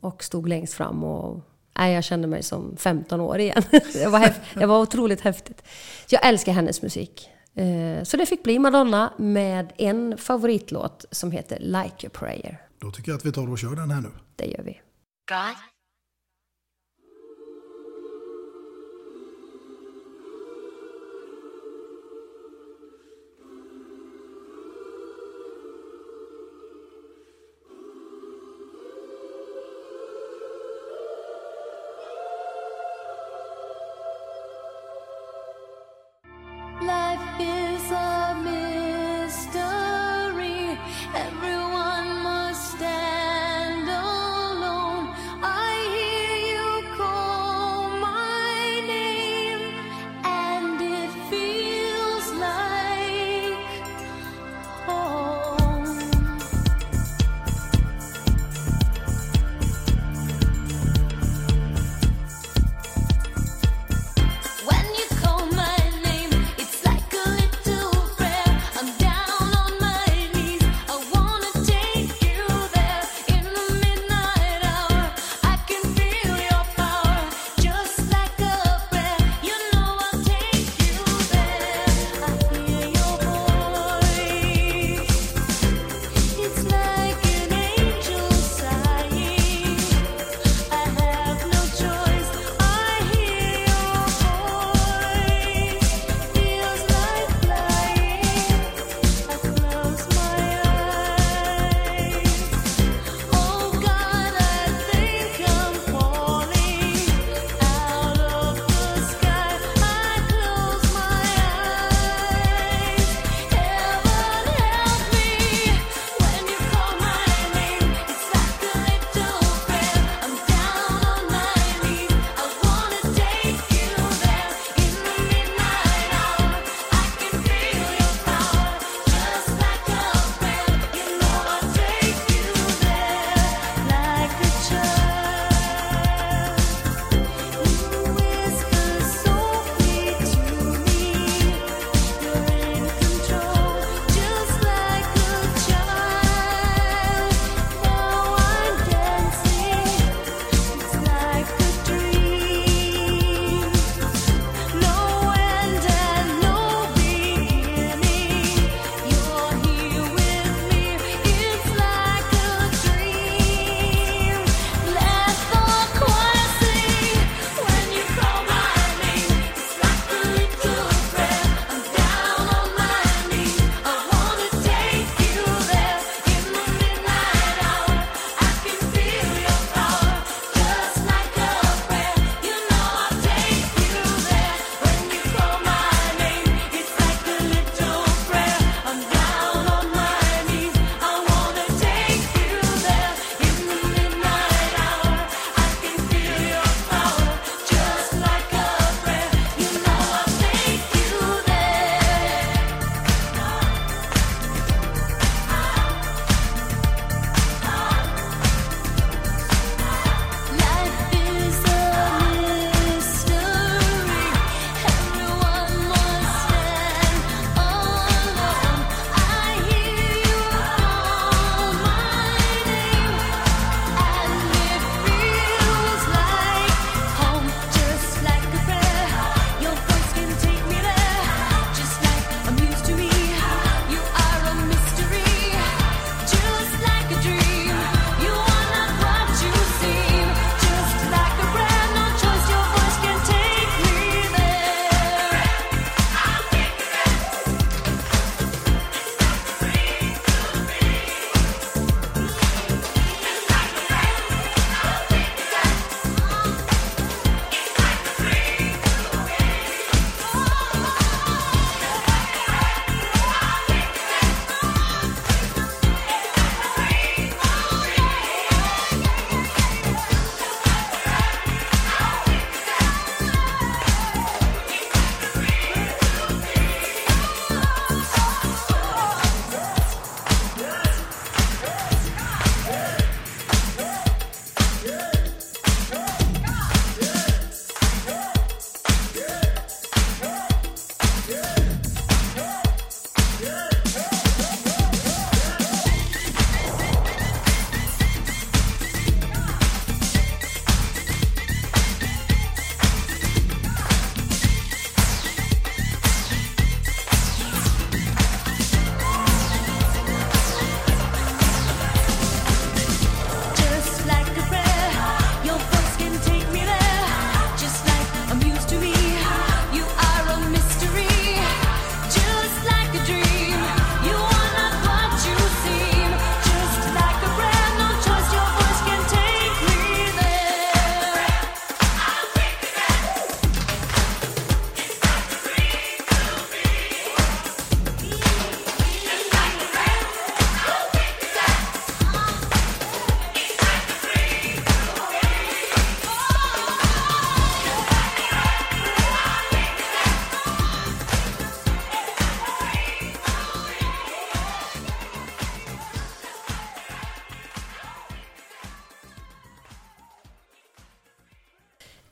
Och 0.00 0.24
stod 0.24 0.48
längst 0.48 0.74
fram 0.74 1.04
och 1.04 1.40
nej, 1.78 1.94
jag 1.94 2.04
kände 2.04 2.28
mig 2.28 2.42
som 2.42 2.76
15 2.76 3.20
år 3.20 3.38
igen. 3.38 3.62
det, 3.92 4.06
var 4.08 4.34
det 4.54 4.66
var 4.66 4.80
otroligt 4.80 5.20
häftigt. 5.20 5.62
Jag 6.08 6.26
älskar 6.26 6.52
hennes 6.52 6.82
musik. 6.82 7.28
Eh, 7.54 8.02
Så 8.04 8.16
det 8.16 8.26
fick 8.26 8.42
bli 8.42 8.58
Madonna 8.58 9.12
med 9.18 9.72
en 9.78 10.18
favoritlåt 10.18 11.04
som 11.10 11.30
heter 11.32 11.58
Like 11.60 12.06
a 12.06 12.10
prayer. 12.12 12.62
Då 12.80 12.90
tycker 12.90 13.10
jag 13.12 13.18
att 13.18 13.26
vi 13.26 13.32
tar 13.32 13.50
och 13.50 13.58
kör 13.58 13.76
den 13.76 13.90
här 13.90 14.00
nu. 14.00 14.10
Det 14.36 14.46
gör 14.46 14.62
vi. 14.62 14.80
God? 15.28 15.56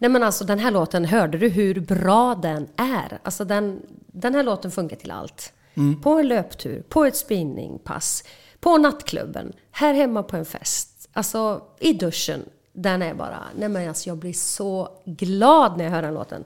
Nej 0.06 0.10
men 0.10 0.22
alltså 0.22 0.44
den 0.44 0.58
här 0.58 0.70
låten, 0.70 1.04
hörde 1.04 1.38
du 1.38 1.48
hur 1.48 1.80
bra 1.80 2.34
den 2.34 2.68
är? 2.76 3.18
Alltså 3.22 3.44
den, 3.44 3.80
den 4.06 4.34
här 4.34 4.42
låten 4.42 4.70
funkar 4.70 4.96
till 4.96 5.10
allt. 5.10 5.52
Mm. 5.74 6.02
På 6.02 6.10
en 6.10 6.28
löptur, 6.28 6.82
på 6.88 7.04
ett 7.04 7.16
spinningpass, 7.16 8.24
på 8.60 8.78
nattklubben, 8.78 9.52
här 9.70 9.94
hemma 9.94 10.22
på 10.22 10.36
en 10.36 10.44
fest. 10.44 11.08
Alltså 11.12 11.62
i 11.80 11.92
duschen. 11.92 12.42
Den 12.72 13.02
är 13.02 13.14
bara, 13.14 13.38
nej 13.58 13.68
men 13.68 13.88
alltså 13.88 14.08
jag 14.08 14.16
blir 14.16 14.32
så 14.32 14.88
glad 15.04 15.76
när 15.76 15.84
jag 15.84 15.90
hör 15.90 16.02
den 16.02 16.14
låten. 16.14 16.44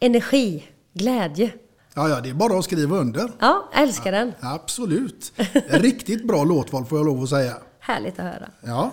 Energi, 0.00 0.64
glädje. 0.92 1.50
Ja, 1.94 2.08
ja, 2.08 2.20
det 2.20 2.30
är 2.30 2.34
bara 2.34 2.58
att 2.58 2.64
skriva 2.64 2.96
under. 2.96 3.32
Ja, 3.38 3.68
jag 3.72 3.82
älskar 3.82 4.12
den. 4.12 4.32
Absolut. 4.40 5.32
Riktigt 5.68 6.26
bra 6.26 6.44
låtval 6.44 6.84
får 6.84 6.98
jag 6.98 7.06
lov 7.06 7.22
att 7.22 7.28
säga. 7.28 7.54
Härligt 7.78 8.18
att 8.18 8.24
höra. 8.24 8.48
Ja. 8.60 8.90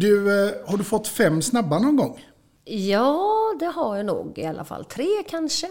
Du, 0.00 0.44
eh, 0.48 0.54
har 0.66 0.76
du 0.78 0.84
fått 0.84 1.08
fem 1.08 1.42
snabba 1.42 1.78
någon 1.78 1.96
gång? 1.96 2.24
Ja, 2.64 3.28
det 3.60 3.66
har 3.66 3.96
jag 3.96 4.06
nog 4.06 4.38
i 4.38 4.44
alla 4.46 4.64
fall. 4.64 4.84
Tre 4.84 5.06
kanske. 5.28 5.70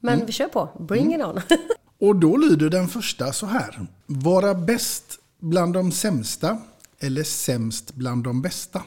Men 0.00 0.14
Mm. 0.14 0.26
vi 0.26 0.32
kör 0.32 0.48
på. 0.48 0.68
Bring 0.80 1.14
it 1.14 1.24
on. 1.24 1.40
Och 2.08 2.16
då 2.16 2.36
lyder 2.36 2.70
den 2.70 2.88
första 2.88 3.32
så 3.32 3.46
här. 3.46 3.86
Vara 4.06 4.54
bäst 4.54 5.18
bland 5.40 5.74
de 5.74 5.92
sämsta 5.92 6.58
eller 7.00 7.22
sämst 7.22 7.94
bland 7.94 8.24
de 8.24 8.42
bästa? 8.42 8.82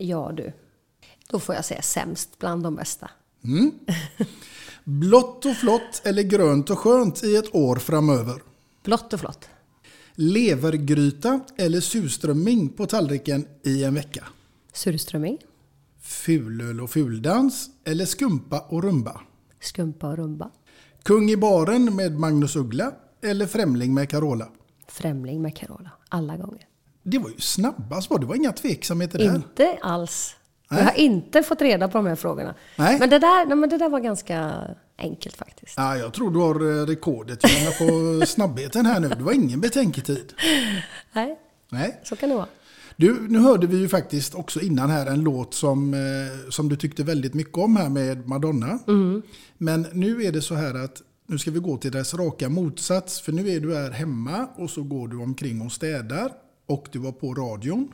ja 0.00 0.32
du. 0.36 0.52
Då 1.30 1.38
får 1.40 1.54
jag 1.54 1.64
säga 1.64 1.82
sämst 1.82 2.38
bland 2.38 2.62
de 2.62 2.74
bästa. 2.76 3.10
Mm. 3.44 3.70
Blått 4.84 5.44
och 5.44 5.56
flott 5.56 6.02
eller 6.04 6.22
grönt 6.22 6.70
och 6.70 6.78
skönt 6.78 7.24
i 7.24 7.36
ett 7.36 7.54
år 7.54 7.76
framöver? 7.76 8.42
Blått 8.84 9.12
och 9.12 9.20
flott. 9.20 9.48
Levergryta 10.20 11.40
eller 11.56 11.80
surströmming 11.80 12.68
på 12.68 12.86
tallriken 12.86 13.46
i 13.64 13.84
en 13.84 13.94
vecka? 13.94 14.24
Surströmming. 14.72 15.38
Fulöl 16.00 16.80
och 16.80 16.90
fuldans 16.90 17.70
eller 17.84 18.04
skumpa 18.04 18.60
och 18.68 18.82
rumba? 18.82 19.20
Skumpa 19.60 20.08
och 20.08 20.16
rumba. 20.16 20.50
Kung 21.02 21.30
i 21.30 21.36
baren 21.36 21.96
med 21.96 22.18
Magnus 22.18 22.56
Uggla 22.56 22.92
eller 23.22 23.46
Främling 23.46 23.94
med 23.94 24.08
Carola? 24.08 24.48
Främling 24.88 25.42
med 25.42 25.56
Carola. 25.56 25.90
Alla 26.08 26.36
gånger. 26.36 26.66
Det 27.02 27.18
var 27.18 27.30
ju 27.30 27.38
snabbast 27.38 28.10
var 28.10 28.18
det. 28.18 28.26
var 28.26 28.34
inga 28.34 28.52
tveksamheter 28.52 29.18
där. 29.18 29.34
Inte 29.34 29.78
alls. 29.82 30.36
Nej. 30.70 30.80
Jag 30.80 30.86
har 30.86 30.98
inte 30.98 31.42
fått 31.42 31.62
reda 31.62 31.88
på 31.88 31.98
de 31.98 32.06
här 32.06 32.16
frågorna. 32.16 32.54
Nej. 32.76 32.98
Men 32.98 33.10
det 33.10 33.18
där, 33.18 33.46
nej, 33.46 33.56
men 33.56 33.68
det 33.68 33.78
där 33.78 33.88
var 33.88 34.00
ganska 34.00 34.64
enkelt 34.98 35.36
faktiskt. 35.36 35.74
Ja, 35.76 35.96
jag 35.96 36.12
tror 36.12 36.30
du 36.30 36.38
har 36.38 36.80
eh, 36.80 36.86
rekordet 36.86 37.40
Johanna, 37.44 37.70
på 37.70 38.26
snabbheten 38.26 38.86
här 38.86 39.00
nu. 39.00 39.08
Det 39.08 39.22
var 39.22 39.32
ingen 39.32 39.60
betänketid. 39.60 40.32
Nej, 41.12 41.38
Nej. 41.70 42.00
så 42.04 42.16
kan 42.16 42.28
det 42.28 42.34
vara. 42.34 42.48
Du, 42.96 43.28
nu 43.28 43.38
hörde 43.38 43.66
vi 43.66 43.76
ju 43.76 43.88
faktiskt 43.88 44.34
också 44.34 44.60
innan 44.60 44.90
här 44.90 45.06
en 45.06 45.20
låt 45.20 45.54
som, 45.54 45.94
eh, 45.94 46.50
som 46.50 46.68
du 46.68 46.76
tyckte 46.76 47.04
väldigt 47.04 47.34
mycket 47.34 47.58
om 47.58 47.76
här 47.76 47.88
med 47.88 48.28
Madonna. 48.28 48.78
Mm. 48.86 49.22
Men 49.58 49.86
nu 49.92 50.24
är 50.24 50.32
det 50.32 50.42
så 50.42 50.54
här 50.54 50.74
att 50.74 51.02
nu 51.26 51.38
ska 51.38 51.50
vi 51.50 51.58
gå 51.58 51.76
till 51.76 51.92
dess 51.92 52.14
raka 52.14 52.48
motsats. 52.48 53.20
För 53.20 53.32
nu 53.32 53.50
är 53.50 53.60
du 53.60 53.76
här 53.76 53.90
hemma 53.90 54.48
och 54.56 54.70
så 54.70 54.82
går 54.82 55.08
du 55.08 55.16
omkring 55.16 55.60
och 55.60 55.72
städar. 55.72 56.32
Och 56.66 56.88
du 56.92 56.98
var 56.98 57.12
på 57.12 57.34
radion. 57.34 57.92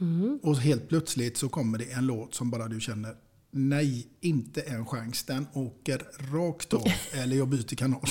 Mm. 0.00 0.38
Och 0.42 0.56
helt 0.56 0.88
plötsligt 0.88 1.36
så 1.36 1.48
kommer 1.48 1.78
det 1.78 1.92
en 1.92 2.06
låt 2.06 2.34
som 2.34 2.50
bara 2.50 2.68
du 2.68 2.80
känner 2.80 3.14
Nej, 3.50 4.06
inte 4.20 4.60
en 4.60 4.86
chans. 4.86 5.22
Den 5.24 5.46
åker 5.52 6.02
rakt 6.32 6.74
av. 6.74 6.84
eller 7.12 7.36
jag 7.36 7.48
byter 7.48 7.76
kanal. 7.76 8.04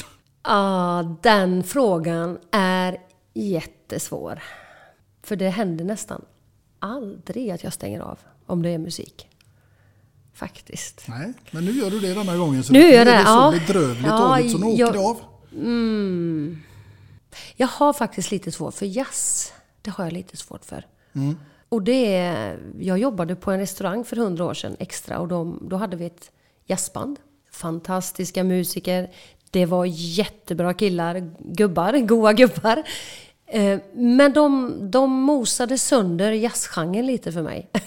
Ja, 0.44 1.16
den 1.24 1.64
frågan 1.64 2.38
är 2.52 2.98
jättesvår. 3.34 4.44
För 5.24 5.36
det 5.36 5.50
händer 5.50 5.86
nästan 5.86 6.26
aldrig 6.80 7.50
att 7.50 7.64
jag 7.64 7.74
stänger 7.74 8.00
av 8.00 8.20
om 8.46 8.62
det 8.62 8.70
är 8.70 8.78
musik. 8.78 9.28
Faktiskt. 10.34 11.04
Nej, 11.08 11.34
men 11.52 11.66
nu 11.66 11.72
gör 11.72 11.92
du 11.92 12.00
det 12.00 12.14
denna 12.14 12.38
gången. 12.38 12.64
Så 12.64 12.74
Nu 12.74 12.80
gör 12.80 13.06
det, 13.06 13.12
det 13.12 13.18
så 13.24 13.30
ja. 13.30 13.54
bedrövligt 13.60 14.06
Ja, 14.08 14.18
dåligt 14.36 14.52
så 14.52 14.58
nu 14.58 14.66
åker 14.66 14.80
jag- 14.80 14.94
det 14.94 15.00
av. 15.00 15.18
Mm. 15.54 16.58
Jag 17.56 17.68
har 17.68 17.94
faktiskt 17.94 18.32
lite 18.32 18.52
svårt 18.52 18.74
för 18.74 18.86
jazz. 18.86 19.54
Det 19.82 19.92
har 19.92 20.04
jag 20.04 20.14
lite 20.14 20.38
svårt 20.38 20.66
för. 20.66 20.86
Mm. 21.14 21.36
Och 21.70 21.82
det 21.82 22.11
jag 22.80 22.97
jobbade 22.97 23.36
på 23.36 23.51
en 23.51 23.59
restaurang 23.59 24.03
för 24.03 24.15
hundra 24.15 24.45
år 24.45 24.53
sedan 24.53 24.76
extra 24.80 25.20
och 25.20 25.28
de, 25.28 25.59
då 25.70 25.76
hade 25.76 25.97
vi 25.97 26.05
ett 26.05 26.32
jazzband. 26.65 27.20
Fantastiska 27.51 28.43
musiker. 28.43 29.09
Det 29.51 29.65
var 29.65 29.86
jättebra 29.89 30.74
killar, 30.74 31.32
gubbar, 31.39 31.97
goa 32.07 32.34
gubbar. 32.34 32.84
Eh, 33.45 33.80
Men 33.93 34.34
de, 34.34 34.78
de 34.91 35.11
mosade 35.11 35.78
sönder 35.78 36.32
jazzgenren 36.32 37.05
lite 37.05 37.32
för 37.32 37.41
mig. 37.41 37.70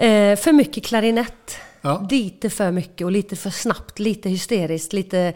Eh, 0.00 0.36
för 0.36 0.52
mycket 0.52 0.84
klarinett. 0.84 1.56
Ja. 1.80 2.06
Lite 2.10 2.50
för 2.50 2.70
mycket 2.70 3.04
och 3.04 3.12
lite 3.12 3.36
för 3.36 3.50
snabbt, 3.50 3.98
lite 3.98 4.28
hysteriskt, 4.28 4.92
lite 4.92 5.34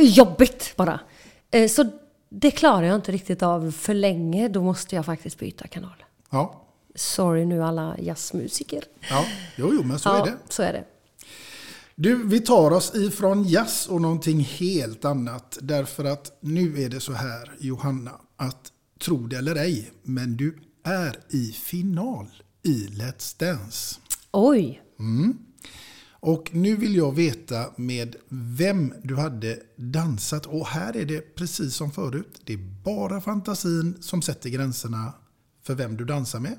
jobbigt 0.00 0.72
bara. 0.76 1.00
Eh, 1.50 1.68
så 1.68 1.84
det 2.28 2.50
klarar 2.50 2.82
jag 2.82 2.94
inte 2.96 3.12
riktigt 3.12 3.42
av 3.42 3.70
för 3.70 3.94
länge. 3.94 4.48
Då 4.48 4.62
måste 4.62 4.96
jag 4.96 5.04
faktiskt 5.06 5.38
byta 5.38 5.66
kanal. 5.66 6.04
Ja, 6.30 6.64
Sorry 6.94 7.44
nu 7.44 7.62
alla 7.62 7.96
jazzmusiker. 7.98 8.84
ja. 9.10 9.24
Jo, 9.56 9.70
jo, 9.74 9.82
men 9.82 9.98
så 9.98 10.08
ja, 10.08 10.22
är 10.22 10.30
det. 10.30 10.36
så 10.48 10.62
är 10.62 10.72
det. 10.72 10.84
Du, 11.94 12.22
vi 12.28 12.40
tar 12.40 12.70
oss 12.70 12.94
ifrån 12.94 13.44
jazz 13.44 13.86
och 13.88 14.00
någonting 14.00 14.40
helt 14.40 15.04
annat. 15.04 15.58
Därför 15.60 16.04
att 16.04 16.38
nu 16.40 16.82
är 16.82 16.88
det 16.88 17.00
så 17.00 17.12
här, 17.12 17.52
Johanna, 17.58 18.10
att 18.36 18.72
tro 19.00 19.26
det 19.26 19.36
eller 19.36 19.56
ej, 19.56 19.90
men 20.02 20.36
du 20.36 20.58
är 20.84 21.16
i 21.30 21.52
final 21.52 22.26
i 22.62 22.86
Let's 22.86 23.38
Dance. 23.40 23.96
Oj! 24.32 24.82
Mm. 24.98 25.38
Och 26.20 26.50
nu 26.52 26.76
vill 26.76 26.96
jag 26.96 27.12
veta 27.12 27.64
med 27.76 28.16
vem 28.28 28.94
du 29.02 29.16
hade 29.16 29.58
dansat. 29.76 30.46
Och 30.46 30.66
här 30.66 30.96
är 30.96 31.04
det 31.04 31.34
precis 31.34 31.74
som 31.74 31.92
förut. 31.92 32.40
Det 32.44 32.52
är 32.52 32.82
bara 32.84 33.20
fantasin 33.20 33.96
som 34.00 34.22
sätter 34.22 34.50
gränserna 34.50 35.12
för 35.62 35.74
vem 35.74 35.96
du 35.96 36.04
dansar 36.04 36.40
med. 36.40 36.56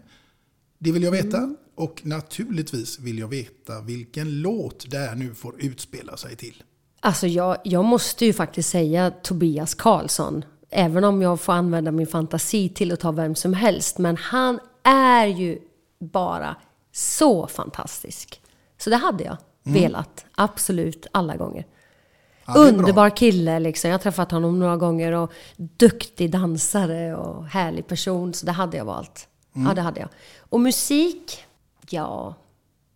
Det 0.77 0.91
vill 0.91 1.03
jag 1.03 1.11
veta. 1.11 1.55
Och 1.75 2.01
naturligtvis 2.05 2.99
vill 2.99 3.19
jag 3.19 3.27
veta 3.27 3.81
vilken 3.81 4.41
låt 4.41 4.91
det 4.91 4.97
här 4.97 5.15
nu 5.15 5.33
får 5.35 5.61
utspela 5.61 6.17
sig 6.17 6.35
till. 6.35 6.63
Alltså 6.99 7.27
jag, 7.27 7.57
jag 7.63 7.85
måste 7.85 8.25
ju 8.25 8.33
faktiskt 8.33 8.69
säga 8.69 9.11
Tobias 9.11 9.73
Karlsson. 9.75 10.45
Även 10.69 11.03
om 11.03 11.21
jag 11.21 11.41
får 11.41 11.53
använda 11.53 11.91
min 11.91 12.07
fantasi 12.07 12.69
till 12.69 12.91
att 12.91 12.99
ta 12.99 13.11
vem 13.11 13.35
som 13.35 13.53
helst. 13.53 13.97
Men 13.97 14.17
han 14.17 14.59
är 14.83 15.27
ju 15.27 15.59
bara 15.99 16.55
så 16.91 17.47
fantastisk. 17.47 18.41
Så 18.77 18.89
det 18.89 18.95
hade 18.95 19.23
jag 19.23 19.37
Mm. 19.65 19.81
velat. 19.81 20.25
Absolut, 20.35 21.07
alla 21.11 21.35
gånger. 21.35 21.65
Ja, 22.45 22.53
bra. 22.53 22.61
Underbar 22.61 23.09
kille 23.09 23.59
liksom. 23.59 23.89
Jag 23.89 23.97
har 23.97 24.01
träffat 24.03 24.31
honom 24.31 24.59
några 24.59 24.77
gånger 24.77 25.11
och 25.11 25.31
duktig 25.57 26.31
dansare 26.31 27.15
och 27.15 27.45
härlig 27.45 27.87
person. 27.87 28.33
Så 28.33 28.45
det 28.45 28.51
hade 28.51 28.77
jag 28.77 28.85
valt. 28.85 29.27
Mm. 29.55 29.67
Ja, 29.67 29.73
det 29.73 29.81
hade 29.81 29.99
jag. 29.99 30.09
Och 30.39 30.59
musik? 30.59 31.45
Ja, 31.89 32.35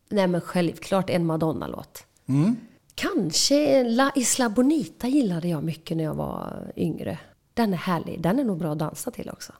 nej 0.09 0.27
men 0.27 0.41
självklart 0.41 1.09
en 1.09 1.25
Madonna-låt. 1.25 2.05
Mm. 2.27 2.55
Kanske 2.95 3.83
La 3.83 4.11
Isla 4.15 4.49
Bonita 4.49 5.07
gillade 5.07 5.47
jag 5.47 5.63
mycket 5.63 5.97
när 5.97 6.03
jag 6.03 6.13
var 6.13 6.71
yngre. 6.75 7.19
Den 7.53 7.73
är 7.73 7.77
härlig. 7.77 8.21
Den 8.21 8.39
är 8.39 8.43
nog 8.43 8.57
bra 8.59 8.71
att 8.71 8.79
dansa 8.79 9.11
till 9.11 9.29
också. 9.29 9.53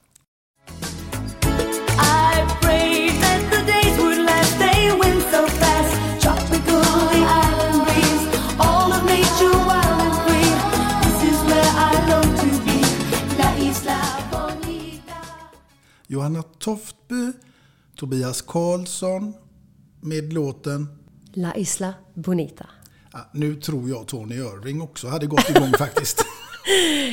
I 1.98 2.46
prayed 2.60 3.12
that 3.22 3.50
the 3.50 3.72
days 3.72 3.98
would 3.98 4.18
last, 4.18 4.58
they 4.58 4.90
went 4.90 5.22
so 5.22 5.46
fast. 5.46 5.73
Johanna 16.14 16.42
Toftby, 16.42 17.32
Tobias 17.96 18.42
Karlsson 18.42 19.34
med 20.00 20.32
låten 20.32 20.86
La 21.32 21.54
Isla 21.56 21.94
Bonita. 22.14 22.66
ja, 23.12 23.30
Nu 23.32 23.54
tror 23.54 23.88
jag 23.88 24.06
Tony 24.06 24.34
Irving 24.34 24.82
också 24.82 25.08
hade 25.08 25.26
gått 25.26 25.50
igång 25.50 25.72
faktiskt. 25.78 26.24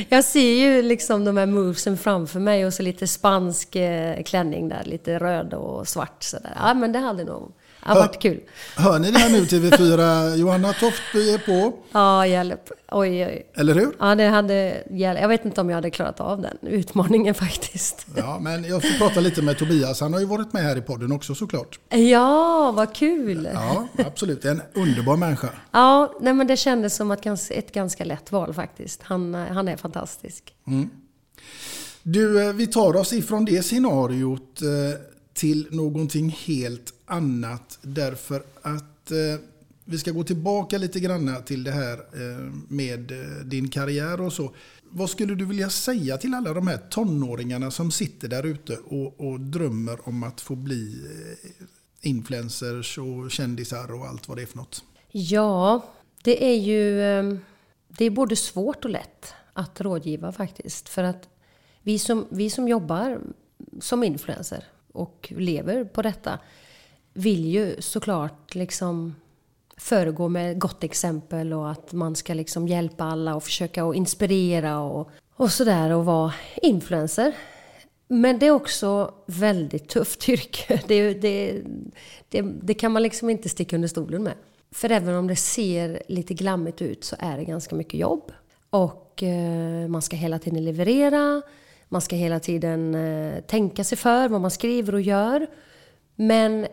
Jag 0.08 0.24
ser 0.24 0.52
ju 0.54 0.82
liksom 0.82 1.24
de 1.24 1.36
här 1.36 1.46
movesen 1.46 1.98
framför 1.98 2.40
mig 2.40 2.66
och 2.66 2.74
så 2.74 2.82
lite 2.82 3.06
spansk 3.06 3.76
eh, 3.76 4.22
klänning 4.22 4.68
där, 4.68 4.84
lite 4.84 5.18
röd 5.18 5.54
och 5.54 5.88
svart 5.88 6.22
sådär. 6.22 6.56
Ja 6.56 6.74
men 6.74 6.92
det 6.92 6.98
hade 6.98 7.24
nog 7.24 7.52
ja, 7.86 7.94
varit 7.94 8.22
kul. 8.22 8.40
Hör 8.76 8.98
ni 8.98 9.10
det 9.10 9.18
här 9.18 9.30
nu 9.30 9.40
TV4? 9.44 10.34
Johanna 10.36 10.72
Toftby 10.72 11.30
är 11.34 11.38
på. 11.38 11.72
Ja, 11.92 12.26
hjälp. 12.26 12.70
Oj, 12.92 13.26
oj. 13.26 13.46
Eller 13.54 13.74
hur? 13.74 13.92
Ja, 13.98 14.14
det 14.14 14.24
hade 14.28 14.84
hjälp. 14.90 15.20
Jag 15.20 15.28
vet 15.28 15.44
inte 15.44 15.60
om 15.60 15.68
jag 15.70 15.74
hade 15.76 15.90
klarat 15.90 16.20
av 16.20 16.42
den 16.42 16.56
utmaningen 16.62 17.34
faktiskt. 17.44 18.06
Ja, 18.16 18.38
men 18.38 18.64
jag 18.64 18.82
får 18.82 18.98
prata 18.98 19.20
lite 19.20 19.42
med 19.42 19.58
Tobias. 19.58 20.00
Han 20.00 20.12
har 20.12 20.20
ju 20.20 20.26
varit 20.26 20.52
med 20.52 20.62
här 20.62 20.76
i 20.76 20.80
podden 20.80 21.12
också 21.12 21.34
såklart. 21.34 21.80
Ja, 21.88 22.72
vad 22.76 22.94
kul! 22.94 23.48
Ja, 23.54 23.86
absolut. 24.06 24.44
En 24.44 24.62
underbar 24.74 25.16
människa. 25.16 25.48
Ja, 25.72 26.14
nej 26.20 26.32
men 26.34 26.46
det 26.46 26.56
kändes 26.56 26.96
som 26.96 27.12
gans- 27.12 27.50
ett 27.54 27.72
ganska 27.72 28.04
lätt 28.04 28.32
val 28.32 28.54
faktiskt. 28.54 29.02
Han, 29.02 29.34
han 29.34 29.68
är 29.68 29.76
fantastisk. 29.76 30.54
Mm. 30.66 30.90
Du, 32.02 32.46
eh, 32.48 32.52
vi 32.52 32.66
tar 32.66 32.96
oss 32.96 33.12
ifrån 33.12 33.44
det 33.44 33.62
scenariot 33.62 34.62
eh, 34.62 35.00
till 35.34 35.66
någonting 35.70 36.36
helt 36.46 36.91
annat 37.06 37.78
därför 37.82 38.42
att 38.62 39.10
eh, 39.10 39.40
vi 39.84 39.98
ska 39.98 40.10
gå 40.10 40.24
tillbaka 40.24 40.78
lite 40.78 41.00
grann 41.00 41.42
till 41.44 41.64
det 41.64 41.70
här 41.70 41.92
eh, 41.92 42.52
med 42.68 43.10
eh, 43.12 43.44
din 43.44 43.68
karriär 43.68 44.20
och 44.20 44.32
så. 44.32 44.54
Vad 44.90 45.10
skulle 45.10 45.34
du 45.34 45.44
vilja 45.44 45.70
säga 45.70 46.16
till 46.16 46.34
alla 46.34 46.52
de 46.52 46.66
här 46.66 46.78
tonåringarna 46.90 47.70
som 47.70 47.90
sitter 47.90 48.28
där 48.28 48.46
ute 48.46 48.76
och, 48.76 49.20
och 49.20 49.40
drömmer 49.40 50.08
om 50.08 50.22
att 50.22 50.40
få 50.40 50.54
bli 50.54 51.06
eh, 51.06 52.08
influencers 52.08 52.98
och 52.98 53.30
kändisar 53.30 53.92
och 53.92 54.06
allt 54.06 54.28
vad 54.28 54.38
det 54.38 54.42
är 54.42 54.46
för 54.46 54.56
något? 54.56 54.84
Ja, 55.10 55.84
det 56.22 56.44
är 56.44 56.56
ju 56.56 57.02
ehm, 57.02 57.38
det 57.88 58.04
är 58.04 58.10
både 58.10 58.36
svårt 58.36 58.84
och 58.84 58.90
lätt 58.90 59.34
att 59.52 59.80
rådgiva 59.80 60.32
faktiskt. 60.32 60.88
För 60.88 61.02
att 61.02 61.28
vi 61.82 61.98
som, 61.98 62.26
vi 62.30 62.50
som 62.50 62.68
jobbar 62.68 63.20
som 63.80 64.04
influencer 64.04 64.64
och 64.92 65.32
lever 65.36 65.84
på 65.84 66.02
detta 66.02 66.38
vill 67.12 67.44
ju 67.44 67.76
såklart 67.78 68.54
liksom 68.54 69.14
föregå 69.76 70.28
med 70.28 70.58
gott 70.58 70.84
exempel 70.84 71.52
och 71.52 71.70
att 71.70 71.92
man 71.92 72.16
ska 72.16 72.34
liksom 72.34 72.68
hjälpa 72.68 73.04
alla 73.04 73.36
och 73.36 73.42
försöka 73.42 73.84
att 73.84 73.96
inspirera 73.96 74.80
och, 74.80 75.10
och 75.36 75.50
sådär 75.50 75.90
och 75.90 76.04
vara 76.04 76.32
influencer. 76.62 77.34
Men 78.08 78.38
det 78.38 78.46
är 78.46 78.50
också 78.50 79.14
väldigt 79.26 79.88
tufft 79.88 80.28
yrke. 80.28 80.82
Det, 80.88 81.14
det, 81.14 81.62
det, 82.28 82.42
det 82.42 82.74
kan 82.74 82.92
man 82.92 83.02
liksom 83.02 83.30
inte 83.30 83.48
sticka 83.48 83.76
under 83.76 83.88
stolen 83.88 84.22
med. 84.22 84.34
För 84.70 84.90
även 84.90 85.14
om 85.14 85.26
det 85.26 85.36
ser 85.36 86.02
lite 86.08 86.34
glammigt 86.34 86.82
ut 86.82 87.04
så 87.04 87.16
är 87.18 87.36
det 87.36 87.44
ganska 87.44 87.74
mycket 87.74 88.00
jobb. 88.00 88.32
Och 88.70 89.22
eh, 89.22 89.88
man 89.88 90.02
ska 90.02 90.16
hela 90.16 90.38
tiden 90.38 90.64
leverera. 90.64 91.42
Man 91.88 92.00
ska 92.00 92.16
hela 92.16 92.40
tiden 92.40 92.94
eh, 92.94 93.40
tänka 93.40 93.84
sig 93.84 93.98
för 93.98 94.28
vad 94.28 94.40
man 94.40 94.50
skriver 94.50 94.94
och 94.94 95.00
gör. 95.00 95.46
Men 96.16 96.66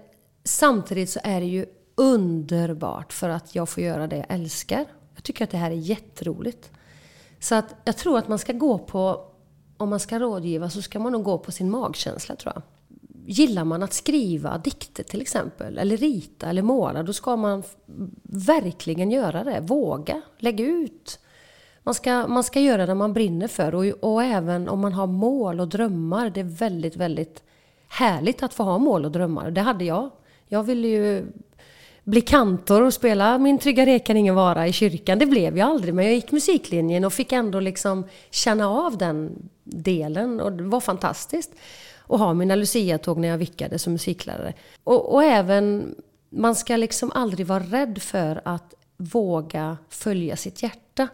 samtidigt 0.44 1.10
så 1.10 1.20
är 1.24 1.40
det 1.40 1.48
ju 1.48 1.66
underbart 1.96 3.14
för 3.14 3.30
att 3.30 3.56
jag 3.56 3.70
får 3.70 3.84
göra 3.84 4.08
det 4.08 4.16
jag 4.16 4.26
älskar. 4.30 4.86
Jag 5.16 5.24
tycker 5.24 5.44
att 5.44 5.52
det 5.52 5.58
här 5.58 5.72
är 5.72 5.76
jätteroligt. 5.76 6.72
Så 7.40 7.56
att 7.56 7.76
jag 7.84 7.98
tror 7.98 8.18
att 8.18 8.28
man 8.28 8.40
ska 8.40 8.54
gå 8.54 8.78
på, 8.78 9.26
om 9.78 9.90
man 9.90 10.00
ska 10.00 10.20
rådgiva 10.20 10.70
så 10.70 10.82
ska 10.82 11.00
man 11.00 11.12
nog 11.12 11.24
gå 11.24 11.38
på 11.38 11.52
sin 11.52 11.70
magkänsla 11.70 12.36
tror 12.36 12.54
jag. 12.56 12.64
Gillar 13.26 13.64
man 13.64 13.84
att 13.84 13.94
skriva 13.94 14.58
dikter 14.58 15.04
till 15.04 15.22
exempel, 15.22 15.78
eller 15.78 15.98
rita 15.98 16.50
eller 16.50 16.62
måla, 16.62 17.04
då 17.04 17.14
ska 17.14 17.36
man 17.36 17.64
verkligen 18.24 19.12
göra 19.12 19.44
det. 19.44 19.60
Våga, 19.62 20.22
lägg 20.38 20.60
ut. 20.60 21.20
Man 21.84 21.94
ska, 21.94 22.28
man 22.28 22.44
ska 22.44 22.60
göra 22.60 22.86
det 22.86 22.96
man 22.96 23.14
brinner 23.14 23.48
för 23.48 23.76
och, 23.76 23.86
och 23.86 24.24
även 24.24 24.70
om 24.70 24.80
man 24.80 24.94
har 24.94 25.08
mål 25.08 25.60
och 25.60 25.68
drömmar. 25.68 26.30
Det 26.30 26.40
är 26.40 26.44
väldigt, 26.44 26.96
väldigt 26.96 27.44
härligt 27.88 28.44
att 28.44 28.54
få 28.54 28.64
ha 28.64 28.78
mål 28.78 29.06
och 29.06 29.12
drömmar. 29.12 29.52
Det 29.52 29.62
hade 29.62 29.86
jag. 29.86 30.10
Jag 30.52 30.64
ville 30.64 30.88
ju 30.88 31.26
bli 32.04 32.22
kantor 32.22 32.82
och 32.82 32.94
spela 32.94 33.38
Min 33.38 33.60
trygga 33.60 33.86
reka 33.86 34.06
kan 34.06 34.18
ingen 34.18 34.36
vara 34.36 34.68
i 34.68 34.74
kyrkan. 34.74 35.20
Det 35.20 35.26
blev 35.26 35.58
jag 35.58 35.70
aldrig, 35.70 35.94
men 35.94 36.06
jag 36.06 36.14
gick 36.14 36.32
musiklinjen 36.32 37.06
och 37.06 37.14
fick 37.14 37.32
ändå 37.32 37.60
liksom 37.60 38.08
känna 38.32 38.70
av 38.70 38.98
den 38.98 39.50
delen 39.64 40.42
och 40.42 40.54
det 40.54 40.64
var 40.64 40.80
fantastiskt. 40.80 41.52
Och 41.98 42.20
ha 42.20 42.34
mina 42.34 42.56
Lucia-tåg 42.56 43.18
när 43.18 43.28
jag 43.28 43.38
vickade 43.38 43.80
som 43.80 43.94
musiklärare. 43.94 44.54
Och, 44.84 45.14
och 45.14 45.24
även, 45.24 45.96
man 46.30 46.56
ska 46.56 46.76
liksom 46.76 47.12
aldrig 47.12 47.48
vara 47.48 47.64
rädd 47.64 48.02
för 48.02 48.42
att 48.46 48.74
våga 48.98 49.78
följa 49.90 50.38
sitt 50.38 50.64
hjärta. 50.64 51.08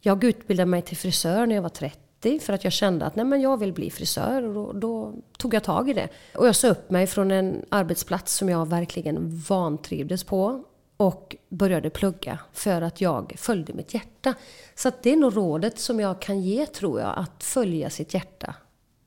Jag 0.00 0.24
utbildade 0.24 0.66
mig 0.66 0.82
till 0.82 0.96
frisör 0.96 1.46
när 1.46 1.54
jag 1.54 1.62
var 1.62 1.68
30 1.68 2.07
för 2.20 2.52
att 2.52 2.64
jag 2.64 2.72
kände 2.72 3.06
att 3.06 3.16
nej, 3.16 3.24
men 3.24 3.40
jag 3.40 3.56
vill 3.56 3.72
bli 3.72 3.90
frisör 3.90 4.42
och 4.42 4.54
då, 4.54 4.72
då 4.72 5.14
tog 5.38 5.54
jag 5.54 5.64
tag 5.64 5.90
i 5.90 5.92
det. 5.92 6.08
Och 6.34 6.46
jag 6.46 6.56
sa 6.56 6.68
upp 6.68 6.90
mig 6.90 7.06
från 7.06 7.30
en 7.30 7.64
arbetsplats 7.68 8.34
som 8.34 8.48
jag 8.48 8.68
verkligen 8.68 9.38
vantrivdes 9.48 10.24
på 10.24 10.64
och 10.96 11.36
började 11.48 11.90
plugga 11.90 12.38
för 12.52 12.82
att 12.82 13.00
jag 13.00 13.34
följde 13.36 13.72
mitt 13.72 13.94
hjärta. 13.94 14.34
Så 14.74 14.90
det 15.02 15.12
är 15.12 15.16
nog 15.16 15.36
rådet 15.36 15.78
som 15.78 16.00
jag 16.00 16.22
kan 16.22 16.40
ge 16.42 16.66
tror 16.66 17.00
jag, 17.00 17.18
att 17.18 17.44
följa 17.44 17.90
sitt 17.90 18.14
hjärta. 18.14 18.54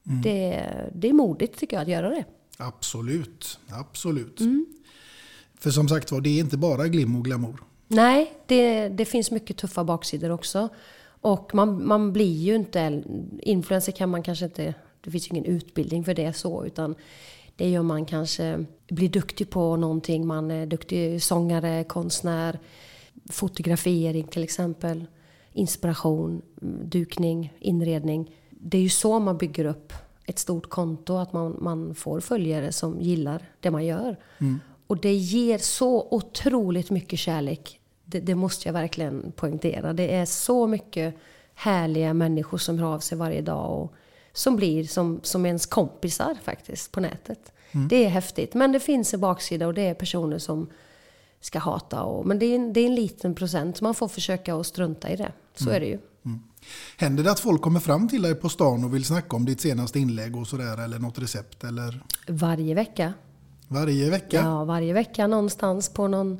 Mm. 0.07 0.22
Det, 0.22 0.66
det 0.95 1.09
är 1.09 1.14
modigt 1.14 1.59
tycker 1.59 1.76
jag 1.76 1.82
att 1.82 1.89
göra 1.89 2.09
det. 2.09 2.26
Absolut, 2.57 3.59
absolut. 3.70 4.39
Mm. 4.39 4.66
För 5.59 5.72
som 5.72 5.89
sagt 5.89 6.12
var, 6.12 6.22
det 6.22 6.30
är 6.30 6.39
inte 6.39 6.57
bara 6.57 6.88
glim 6.88 7.16
och 7.16 7.26
glamour. 7.26 7.64
Nej, 7.88 8.34
det, 8.45 8.89
det 8.89 9.05
finns 9.05 9.32
mycket 9.32 9.57
tuffa 9.57 9.84
baksidor 9.84 10.32
också. 10.32 10.70
Och 11.22 11.56
man, 11.56 11.88
man 11.88 12.14
blir 12.14 12.36
ju 12.36 12.56
inte... 12.56 13.04
Influencer 13.40 13.92
kan 13.92 14.10
man 14.10 14.24
kanske 14.24 14.46
inte... 14.46 14.74
Det 15.02 15.12
finns 15.12 15.28
ju 15.28 15.30
ingen 15.30 15.46
utbildning 15.46 16.04
för 16.04 16.14
det 16.14 16.34
så, 16.34 16.66
utan 16.66 16.96
det 17.56 17.70
gör 17.70 17.84
man 17.84 18.06
kanske 18.06 18.66
blir 18.88 19.10
duktig 19.10 19.50
på 19.50 19.76
någonting. 19.76 20.28
Man 20.28 20.52
är 20.52 20.66
duktig 20.66 21.24
sångare, 21.24 21.84
konstnär, 21.84 22.60
fotografering 23.32 24.28
till 24.28 24.44
exempel, 24.44 25.06
inspiration, 25.54 26.42
dukning, 26.84 27.54
inredning. 27.60 28.36
Det 28.50 28.78
är 28.78 28.82
ju 28.82 28.90
så 28.90 29.20
man 29.20 29.38
bygger 29.38 29.66
upp 29.66 29.94
ett 30.26 30.40
stort 30.40 30.70
konto, 30.70 31.16
att 31.18 31.34
man, 31.34 31.58
man 31.62 31.96
får 31.96 32.20
följare 32.20 32.72
som 32.72 33.02
gillar 33.02 33.50
det 33.60 33.72
man 33.72 33.86
gör. 33.86 34.18
Mm. 34.40 34.60
Och 34.88 34.98
det 34.98 35.14
ger 35.14 35.58
så 35.58 36.08
otroligt 36.12 36.90
mycket 36.90 37.20
kärlek. 37.20 37.81
Det, 38.12 38.20
det 38.20 38.36
måste 38.36 38.68
jag 38.68 38.74
verkligen 38.74 39.32
poängtera. 39.36 39.93
Det 39.93 40.16
är 40.16 40.26
så 40.26 40.68
mycket 40.68 41.16
härliga 41.55 42.14
människor 42.14 42.57
som 42.57 42.80
hör 42.80 42.93
av 42.93 42.99
sig 42.99 43.18
varje 43.18 43.41
dag 43.41 43.80
och 43.82 43.93
som 44.34 44.55
blir 44.55 44.84
som, 44.84 45.20
som 45.24 45.45
ens 45.45 45.66
kompisar 45.66 46.38
faktiskt 46.43 46.91
på 46.91 46.99
nätet. 46.99 47.51
Mm. 47.72 47.88
Det 47.88 48.05
är 48.05 48.09
häftigt. 48.09 48.53
Men 48.53 48.72
det 48.72 48.80
finns 48.80 49.14
en 49.14 49.20
baksida 49.20 49.68
och 49.68 49.74
det 49.74 49.82
är 49.82 49.93
personer 49.93 50.38
som 50.39 50.70
ska 51.41 51.59
hata. 51.59 52.03
Och, 52.03 52.26
men 52.26 52.39
det 52.39 52.45
är, 52.45 52.55
en, 52.55 52.74
det 52.74 52.80
är 52.80 52.86
en 52.86 52.95
liten 52.95 53.36
procent. 53.36 53.78
så 53.78 53.84
Man 53.84 53.93
får 53.95 54.07
försöka 54.07 54.55
att 54.55 54.66
strunta 54.68 55.09
i 55.09 55.16
det. 55.16 55.32
Så 55.55 55.64
Mm. 55.64 55.76
är 55.76 55.80
det 55.80 55.86
ju. 55.86 55.99
Händer 56.97 57.24
det 57.24 57.32
att 57.32 57.39
folk 57.39 57.62
kommer 57.62 57.80
fram 57.80 58.07
till 58.09 58.22
dig 58.22 58.36
på 58.36 58.49
stan 58.49 58.84
och 58.84 58.93
vill 58.95 59.05
snacka 59.05 59.36
om 59.36 59.45
ditt 59.45 59.62
senaste 59.62 59.99
inlägg 59.99 60.36
och 60.36 60.47
sådär 60.47 60.84
eller 60.84 60.99
något 60.99 61.20
recept 61.20 61.64
eller 61.64 62.01
Varje 62.28 62.76
vecka. 62.76 63.14
varje 63.68 64.09
vecka? 64.09 64.38
Ja, 64.38 64.64
varje 64.64 64.93
vecka 64.93 65.28
någonstans 65.28 65.89
på 65.89 66.07
någon 66.07 66.38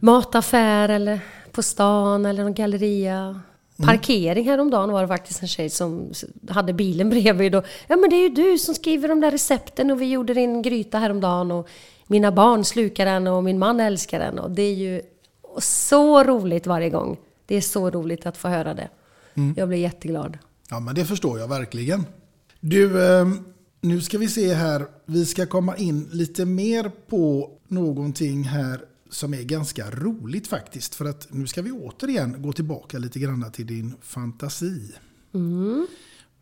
mataffär 0.00 0.88
eller 0.88 1.20
på 1.52 1.62
stan 1.62 2.26
eller 2.26 2.42
någon 2.42 2.54
galleria. 2.54 3.40
Parkering 3.76 4.44
häromdagen 4.44 4.92
var 4.92 5.02
det 5.02 5.08
faktiskt 5.08 5.42
en 5.42 5.48
tjej 5.48 5.70
som 5.70 6.12
hade 6.48 6.72
bilen 6.72 7.10
bredvid. 7.10 7.54
Och, 7.54 7.64
ja 7.86 7.96
men 7.96 8.10
det 8.10 8.16
är 8.16 8.22
ju 8.22 8.28
du 8.28 8.58
som 8.58 8.74
skriver 8.74 9.08
de 9.08 9.20
där 9.20 9.30
recepten 9.30 9.90
och 9.90 10.00
vi 10.00 10.10
gjorde 10.10 10.34
din 10.34 10.62
gryta 10.62 10.98
häromdagen 10.98 11.50
och 11.50 11.68
mina 12.06 12.32
barn 12.32 12.64
slukar 12.64 13.06
den 13.06 13.26
och 13.26 13.44
min 13.44 13.58
man 13.58 13.80
älskar 13.80 14.18
den. 14.18 14.38
Och 14.38 14.50
det 14.50 14.62
är 14.62 14.74
ju 14.74 15.02
så 15.58 16.24
roligt 16.24 16.66
varje 16.66 16.90
gång. 16.90 17.16
Det 17.46 17.56
är 17.56 17.60
så 17.60 17.90
roligt 17.90 18.26
att 18.26 18.36
få 18.36 18.48
höra 18.48 18.74
det. 18.74 18.88
Mm. 19.34 19.54
Jag 19.56 19.68
blir 19.68 19.78
jätteglad. 19.78 20.38
Ja, 20.70 20.80
men 20.80 20.94
det 20.94 21.04
förstår 21.04 21.38
jag 21.38 21.48
verkligen. 21.48 22.06
Du, 22.60 23.04
eh, 23.06 23.28
nu 23.80 24.00
ska 24.00 24.18
vi 24.18 24.28
se 24.28 24.54
här. 24.54 24.86
Vi 25.06 25.26
ska 25.26 25.46
komma 25.46 25.76
in 25.76 26.08
lite 26.12 26.44
mer 26.44 26.90
på 27.08 27.50
någonting 27.68 28.44
här 28.44 28.80
som 29.10 29.34
är 29.34 29.42
ganska 29.42 29.90
roligt 29.90 30.46
faktiskt. 30.46 30.94
För 30.94 31.04
att 31.04 31.26
nu 31.30 31.46
ska 31.46 31.62
vi 31.62 31.70
återigen 31.70 32.42
gå 32.42 32.52
tillbaka 32.52 32.98
lite 32.98 33.18
grann 33.18 33.52
till 33.52 33.66
din 33.66 33.94
fantasi. 34.02 34.92
Mm. 35.34 35.86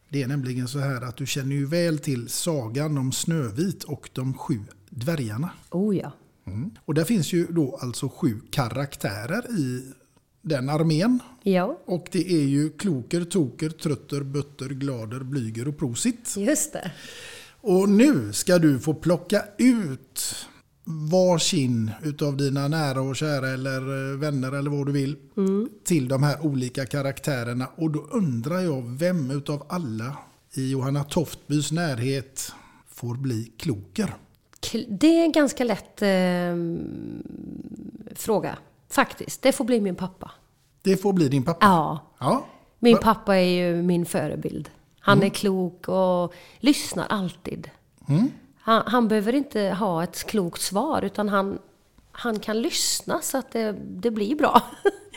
Det 0.08 0.22
är 0.22 0.26
nämligen 0.28 0.68
så 0.68 0.78
här 0.78 1.02
att 1.02 1.16
du 1.16 1.26
känner 1.26 1.56
ju 1.56 1.66
väl 1.66 1.98
till 1.98 2.28
sagan 2.28 2.98
om 2.98 3.12
Snövit 3.12 3.84
och 3.84 4.10
de 4.12 4.34
sju 4.34 4.60
dvärgarna. 4.90 5.50
Oh 5.70 5.96
ja. 5.96 6.12
Mm. 6.46 6.70
Och 6.84 6.94
där 6.94 7.04
finns 7.04 7.32
ju 7.32 7.46
då 7.46 7.76
alltså 7.82 8.08
sju 8.08 8.40
karaktärer 8.50 9.58
i 9.58 9.92
den 10.42 10.68
armén. 10.68 11.18
Ja, 11.42 11.80
Och 11.84 12.08
det 12.12 12.32
är 12.32 12.44
ju 12.44 12.70
kloker, 12.70 13.24
toker, 13.24 13.70
trötter, 13.70 14.20
bötter, 14.22 14.68
glader, 14.68 15.20
blyger 15.20 15.68
och 15.68 15.78
prosit. 15.78 16.34
just 16.36 16.72
det. 16.72 16.90
Och 17.60 17.88
nu 17.88 18.32
ska 18.32 18.58
du 18.58 18.78
få 18.78 18.94
plocka 18.94 19.44
ut 19.58 20.34
varsin 20.88 21.90
utav 22.02 22.36
dina 22.36 22.68
nära 22.68 23.00
och 23.00 23.16
kära 23.16 23.48
eller 23.48 24.12
eh, 24.12 24.18
vänner 24.18 24.52
eller 24.52 24.70
vad 24.70 24.86
du 24.86 24.92
vill 24.92 25.16
till 25.84 26.08
de 26.08 26.22
här 26.22 26.46
olika 26.46 26.86
karaktärerna. 26.86 27.66
Och 27.76 27.90
då 27.90 28.00
undrar 28.00 28.60
jag 28.60 28.82
vem 28.98 29.30
utav 29.30 29.66
alla 29.68 30.16
i 30.54 30.70
Johanna 30.70 31.04
Toftbys 31.04 31.72
närhet 31.72 32.52
får 32.88 33.14
bli 33.14 33.52
kloker? 33.58 34.14
Kl- 34.60 34.86
Det 35.00 35.06
är 35.20 35.24
en 35.24 35.32
ganska 35.32 35.64
lätt 35.64 36.02
eh, 36.02 36.08
fråga. 38.14 38.58
Faktiskt. 38.90 39.42
Det 39.42 39.52
får 39.52 39.64
bli 39.64 39.80
min 39.80 39.94
pappa. 39.96 40.30
Det 40.82 40.96
får 40.96 41.12
bli 41.12 41.28
din 41.28 41.42
pappa. 41.42 41.66
Ja. 41.66 42.12
Ja. 42.18 42.46
Min 42.78 42.98
pappa 42.98 43.36
är 43.36 43.48
ju 43.68 43.82
min 43.82 44.06
förebild. 44.06 44.70
Han 45.00 45.22
är 45.22 45.28
klok 45.28 45.88
och 45.88 46.34
lyssnar 46.58 47.06
alltid. 47.06 47.70
Mm. 48.08 48.30
Han, 48.66 48.82
han 48.86 49.08
behöver 49.08 49.34
inte 49.34 49.60
ha 49.60 50.02
ett 50.02 50.24
klokt 50.24 50.60
svar 50.60 51.02
utan 51.02 51.28
han, 51.28 51.58
han 52.12 52.38
kan 52.38 52.62
lyssna 52.62 53.20
så 53.22 53.38
att 53.38 53.52
det, 53.52 53.72
det 53.72 54.10
blir 54.10 54.36
bra. 54.36 54.62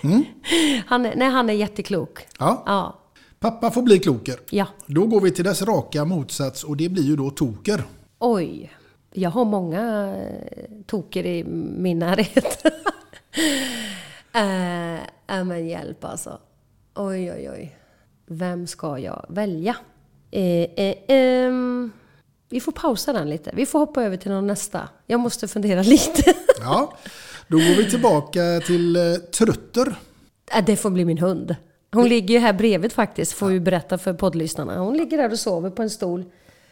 Mm. 0.04 0.26
Han, 0.88 1.06
är, 1.06 1.16
nej, 1.16 1.30
han 1.30 1.50
är 1.50 1.54
jätteklok. 1.54 2.28
Ja. 2.40 2.64
Ja. 2.66 3.00
Pappa 3.40 3.72
får 3.72 3.82
bli 3.82 4.00
kloker. 4.00 4.40
Ja. 4.50 4.66
Då 4.86 5.06
går 5.06 5.22
vi 5.22 5.32
till 5.32 5.44
dess 5.44 5.62
raka 5.62 6.06
motsats 6.06 6.64
och 6.64 6.78
det 6.78 6.90
blir 6.90 7.04
ju 7.04 7.16
då 7.16 7.30
toker. 7.30 7.84
Oj, 8.20 8.72
jag 9.12 9.30
har 9.30 9.46
många 9.46 10.16
eh, 10.16 10.70
toker 10.86 11.26
i 11.26 11.44
min 11.78 12.00
närhet. 12.00 12.66
äh, 14.34 14.94
äh, 15.38 15.46
men 15.46 15.68
hjälp 15.68 16.04
alltså. 16.06 16.40
Oj, 16.96 17.32
oj, 17.32 17.50
oj. 17.50 17.78
Vem 18.26 18.68
ska 18.68 19.00
jag 19.00 19.26
välja? 19.30 19.76
Eh, 20.32 20.64
eh, 20.64 20.96
ehm, 21.08 21.92
vi 22.50 22.60
får 22.60 22.72
pausa 22.72 23.14
den 23.14 23.30
lite. 23.30 23.52
Vi 23.54 23.66
får 23.66 23.80
hoppa 23.80 24.04
över 24.04 24.18
till 24.18 24.32
någon 24.32 24.48
nästa. 24.48 24.90
Jag 25.08 25.20
måste 25.20 25.48
fundera 25.48 25.82
lite. 25.84 26.34
Ja, 26.62 26.94
då 27.48 27.58
går 27.58 27.78
vi 27.78 27.90
tillbaka 27.90 28.40
till 28.66 28.96
eh, 28.96 29.14
Trutter. 29.14 29.96
Äh, 30.56 30.66
det 30.66 30.76
får 30.76 30.90
bli 30.90 31.06
min 31.06 31.18
hund. 31.18 31.56
Hon 31.92 32.10
ligger 32.10 32.34
ju 32.36 32.40
här 32.40 32.54
bredvid 32.54 32.92
faktiskt, 32.92 33.34
får 33.34 33.48
vi 33.48 33.60
berätta 33.60 33.98
för 33.98 34.14
poddlyssnarna. 34.14 34.80
Hon 34.80 34.98
ligger 34.98 35.18
där 35.18 35.32
och 35.32 35.40
sover 35.40 35.70
på 35.70 35.82
en 35.82 35.90
stol. 35.90 36.26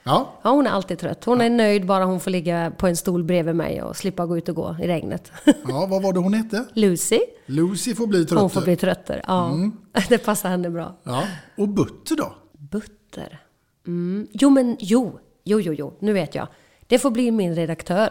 Ja, 0.04 0.34
Ja, 0.44 0.50
hon 0.50 0.68
är 0.68 0.72
alltid 0.72 1.00
trött. 1.00 1.26
Hon 1.26 1.42
är 1.42 1.50
nöjd 1.50 1.86
bara 1.86 2.06
hon 2.06 2.20
får 2.20 2.32
ligga 2.32 2.72
på 2.78 2.88
en 2.88 2.96
stol 2.98 3.24
bredvid 3.24 3.56
mig 3.56 3.82
och 3.82 3.98
slippa 3.98 4.26
gå 4.26 4.38
ut 4.38 4.50
och 4.50 4.56
gå 4.56 4.76
i 4.84 4.88
regnet. 4.88 5.32
ja 5.68 5.86
vad 5.90 6.04
var 6.04 6.14
det 6.14 6.20
hon 6.20 6.34
hette? 6.34 6.66
Lucy, 6.74 7.20
Lucy 7.46 7.96
får 7.96 8.08
bli 8.08 8.20
Trutter. 8.26 8.36
hon 8.42 8.50
får 8.50 8.62
bli 8.62 8.76
trötter. 8.76 9.22
Ja, 9.28 9.58
det 10.10 10.18
passar 10.18 10.50
henne 10.50 10.70
bra. 10.70 10.96
Ja, 11.04 11.24
och 11.58 11.68
Butter 11.70 12.16
då? 12.16 12.36
Butter. 12.58 13.40
Mm. 13.88 14.28
Jo, 14.32 14.50
men 14.50 14.78
jo, 14.80 15.20
jo, 15.48 15.60
jo, 15.60 15.74
jo, 15.74 15.94
nu 16.00 16.14
vet 16.14 16.36
jag. 16.36 16.48
Det 16.88 17.00
får 17.00 17.12
bli 17.12 17.32
min 17.32 17.56
redaktör. 17.56 18.10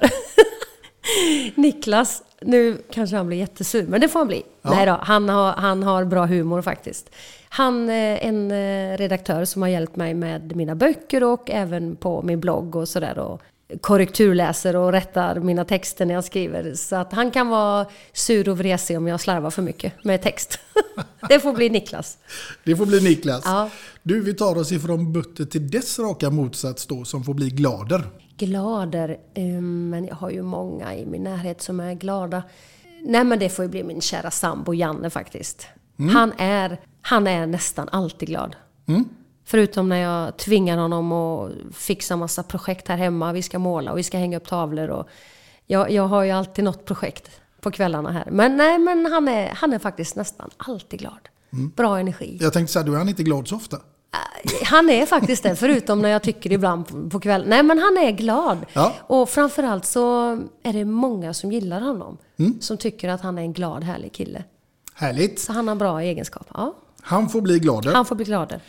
Niklas, 1.55 2.23
nu 2.41 2.83
kanske 2.91 3.17
han 3.17 3.27
blir 3.27 3.39
jättesur, 3.39 3.87
men 3.87 4.01
det 4.01 4.09
får 4.09 4.21
han 4.21 4.29
bli. 4.29 4.43
Ja. 4.63 4.71
Nej 4.71 4.87
då, 4.87 4.99
han 5.03 5.29
har, 5.29 5.53
han 5.53 5.83
har 5.83 6.05
bra 6.05 6.27
humor 6.27 6.63
faktiskt. 6.63 7.11
Han 7.49 7.91
är 7.91 8.19
en 8.19 8.51
eh, 8.51 8.97
redaktör 8.97 9.45
som 9.45 9.63
har 9.63 9.69
hjälpt 9.69 9.97
mig 9.97 10.15
med 10.15 10.57
mina 10.57 10.75
böcker 10.75 11.25
och 11.25 11.51
även 11.51 11.97
på 11.97 12.23
min 12.23 12.41
blogg 12.41 12.77
och 12.77 12.89
sådär. 12.89 13.19
Och 13.19 13.43
korrekturläser 13.81 14.77
och 14.77 14.93
rättar 14.93 15.41
mina 15.41 15.65
texter 15.65 16.07
när 16.07 16.15
jag 16.15 16.25
skriver. 16.25 16.75
Så 16.75 16.97
att 16.97 17.13
han 17.13 17.31
kan 17.31 17.49
vara 17.49 17.87
sur 18.13 18.49
och 18.49 18.59
vresig 18.59 18.97
om 18.97 19.07
jag 19.07 19.21
slarvar 19.21 19.51
för 19.51 19.63
mycket 19.63 20.05
med 20.05 20.23
text. 20.23 20.59
det 21.29 21.41
får 21.41 21.53
bli 21.53 21.71
Niklas. 21.71 22.19
Det 22.65 22.77
får 22.77 22.87
bli 22.87 23.01
Niklas. 23.01 23.43
Ja. 23.45 23.71
Du, 24.03 24.21
vi 24.21 24.35
tar 24.35 24.59
oss 24.59 24.73
ifrån 24.73 25.13
Butter 25.13 25.45
till 25.45 25.71
dess 25.71 25.99
raka 25.99 26.31
motsats 26.31 26.87
då, 26.87 27.05
som 27.05 27.25
får 27.25 27.35
bli 27.35 27.51
Glader. 27.51 28.05
Glader, 28.39 29.17
eh, 29.35 29.45
men 29.63 30.05
jag 30.05 30.15
har 30.15 30.31
ju 30.31 30.43
många 30.43 30.95
i 30.95 31.07
min 31.07 31.23
närhet 31.23 31.63
som 31.63 31.81
är 31.81 31.95
glada. 31.95 32.43
Nej 33.03 33.25
men 33.25 33.39
det 33.39 33.49
får 33.49 33.65
ju 33.65 33.69
bli 33.69 33.85
min 33.85 34.01
kära 34.01 34.31
sambo 34.31 34.75
Janne 34.75 35.11
faktiskt. 35.11 35.67
Han, 36.13 36.33
är, 36.39 36.81
han 37.01 37.27
är 37.27 37.47
nästan 37.47 37.89
alltid 37.89 38.29
glad. 38.29 38.57
Förutom 39.49 39.89
när 39.89 39.97
jag 39.97 40.37
tvingar 40.37 40.79
honom 40.79 41.13
att 41.13 41.51
fixa 41.73 42.17
massa 42.17 42.43
projekt 42.43 42.89
här 42.89 42.97
hemma. 42.97 43.33
Vi 43.33 43.43
ska 43.43 43.59
måla 43.59 43.93
och 43.93 43.99
vi 43.99 44.03
ska 44.03 44.19
hänga 44.19 44.37
upp 44.37 44.47
tavlor. 44.49 44.89
Och 44.89 45.09
jag, 45.67 45.91
jag 45.91 46.03
har 46.09 46.23
ju 46.23 46.31
alltid 46.31 46.65
något 46.65 46.85
projekt 46.85 47.31
på 47.61 47.71
kvällarna 47.71 48.11
här. 48.13 48.29
Men 48.31 48.57
nej, 48.57 48.79
men 48.79 49.07
han 49.13 49.29
är, 49.29 49.49
han 49.55 49.73
är 49.73 49.79
faktiskt 49.79 50.17
nästan 50.17 50.51
alltid 50.57 51.01
glad. 51.01 51.29
Bra 51.77 51.99
energi. 51.99 52.39
Jag 52.41 52.53
tänkte 52.53 52.73
säga, 52.73 52.83
du 52.83 52.95
är 52.95 52.99
han 52.99 53.09
inte 53.09 53.23
glad 53.23 53.49
så 53.49 53.57
ofta? 53.57 53.77
Han 54.65 54.91
är 54.91 55.07
faktiskt 55.07 55.43
det, 55.43 55.57
förutom 55.57 56.03
när 56.03 56.09
jag 56.09 56.23
tycker 56.23 56.53
ibland 56.53 57.11
på- 57.11 57.21
kvällen. 57.21 57.49
Nej, 57.49 57.63
men 57.63 57.79
han 57.79 57.99
är 57.99 58.11
glad. 58.11 58.59
Ja. 58.73 58.93
Och 59.01 59.29
framförallt 59.29 59.85
så 59.85 60.33
är 60.63 60.73
det 60.73 60.85
många 60.85 61.35
som 61.35 61.53
gillar 61.53 61.81
honom. 61.81 62.19
Som 62.61 62.77
tycker 62.77 63.09
att 63.09 63.21
han 63.21 63.39
är 63.39 63.43
en 63.43 63.53
glad, 63.53 63.85
härlig 63.85 64.13
kille. 64.13 64.45
Härligt. 64.95 65.39
Så 65.41 65.53
han 65.53 65.69
har 65.69 65.75
bra 65.75 66.01
egenskaper. 66.03 66.51
Ja, 66.55 66.75
Han 67.03 67.29
får 67.29 67.41
bli 67.41 67.59
Glader. 67.59 67.93
han 67.93 68.07
får 68.07 68.17
bli 68.17 68.25
glad. 68.25 68.61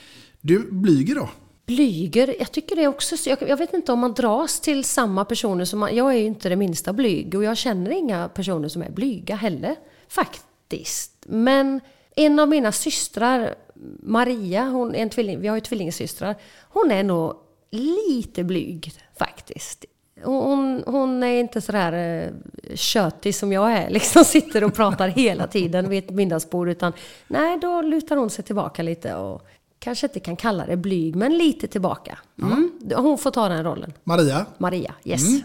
Du, 0.48 0.72
Blyger 0.72 1.16
då? 1.16 1.30
Blyger, 1.66 2.36
jag 2.40 2.52
tycker 2.52 2.76
det 2.76 2.84
är 2.84 2.88
också 2.88 3.18
så- 3.18 3.30
jag, 3.30 3.42
jag 3.50 3.58
vet 3.58 3.74
inte 3.74 3.92
om 3.92 4.00
man 4.00 4.14
dras 4.14 4.60
till 4.60 4.84
samma 4.84 5.26
personer 5.26 5.66
som 5.66 5.80
man, 5.80 5.96
Jag 5.96 6.14
är 6.14 6.18
ju 6.18 6.26
inte 6.26 6.50
det 6.50 6.56
minsta 6.56 6.94
blyg 6.94 7.36
och 7.36 7.44
jag 7.44 7.58
känner 7.58 7.92
inga 7.92 8.30
personer 8.30 8.68
som 8.68 8.82
är 8.82 8.90
blyga 8.90 9.36
heller. 9.36 9.76
Faktiskt. 10.08 11.12
Men 11.26 11.82
en 12.16 12.40
av 12.40 12.50
mina 12.50 12.72
systrar, 12.72 13.56
Maria, 14.04 14.64
hon 14.64 14.96
är 14.96 15.00
en 15.00 15.10
tvilling, 15.10 15.40
vi 15.40 15.48
har 15.48 15.56
ju 15.56 15.62
tvillingsystrar. 15.62 16.36
Hon 16.70 16.92
är 16.92 17.04
nog 17.04 17.34
lite 17.72 18.44
blyg 18.44 18.94
faktiskt. 19.20 19.86
Hon, 20.24 20.84
hon 20.88 21.24
är 21.24 21.40
inte 21.40 21.62
sådär 21.62 21.94
eh, 21.94 22.32
tjötig 22.76 23.36
som 23.36 23.52
jag 23.52 23.74
är, 23.74 23.90
liksom 24.00 24.26
sitter 24.26 24.64
och 24.64 24.74
pratar 24.74 25.08
hela 25.08 25.48
tiden 25.48 25.90
vid 25.90 26.04
ett 26.04 26.10
middagsbord. 26.10 26.70
Utan 26.70 26.94
nej, 27.28 27.58
då 27.62 27.82
lutar 27.82 28.16
hon 28.16 28.30
sig 28.30 28.46
tillbaka 28.46 28.84
lite 28.84 29.16
och 29.16 29.48
kanske 29.88 30.08
inte 30.08 30.20
kan 30.20 30.36
kalla 30.36 30.66
det 30.66 30.78
blyg, 30.78 31.16
men 31.16 31.38
lite 31.38 31.68
tillbaka. 31.68 32.18
Mm. 32.42 32.72
Hon 32.96 33.18
får 33.18 33.32
ta 33.32 33.50
den 33.50 33.64
rollen. 33.64 33.94
Maria? 34.04 34.46
Maria, 34.58 34.96
yes. 35.04 35.28
Mm. 35.28 35.42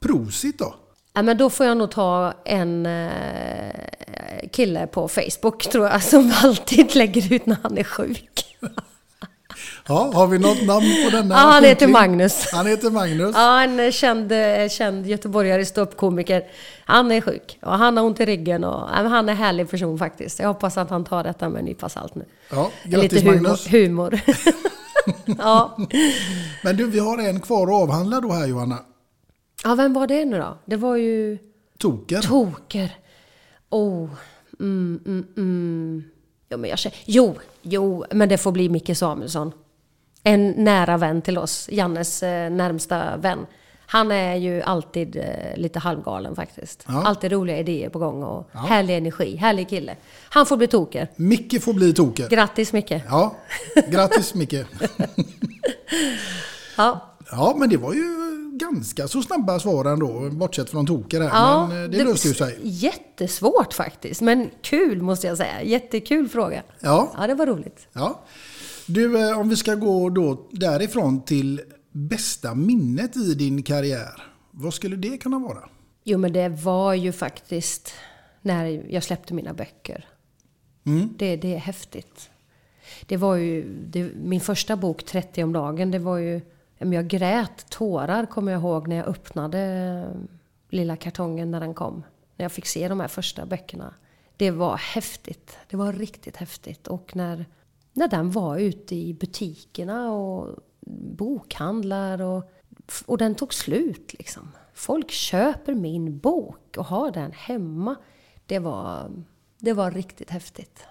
Prosit 0.00 0.58
då? 0.58 0.74
Ja, 1.12 1.22
men 1.22 1.36
då 1.36 1.50
får 1.50 1.66
jag 1.66 1.76
nog 1.76 1.90
ta 1.90 2.34
en 2.44 2.86
eh, 2.86 4.48
kille 4.52 4.86
på 4.86 5.08
Facebook 5.08 5.62
tror 5.62 5.86
jag, 5.86 6.02
som 6.02 6.32
alltid 6.42 6.94
lägger 6.94 7.32
ut 7.32 7.46
när 7.46 7.56
han 7.62 7.78
är 7.78 7.84
sjuk. 7.84 8.58
Ja, 9.88 10.10
har 10.14 10.26
vi 10.26 10.38
något 10.38 10.66
namn 10.66 10.86
på 11.04 11.10
denna? 11.16 11.34
Ja, 11.34 11.40
han 11.40 11.64
heter? 11.64 11.88
Magnus. 11.88 12.46
Han 12.52 12.66
heter 12.66 12.90
Magnus. 12.90 13.34
Ja, 13.34 13.62
en 13.62 13.92
känd, 13.92 14.32
eh, 14.32 14.68
känd 14.68 15.06
göteborgare, 15.06 15.64
ståuppkomiker. 15.64 16.44
Han 16.84 17.12
är 17.12 17.20
sjuk 17.20 17.58
och 17.62 17.72
han 17.72 17.96
har 17.96 18.04
ont 18.04 18.20
i 18.20 18.24
ryggen 18.24 18.64
och 18.64 18.88
ja, 18.94 19.08
han 19.08 19.28
är 19.28 19.32
en 19.32 19.38
härlig 19.38 19.70
person 19.70 19.98
faktiskt. 19.98 20.38
Jag 20.38 20.48
hoppas 20.48 20.78
att 20.78 20.90
han 20.90 21.04
tar 21.04 21.24
detta 21.24 21.48
med 21.48 21.58
en 21.58 21.64
nypa 21.64 21.88
salt 21.88 22.14
nu. 22.14 22.24
Ja, 22.50 22.70
Lite 22.82 22.96
grattis 22.96 23.22
humor. 23.22 23.40
Magnus. 23.40 23.72
humor. 23.72 24.20
ja. 25.38 25.76
Men 26.62 26.76
du, 26.76 26.86
vi 26.86 26.98
har 26.98 27.18
en 27.18 27.40
kvar 27.40 27.66
att 27.66 27.82
avhandla 27.82 28.20
då 28.20 28.32
här 28.32 28.46
Johanna. 28.46 28.78
ja, 29.64 29.74
vem 29.74 29.92
var 29.92 30.06
det 30.06 30.24
nu 30.24 30.38
då? 30.38 30.58
Det 30.64 30.76
var 30.76 30.96
ju 30.96 31.38
Toker. 31.78 32.20
Toker. 32.20 32.96
Oh. 33.70 34.08
Mm, 34.60 35.00
mm, 35.06 35.26
mm. 35.36 36.04
Jo, 36.50 36.58
men 36.58 36.70
jag 36.70 36.78
känner, 36.78 36.98
jo, 37.04 37.34
jo, 37.62 38.04
men 38.10 38.28
det 38.28 38.38
får 38.38 38.52
bli 38.52 38.68
Micke 38.68 38.96
Samuelsson. 38.96 39.52
En 40.22 40.50
nära 40.50 40.96
vän 40.96 41.22
till 41.22 41.38
oss, 41.38 41.68
Jannes 41.72 42.22
eh, 42.22 42.50
närmsta 42.50 43.16
vän. 43.16 43.46
Han 43.86 44.10
är 44.10 44.34
ju 44.36 44.62
alltid 44.62 45.16
eh, 45.16 45.56
lite 45.56 45.78
halvgalen 45.78 46.36
faktiskt. 46.36 46.84
Ja. 46.88 47.02
Alltid 47.06 47.32
roliga 47.32 47.58
idéer 47.58 47.88
på 47.88 47.98
gång 47.98 48.22
och 48.22 48.50
härlig 48.52 48.96
energi, 48.96 49.36
härlig 49.36 49.68
kille. 49.68 49.96
Han 50.28 50.46
får 50.46 50.56
bli 50.56 50.66
toker. 50.66 51.08
Micke 51.16 51.62
får 51.62 51.72
bli 51.72 51.92
Toker. 51.92 52.28
Grattis 52.28 52.72
Micke! 52.72 52.92
Ja, 53.08 53.34
grattis 53.88 54.34
Micke. 54.34 54.54
Ja, 56.76 57.08
Ja, 57.30 57.54
men 57.58 57.68
det 57.68 57.76
var 57.76 57.92
ju 57.94 58.04
ganska 58.52 59.08
så 59.08 59.22
snabba 59.22 59.60
svar 59.60 59.84
ändå, 59.84 60.28
bortsett 60.30 60.70
från 60.70 60.86
Toker 60.86 61.20
här. 61.20 61.28
ja, 61.28 61.66
men 61.66 61.84
eh, 61.84 61.90
det 61.90 62.04
löste 62.04 62.28
ju 62.28 62.34
sig. 62.34 62.58
Jättesvårt 62.62 63.74
faktiskt, 63.74 64.20
men 64.20 64.50
kul 64.62 65.02
måste 65.02 65.26
jag 65.26 65.36
säga. 65.36 65.62
Jättekul 65.62 66.28
fråga. 66.28 66.62
Ja. 66.80 67.12
Ja, 67.18 67.26
det 67.26 67.34
var 67.34 67.46
roligt. 67.46 67.88
Ja. 67.92 68.20
Du, 68.86 69.28
eh, 69.28 69.38
om 69.38 69.48
vi 69.48 69.56
ska 69.56 69.74
gå 69.74 70.10
då 70.10 70.48
därifrån 70.50 71.24
till 71.24 71.60
bästa 71.92 72.54
minnet 72.54 73.16
i 73.16 73.34
din 73.34 73.62
karriär. 73.62 74.22
Vad 74.50 74.74
skulle 74.74 74.96
det 74.96 75.18
kunna 75.18 75.38
vara? 75.38 75.68
Jo, 76.04 76.18
men 76.18 76.32
det 76.32 76.48
var 76.48 76.94
ju 76.94 77.12
faktiskt 77.12 77.94
när 78.42 78.64
jag 78.88 79.02
släppte 79.02 79.34
mina 79.34 79.54
böcker. 79.54 80.06
Det, 81.16 81.36
det 81.36 81.54
är 81.54 81.58
häftigt. 81.58 82.30
Det 83.06 83.16
var 83.16 83.36
ju 83.36 83.74
det, 83.86 84.10
min 84.14 84.40
första 84.40 84.76
bok, 84.76 85.04
30 85.04 85.42
om 85.42 85.52
dagen, 85.52 85.90
det 85.90 85.98
var 85.98 86.16
ju... 86.16 86.40
Jag 86.78 87.08
grät 87.08 87.70
tårar 87.70 88.26
kommer 88.26 88.52
jag 88.52 88.60
ihåg 88.60 88.88
när 88.88 88.96
jag 88.96 89.06
öppnade 89.06 90.04
lilla 90.68 90.96
kartongen 90.96 91.50
när 91.50 91.60
den 91.60 91.74
kom. 91.74 92.02
När 92.36 92.44
jag 92.44 92.52
fick 92.52 92.66
se 92.66 92.88
de 92.88 93.00
här 93.00 93.08
första 93.08 93.46
böckerna. 93.46 93.94
Det 94.36 94.50
var 94.50 94.76
häftigt. 94.76 95.58
Det 95.70 95.76
var 95.76 95.92
riktigt 95.92 96.36
häftigt. 96.36 96.86
Och 96.88 97.16
när, 97.16 97.46
när 97.92 98.08
den 98.08 98.30
var 98.30 98.58
ute 98.58 98.94
i 98.94 99.14
butikerna 99.14 100.12
och 100.12 100.56
bokhandlar 101.16 102.22
och, 102.22 102.52
och 103.06 103.18
den 103.18 103.34
tog 103.34 103.54
slut 103.54 104.12
liksom. 104.18 104.48
Folk 104.74 105.10
köper 105.10 105.74
min 105.74 106.18
bok 106.18 106.76
och 106.78 106.84
har 106.84 107.10
den 107.10 107.32
hemma. 107.32 107.96
Det 108.46 108.58
var, 108.58 109.10
det 109.58 109.72
var 109.72 109.90
riktigt 109.90 110.30
häftigt. 110.30 110.84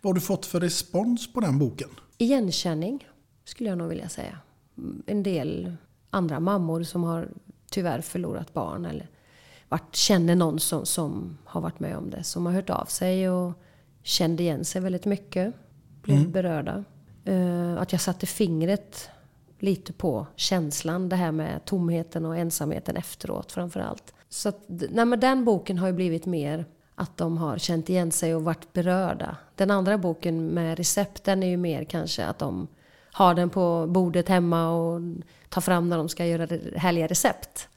Vad 0.00 0.10
har 0.10 0.14
du 0.14 0.20
fått 0.20 0.46
för 0.46 0.60
respons 0.60 1.32
på 1.32 1.40
den 1.40 1.58
boken? 1.58 1.88
Igenkänning 2.18 3.08
skulle 3.44 3.68
jag 3.68 3.78
nog 3.78 3.88
vilja 3.88 4.08
säga. 4.08 4.38
Mm, 4.78 5.02
En 5.06 5.22
del 5.22 5.76
andra 6.10 6.40
mammor 6.40 6.82
som 6.82 7.04
har 7.04 7.28
tyvärr 7.70 8.00
förlorat 8.00 8.52
barn 8.52 8.84
eller 8.84 9.08
varit, 9.68 9.96
känner 9.96 10.36
någon 10.36 10.60
som, 10.60 10.86
som 10.86 11.38
har 11.44 11.60
varit 11.60 11.80
med 11.80 11.96
om 11.96 12.10
det. 12.10 12.24
Som 12.24 12.46
har 12.46 12.52
hört 12.52 12.70
av 12.70 12.84
sig 12.84 13.30
och 13.30 13.52
kände 14.02 14.42
igen 14.42 14.64
sig 14.64 14.80
väldigt 14.82 15.04
mycket. 15.04 15.54
Blev 16.04 16.30
berörda. 16.30 16.84
Eh, 17.24 17.76
att 17.76 17.92
jag 17.92 18.00
satte 18.00 18.26
fingret 18.26 19.10
lite 19.58 19.92
på 19.92 20.26
känslan. 20.36 21.08
Det 21.08 21.16
här 21.16 21.32
med 21.32 21.64
tomheten 21.64 22.24
och 22.24 22.36
ensamheten 22.36 22.96
efteråt 22.96 23.52
framför 23.52 23.80
allt. 23.80 24.14
Så 24.28 24.48
att, 24.48 24.60
nej 24.68 25.04
men 25.04 25.20
den 25.20 25.44
boken 25.44 25.78
har 25.78 25.86
ju 25.86 25.92
blivit 25.92 26.26
mer 26.26 26.64
att 26.94 27.16
de 27.16 27.38
har 27.38 27.58
känt 27.58 27.88
igen 27.90 28.12
sig 28.12 28.34
och 28.34 28.44
varit 28.44 28.72
berörda. 28.72 29.36
Den 29.54 29.70
andra 29.70 29.98
boken 29.98 30.46
med 30.46 30.78
recepten 30.78 31.42
är 31.42 31.46
ju 31.46 31.56
mer 31.56 31.84
kanske 31.84 32.24
att 32.24 32.38
de 32.38 32.66
har 33.12 33.34
den 33.34 33.50
på 33.50 33.86
bordet 33.86 34.28
hemma 34.28 34.70
och 34.70 35.00
tar 35.48 35.60
fram 35.60 35.88
när 35.88 35.96
de 35.96 36.08
ska 36.08 36.26
göra 36.26 36.58
härliga 36.76 37.06
recept. 37.06 37.68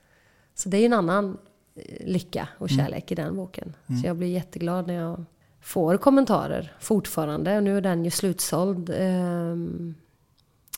Så 0.55 0.69
det 0.69 0.78
är 0.78 0.80
ju 0.80 0.86
en 0.86 0.93
annan 0.93 1.38
eh, 1.75 2.07
lycka 2.07 2.47
och 2.57 2.71
Mm. 2.71 2.86
kärlek 2.86 3.11
i 3.11 3.15
den 3.15 3.36
boken. 3.36 3.73
Mm. 3.88 4.01
Så 4.01 4.07
jag 4.07 4.15
blir 4.15 4.28
jätteglad 4.28 4.88
när 4.88 4.93
jag 4.93 5.25
får 5.68 5.97
kommentarer 5.97 6.74
fortfarande. 6.80 7.57
Och 7.57 7.63
nu 7.63 7.78
är 7.78 7.82
den 7.82 8.05
ju 8.05 8.11
slutsåld. 8.11 8.89
ehm, 8.89 9.95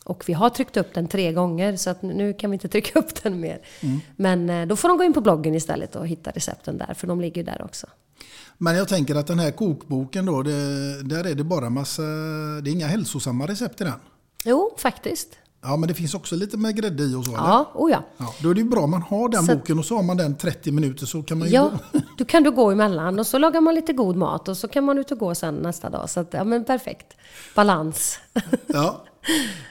och 0.03 0.23
vi 0.27 0.33
har 0.33 0.49
tryckt 0.49 0.77
upp 0.77 0.93
den 0.93 1.07
tre 1.07 1.33
gånger 1.33 1.75
så 1.77 1.89
att 1.89 2.01
nu 2.01 2.33
kan 2.33 2.51
vi 2.51 2.55
inte 2.55 2.67
trycka 2.67 2.99
upp 2.99 3.23
den 3.23 3.39
mer. 3.39 3.61
Mm. 3.79 3.99
Men 4.15 4.49
eh, 4.49 4.67
då 4.67 4.75
får 4.75 4.89
de 4.89 4.97
gå 4.97 5.03
in 5.03 5.13
på 5.13 5.21
bloggen 5.21 5.55
istället 5.55 5.95
och 5.95 6.07
hitta 6.07 6.31
recepten 6.31 6.77
där, 6.77 6.93
för 6.93 7.07
de 7.07 7.21
ligger 7.21 7.41
ju 7.41 7.45
där 7.45 7.61
också. 7.61 7.87
Men 8.57 8.75
jag 8.75 8.87
tänker 8.87 9.15
att 9.15 9.27
den 9.27 9.39
här 9.39 9.51
kokboken 9.51 10.25
då, 10.25 10.43
det, 10.43 11.03
där 11.03 11.27
är 11.27 11.35
det 11.35 11.43
bara 11.43 11.69
massa, 11.69 12.01
det 12.63 12.69
är 12.69 12.73
inga 12.73 12.87
hälsosamma 12.87 13.47
recept 13.47 13.81
i 13.81 13.83
den. 13.83 13.99
Jo, 14.45 14.75
faktiskt. 14.77 15.29
Ja, 15.61 15.77
men 15.77 15.87
det 15.87 15.93
finns 15.93 16.13
också 16.13 16.35
lite 16.35 16.57
med 16.57 16.75
grädde 16.75 17.03
i 17.03 17.15
och 17.15 17.25
så. 17.25 17.31
Ja, 17.31 17.71
oh 17.75 17.91
ja. 17.91 18.03
ja. 18.17 18.33
Då 18.43 18.49
är 18.49 18.53
det 18.53 18.61
ju 18.61 18.67
bra 18.69 18.81
om 18.81 18.91
man 18.91 19.01
har 19.01 19.29
den 19.29 19.43
Så- 19.43 19.55
boken 19.55 19.79
och 19.79 19.85
så 19.85 19.95
har 19.95 20.03
man 20.03 20.17
den 20.17 20.35
30 20.37 20.71
minuter 20.71 21.05
så 21.05 21.23
kan 21.23 21.39
man 21.39 21.47
ju 21.47 21.53
Ja, 21.53 21.71
gå. 21.93 21.99
då 22.17 22.25
kan 22.25 22.43
du 22.43 22.51
gå 22.51 22.71
emellan 22.71 23.19
och 23.19 23.27
så 23.27 23.37
lagar 23.37 23.61
man 23.61 23.75
lite 23.75 23.93
god 23.93 24.15
mat 24.15 24.47
och 24.47 24.57
så 24.57 24.67
kan 24.67 24.83
man 24.83 24.97
ut 24.97 25.11
och 25.11 25.17
gå 25.19 25.35
sen 25.35 25.55
nästa 25.55 25.89
dag. 25.89 26.09
Så 26.09 26.19
att, 26.19 26.33
ja 26.33 26.43
men 26.43 26.65
perfekt. 26.65 27.07
Balans. 27.55 28.19
Ja. 28.67 29.05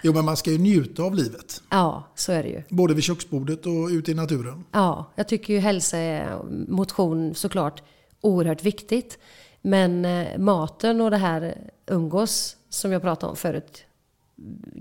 Jo, 0.03 0.13
men 0.13 0.25
man 0.25 0.37
ska 0.37 0.51
ju 0.51 0.59
njuta 0.59 1.03
av 1.03 1.15
livet. 1.15 1.63
Ja, 1.71 2.03
så 2.15 2.33
är 2.33 2.43
det 2.43 2.49
ju. 2.49 2.63
Både 2.69 2.95
vid 2.95 3.05
köksbordet 3.05 3.67
och 3.67 3.89
ute 3.91 4.11
i 4.11 4.15
naturen. 4.15 4.65
Ja, 4.73 5.13
jag 5.15 5.29
tycker 5.29 5.53
ju 5.55 5.59
hälsa 5.61 5.99
är 5.99 6.39
motion 6.69 7.35
såklart 7.35 7.83
oerhört 8.21 8.63
viktigt. 8.65 9.19
Men 9.63 10.05
eh, 10.05 10.39
maten 10.39 11.01
och 11.01 11.11
det 11.11 11.17
här 11.17 11.71
umgås 11.87 12.57
som 12.69 12.93
jag 12.93 13.03
pratade 13.03 13.31
om 13.31 13.37
förut 13.37 13.85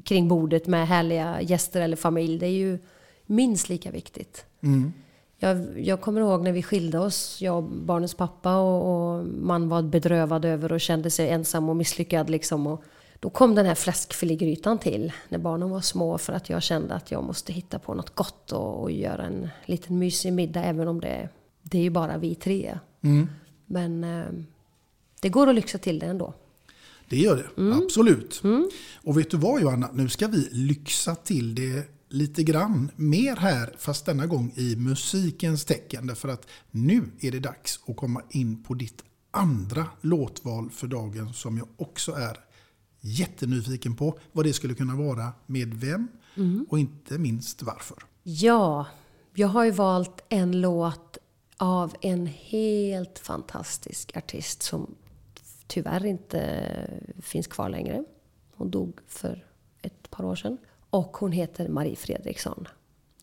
kring 0.04 0.28
bordet 0.28 0.68
med 0.68 0.88
härliga 0.88 1.42
gäster 1.42 1.82
eller 1.82 1.96
familj, 1.96 2.40
det 2.40 2.46
är 2.46 2.52
ju 2.52 2.80
minst 3.26 3.70
lika 3.70 3.92
viktigt. 3.92 4.46
Mm. 4.62 4.94
Jag, 5.40 5.80
jag 5.80 6.02
kommer 6.02 6.22
ihåg 6.22 6.44
när 6.44 6.52
vi 6.52 6.64
skilde 6.64 7.00
oss, 7.00 7.42
jag 7.42 7.58
och 7.58 7.64
barnens 7.64 8.14
pappa 8.14 8.58
och, 8.58 9.16
och 9.18 9.26
man 9.26 9.70
var 9.70 9.82
bedrövad 9.82 10.46
över 10.46 10.72
och 10.72 10.82
kände 10.82 11.10
sig 11.10 11.30
ensam 11.30 11.70
och 11.70 11.76
misslyckad 11.76 12.30
liksom. 12.30 12.68
Och 12.68 12.84
då 13.20 13.30
kom 13.30 13.56
den 13.56 13.66
här 13.66 13.76
fläskfilégrytan 13.76 14.78
till 14.78 15.14
när 15.30 15.38
barnen 15.38 15.70
var 15.70 15.82
små 15.82 16.18
för 16.18 16.34
att 16.34 16.50
jag 16.50 16.64
kände 16.64 16.94
att 16.94 17.12
jag 17.12 17.24
måste 17.24 17.54
hitta 17.54 17.80
på 17.80 17.94
något 17.94 18.16
gott 18.16 18.52
och, 18.52 18.82
och 18.82 18.92
göra 18.92 19.24
en 19.24 19.50
liten 19.66 20.00
mysig 20.00 20.34
middag 20.34 20.64
även 20.64 20.88
om 20.88 21.02
det, 21.02 21.30
det 21.62 21.78
är 21.78 21.82
ju 21.82 21.90
bara 21.90 22.18
vi 22.18 22.36
tre. 22.36 22.80
Mm. 23.02 23.30
Men 23.66 24.04
eh, 24.04 24.26
det 25.22 25.30
går 25.30 25.50
att 25.50 25.56
lyxa 25.56 25.78
till 25.78 26.00
det 26.00 26.06
ändå. 26.06 26.34
Det 27.10 27.18
gör 27.18 27.36
det, 27.36 27.62
Mm. 27.62 27.78
absolut. 27.78 28.42
Och 28.96 29.18
vet 29.18 29.32
du 29.32 29.38
vad 29.38 29.62
Johanna, 29.62 29.90
nu 29.94 30.10
ska 30.10 30.28
vi 30.28 30.50
lyxa 30.52 31.16
till 31.16 31.56
det 31.56 31.88
lite 32.10 32.44
grann 32.44 32.92
mer 32.96 33.36
här, 33.36 33.76
fast 33.78 34.06
denna 34.06 34.26
gång 34.28 34.54
i 34.56 34.76
musikens 34.76 35.66
tecken. 35.66 36.08
Därför 36.08 36.30
att 36.30 36.48
nu 36.72 37.12
är 37.20 37.32
det 37.32 37.40
dags 37.40 37.80
att 37.88 37.98
komma 37.98 38.22
in 38.30 38.64
på 38.64 38.74
ditt 38.74 39.04
andra 39.32 39.86
låtval 40.02 40.70
för 40.70 40.88
dagen 40.88 41.34
som 41.34 41.58
jag 41.58 41.68
också 41.78 42.12
är 42.12 42.38
jättenyfiken 43.02 43.96
på 43.96 44.20
vad 44.32 44.46
det 44.46 44.54
skulle 44.54 44.74
kunna 44.74 44.96
vara, 44.96 45.32
med 45.46 45.74
vem 45.74 46.08
Mm. 46.36 46.66
och 46.70 46.80
inte 46.80 47.18
minst 47.18 47.62
varför. 47.64 47.98
Ja, 48.24 48.86
jag 49.34 49.48
har 49.48 49.64
ju 49.64 49.72
valt 49.72 50.22
en 50.30 50.62
låt 50.62 51.18
av 51.58 51.96
en 52.02 52.26
helt 52.28 53.20
fantastisk 53.20 54.18
artist 54.18 54.64
som 54.64 54.96
tyvärr 55.68 56.06
inte 56.06 56.64
finns 57.22 57.48
kvar 57.48 57.70
längre. 57.70 58.04
Hon 58.56 58.72
dog 58.72 59.00
för 59.08 59.46
ett 59.82 60.10
par 60.10 60.26
år 60.26 60.36
sedan. 60.36 60.58
Och 60.90 61.18
hon 61.18 61.32
heter 61.32 61.70
Marie 61.70 61.96
Fredriksson. 61.96 62.68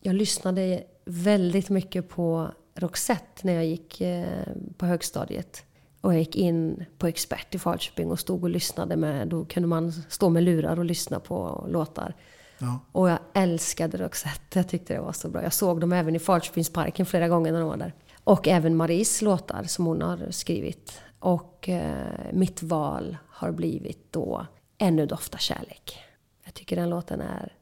Jag 0.01 0.15
lyssnade 0.15 0.83
väldigt 1.05 1.69
mycket 1.69 2.09
på 2.09 2.47
Roxette 2.75 3.41
när 3.41 3.53
jag 3.53 3.65
gick 3.65 4.01
eh, 4.01 4.47
på 4.77 4.85
högstadiet. 4.85 5.63
Och 6.01 6.13
jag 6.13 6.19
gick 6.19 6.35
in 6.35 6.85
på 6.97 7.07
Expert 7.07 7.55
i 7.55 7.59
Falköping 7.59 8.11
och 8.11 8.19
stod 8.19 8.43
och 8.43 8.49
lyssnade 8.49 8.95
med, 8.95 9.27
då 9.27 9.45
kunde 9.45 9.67
man 9.67 9.91
stå 9.91 10.29
med 10.29 10.43
lurar 10.43 10.79
och 10.79 10.85
lyssna 10.85 11.19
på 11.19 11.65
låtar. 11.69 12.15
Ja. 12.57 12.79
Och 12.91 13.09
jag 13.09 13.19
älskade 13.33 13.97
Roxette. 13.97 14.59
Jag 14.59 14.69
tyckte 14.69 14.93
det 14.93 14.99
var 14.99 15.11
så 15.11 15.29
bra. 15.29 15.43
Jag 15.43 15.53
såg 15.53 15.79
dem 15.79 15.93
även 15.93 16.15
i 16.15 16.19
Falköpingsparken 16.19 17.05
flera 17.05 17.27
gånger 17.27 17.51
när 17.51 17.59
de 17.59 17.69
var 17.69 17.77
där. 17.77 17.93
Och 18.25 18.47
även 18.47 18.75
Maries 18.75 19.21
låtar 19.21 19.63
som 19.63 19.85
hon 19.85 20.01
har 20.01 20.31
skrivit. 20.31 21.01
Och 21.19 21.69
eh, 21.69 22.33
mitt 22.33 22.63
val 22.63 23.17
har 23.27 23.51
blivit 23.51 24.11
då 24.11 24.45
Ännu 24.77 25.05
doftar 25.05 25.39
kärlek. 25.39 25.97
Jag 26.43 26.53
tycker 26.53 26.75
den 26.75 26.89
låten 26.89 27.21
är 27.21 27.53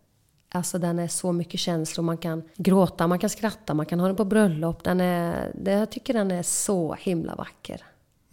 Alltså 0.55 0.77
den 0.77 0.99
är 0.99 1.07
så 1.07 1.31
mycket 1.31 1.59
känslor. 1.59 2.03
Man 2.03 2.17
kan 2.17 2.43
gråta, 2.55 3.07
man 3.07 3.19
kan 3.19 3.29
skratta, 3.29 3.73
man 3.73 3.85
kan 3.85 3.99
ha 3.99 4.07
den 4.07 4.15
på 4.15 4.25
bröllop. 4.25 4.83
Den 4.83 5.01
är, 5.01 5.51
det, 5.55 5.71
jag 5.71 5.91
tycker 5.91 6.13
den 6.13 6.31
är 6.31 6.43
så 6.43 6.93
himla 6.93 7.35
vacker. 7.35 7.81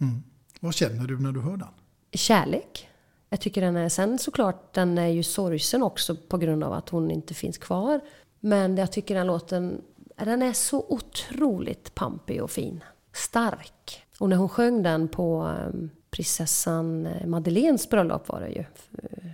Mm. 0.01 0.23
Vad 0.59 0.73
känner 0.73 1.07
du 1.07 1.19
när 1.19 1.31
du 1.31 1.41
hör 1.41 1.57
den? 1.57 1.67
Kärlek. 2.11 2.89
Jag 3.29 3.41
tycker 3.41 3.61
den 3.61 3.75
är, 3.75 3.89
sen 3.89 4.19
såklart, 4.19 4.73
den 4.73 4.97
är 4.97 5.07
ju 5.07 5.23
sorgsen 5.23 5.83
också 5.83 6.15
på 6.15 6.37
grund 6.37 6.63
av 6.63 6.73
att 6.73 6.89
hon 6.89 7.11
inte 7.11 7.33
finns 7.33 7.57
kvar. 7.57 7.99
Men 8.39 8.77
jag 8.77 8.91
tycker 8.91 9.15
den 9.15 9.27
låten, 9.27 9.81
den 10.25 10.41
är 10.41 10.53
så 10.53 10.85
otroligt 10.89 11.95
pampig 11.95 12.43
och 12.43 12.51
fin. 12.51 12.83
Stark. 13.13 14.05
Och 14.17 14.29
när 14.29 14.37
hon 14.37 14.49
sjöng 14.49 14.83
den 14.83 15.07
på 15.07 15.55
um, 15.67 15.89
prinsessan 16.11 17.07
Madeleines 17.25 17.89
bröllop 17.89 18.27
var 18.27 18.39
det 18.39 18.49
ju. 18.49 18.63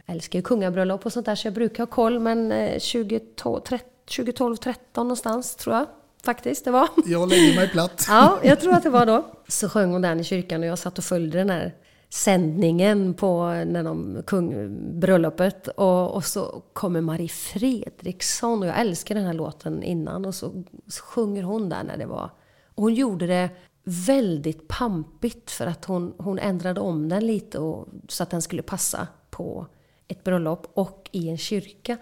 Jag 0.06 0.16
älskar 0.16 0.40
ju 0.40 0.44
kungabröllop 0.44 1.06
och 1.06 1.14
sånt 1.14 1.26
där 1.26 1.36
så 1.36 1.48
jag 1.48 1.54
brukar 1.54 1.84
ha 1.84 1.88
koll. 1.92 2.20
Men 2.20 2.52
eh, 2.52 2.76
2012-13 2.76 4.74
någonstans 4.96 5.56
tror 5.56 5.76
jag 5.76 5.86
faktiskt 6.24 6.66
det 6.66 6.72
var. 6.72 6.88
Jag 7.06 7.30
lägger 7.30 7.56
mig 7.56 7.70
platt. 7.70 8.06
Ja, 8.10 8.40
jag 8.44 8.60
tror 8.60 8.74
att 8.74 8.84
det 8.84 8.90
var 8.90 9.06
då. 9.06 9.26
Så 9.48 9.70
sjöng 9.70 9.92
hon 9.92 10.02
den 10.02 10.20
i 10.20 10.24
kyrkan 10.24 10.62
och 10.62 10.68
jag 10.68 10.80
satt 10.80 10.98
och 10.98 11.04
följde 11.04 11.38
den 11.38 11.50
här 11.50 11.74
sändningen 12.10 13.14
på 13.14 13.48
när 13.48 13.84
de 13.84 14.24
kung, 14.28 14.70
bröllopet. 15.00 15.68
Och, 15.68 16.16
och 16.16 16.26
så 16.26 16.64
kommer 16.74 17.02
Marie 17.02 17.30
Fredriksson 17.30 18.62
och 18.62 18.68
jag 18.68 18.80
älskar 18.80 19.16
den 19.16 19.26
här 19.26 19.34
låten 19.34 19.84
innan 19.84 20.26
och 20.26 20.36
så, 20.36 20.64
så 20.88 21.04
sjunger 21.04 21.44
hon 21.44 21.70
där 21.70 21.84
när 21.84 21.98
det 21.98 22.06
var. 22.06 22.30
Och 22.76 22.84
hon 22.84 22.94
gjorde 22.94 23.28
det 23.28 23.50
väldigt 23.84 24.68
pampigt 24.68 25.52
för 25.52 25.68
att 25.68 25.86
hon, 25.86 26.14
hon 26.18 26.40
ändrade 26.40 26.80
om 26.80 27.10
den 27.10 27.28
lite 27.28 27.60
och, 27.60 27.88
så 28.08 28.24
att 28.24 28.30
den 28.30 28.42
skulle 28.42 28.62
passa 28.62 29.08
på 29.30 29.68
ett 30.08 30.24
bröllop 30.24 30.72
och 30.74 31.10
i 31.12 31.30
en 31.30 31.38
kyrka. 31.38 31.98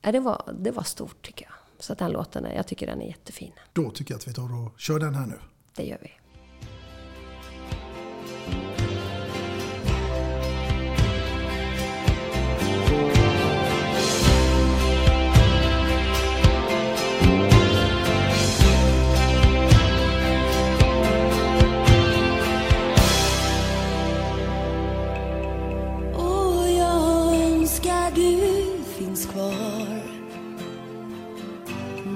Ja, 0.00 0.12
det, 0.12 0.20
var, 0.20 0.54
det 0.58 0.70
var 0.70 0.82
stort 0.82 1.26
tycker 1.26 1.44
jag. 1.44 1.54
Så 1.78 1.94
den 1.94 2.10
låten, 2.10 2.44
är, 2.44 2.54
jag 2.54 2.66
tycker 2.66 2.86
den 2.86 3.02
är 3.02 3.06
jättefin. 3.06 3.52
Då 3.72 3.90
tycker 3.90 4.14
jag 4.14 4.18
att 4.18 4.28
vi 4.28 4.32
tar 4.32 4.66
och 4.66 4.80
kör 4.80 4.98
den 4.98 5.14
här 5.14 5.26
nu. 5.26 5.38
Det 5.74 5.84
gör 5.84 5.98
vi. 6.02 6.10
Du 28.18 28.84
finns 28.98 29.26
kvar 29.26 30.02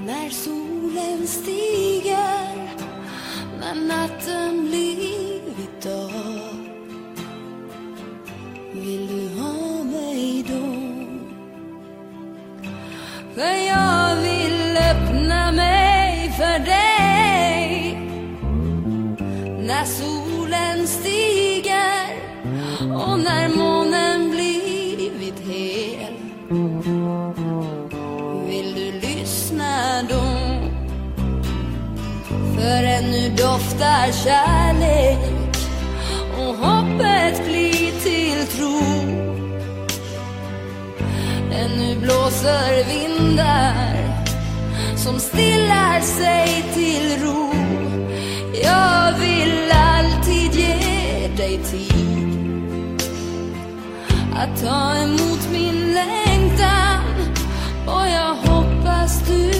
När 0.05 0.29
solen 0.29 1.27
stiger 1.27 2.69
När 3.59 3.75
natten 3.87 4.67
blivit 4.67 5.81
dag 5.83 6.55
Vill 8.73 9.07
du 9.07 9.41
ha 9.41 9.83
mig 9.83 10.45
då? 10.47 10.93
För 13.35 13.55
jag 13.67 14.15
vill 14.15 14.77
öppna 14.77 15.51
mig 15.51 16.31
för 16.37 16.59
dig 16.59 17.97
När 19.67 19.85
solen 19.85 20.87
stiger 20.87 22.23
och 22.79 23.19
när 23.19 23.49
månen 23.57 24.12
För 32.63 32.83
ännu 32.83 33.29
doftar 33.29 34.11
kärlek 34.11 35.19
och 36.37 36.55
hoppet 36.55 37.45
blir 37.45 37.91
till 38.03 38.47
tro. 38.47 38.81
Ännu 41.51 41.99
blåser 41.99 42.83
vindar 42.87 44.25
som 44.95 45.19
stillar 45.19 46.01
sig 46.01 46.65
till 46.73 47.23
ro. 47.23 47.53
Jag 48.63 49.19
vill 49.19 49.71
alltid 49.71 50.55
ge 50.55 51.27
dig 51.37 51.57
tid 51.57 53.03
att 54.35 54.61
ta 54.63 54.95
emot 54.95 55.49
min 55.51 55.93
längtan 55.93 57.03
och 57.87 58.07
jag 58.07 58.35
hoppas 58.35 59.27
du 59.27 59.51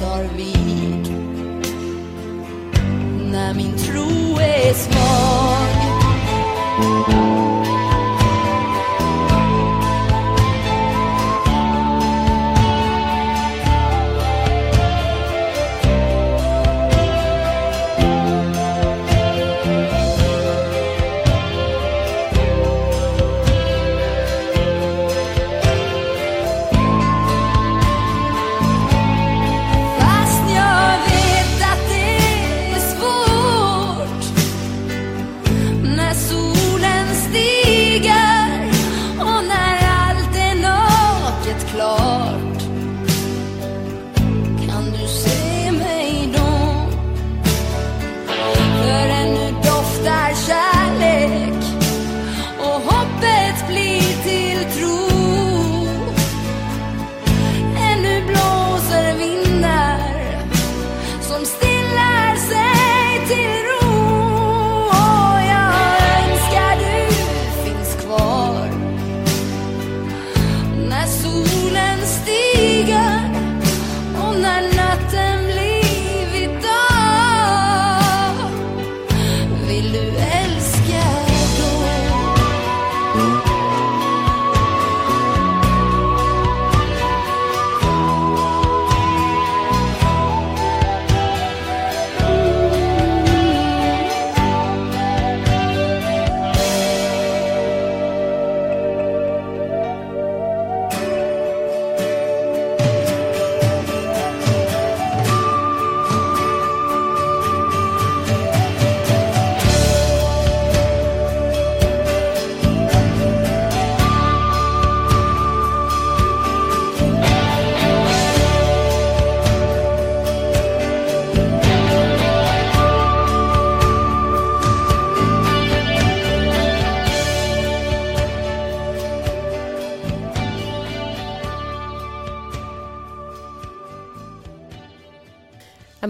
tar 0.00 0.36
vid. 0.36 1.05
När 3.36 3.54
min 3.54 3.76
tro 3.76 4.38
är 4.40 4.72
svag 4.74 5.85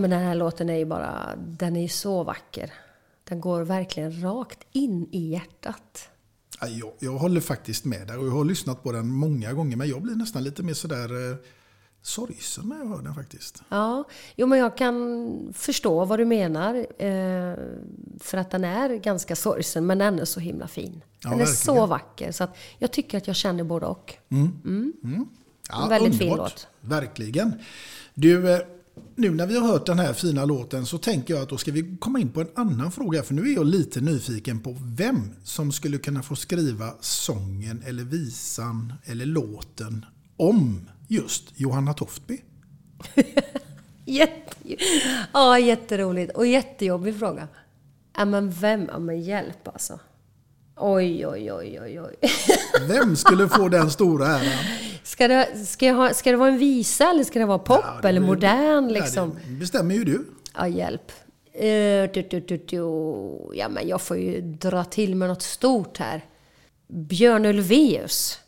men 0.06 0.18
den 0.18 0.28
här 0.28 0.34
låten 0.34 0.70
är 0.70 0.76
ju 0.76 0.84
bara, 0.84 1.36
den 1.36 1.76
är 1.76 1.82
ju 1.82 1.88
så 1.88 2.22
vacker. 2.24 2.72
Den 3.24 3.40
går 3.40 3.62
verkligen 3.62 4.22
rakt 4.22 4.58
in 4.72 5.08
i 5.12 5.30
hjärtat. 5.30 6.08
Ja, 6.60 6.68
Jag, 6.68 6.92
jag 6.98 7.12
håller 7.12 7.40
faktiskt 7.40 7.84
med 7.84 8.06
där 8.06 8.18
och 8.18 8.26
jag 8.26 8.30
har 8.32 8.44
lyssnat 8.44 8.82
på 8.82 8.92
den 8.92 9.08
många 9.08 9.52
gånger 9.52 9.76
men 9.76 9.88
jag 9.88 10.02
blir 10.02 10.14
nästan 10.14 10.44
lite 10.44 10.62
mer 10.62 10.74
sådär 10.74 11.30
eh, 11.30 11.36
sorgsen 12.02 12.68
när 12.68 12.78
jag 12.78 12.86
hör 12.86 13.02
den 13.02 13.14
faktiskt. 13.14 13.62
Ja, 13.68 14.04
jo 14.36 14.46
men 14.46 14.58
jag 14.58 14.76
kan 14.76 15.52
förstå 15.54 16.04
vad 16.04 16.18
du 16.18 16.24
menar. 16.24 16.74
Eh, 16.98 17.54
för 18.20 18.38
att 18.38 18.50
den 18.50 18.64
är 18.64 18.88
ganska 18.96 19.36
sorgsen 19.36 19.86
men 19.86 20.00
ändå 20.00 20.26
så 20.26 20.40
himla 20.40 20.68
fin. 20.68 21.02
Ja, 21.20 21.30
den 21.30 21.32
är 21.40 21.44
verkligen. 21.44 21.56
så 21.56 21.86
vacker 21.86 22.32
så 22.32 22.44
att 22.44 22.56
jag 22.78 22.92
tycker 22.92 23.18
att 23.18 23.26
jag 23.26 23.36
känner 23.36 23.64
både 23.64 23.86
och. 23.86 24.14
Mm. 24.28 24.52
Mm. 24.64 24.92
Mm. 25.04 25.26
En 25.82 25.88
väldigt 25.88 26.18
fin 26.18 26.28
underbart. 26.28 26.52
låt. 26.52 26.68
Verkligen. 26.80 27.52
Du, 28.14 28.52
eh, 28.52 28.60
nu 29.16 29.30
när 29.30 29.46
vi 29.46 29.58
har 29.58 29.66
hört 29.66 29.86
den 29.86 29.98
här 29.98 30.12
fina 30.12 30.44
låten 30.44 30.86
så 30.86 30.98
tänker 30.98 31.34
jag 31.34 31.42
att 31.42 31.48
då 31.48 31.56
ska 31.56 31.72
vi 31.72 31.96
komma 32.00 32.20
in 32.20 32.28
på 32.28 32.40
en 32.40 32.48
annan 32.54 32.92
fråga. 32.92 33.22
För 33.22 33.34
nu 33.34 33.42
är 33.50 33.54
jag 33.54 33.66
lite 33.66 34.00
nyfiken 34.00 34.60
på 34.60 34.76
vem 34.82 35.30
som 35.44 35.72
skulle 35.72 35.98
kunna 35.98 36.22
få 36.22 36.36
skriva 36.36 36.94
sången 37.00 37.82
eller 37.86 38.04
visan 38.04 38.92
eller 39.04 39.26
låten 39.26 40.06
om 40.36 40.88
just 41.08 41.44
Johanna 41.54 41.94
Toftby. 41.94 42.40
Jätte, 44.04 44.76
ja, 45.32 45.58
jätteroligt 45.58 46.36
och 46.36 46.46
jättejobbig 46.46 47.18
fråga. 47.18 47.48
Ja, 48.16 48.24
men 48.24 48.50
vem? 48.50 48.88
Ja, 48.92 48.98
men 48.98 49.22
hjälp 49.22 49.68
alltså. 49.68 50.00
Oj, 50.76 51.26
oj, 51.26 51.52
oj, 51.52 51.80
oj, 51.82 52.00
oj. 52.00 52.16
Vem 52.88 53.16
skulle 53.16 53.48
få 53.48 53.68
den 53.68 53.90
stora 53.90 54.26
äran? 54.26 54.64
Ska 55.06 55.28
det, 55.28 55.66
ska, 55.66 55.86
jag 55.86 55.94
ha, 55.94 56.14
ska 56.14 56.30
det 56.30 56.36
vara 56.36 56.48
en 56.48 56.58
visa 56.58 57.10
eller 57.10 57.24
ska 57.24 57.38
det 57.38 57.44
vara 57.46 57.58
pop 57.58 57.84
det 58.02 58.08
eller 58.08 58.20
blir- 58.20 58.28
modern 58.28 58.84
Ja, 58.84 58.90
liksom? 59.00 59.38
det 59.48 59.52
bestämmer 59.52 59.94
ju 59.94 60.04
du. 60.04 60.24
Ja, 60.54 60.68
hjälp. 60.68 61.12
Eh, 61.52 61.62
du, 62.14 62.26
du, 62.30 62.40
du, 62.40 62.56
du. 62.56 62.82
Ja, 63.54 63.68
men 63.68 63.88
jag 63.88 64.00
får 64.00 64.16
ju 64.16 64.40
dra 64.40 64.84
till 64.84 65.14
med 65.14 65.28
något 65.28 65.42
stort 65.42 65.98
här. 65.98 66.24
Björn 66.88 67.44
Ulvaeus. 67.46 68.38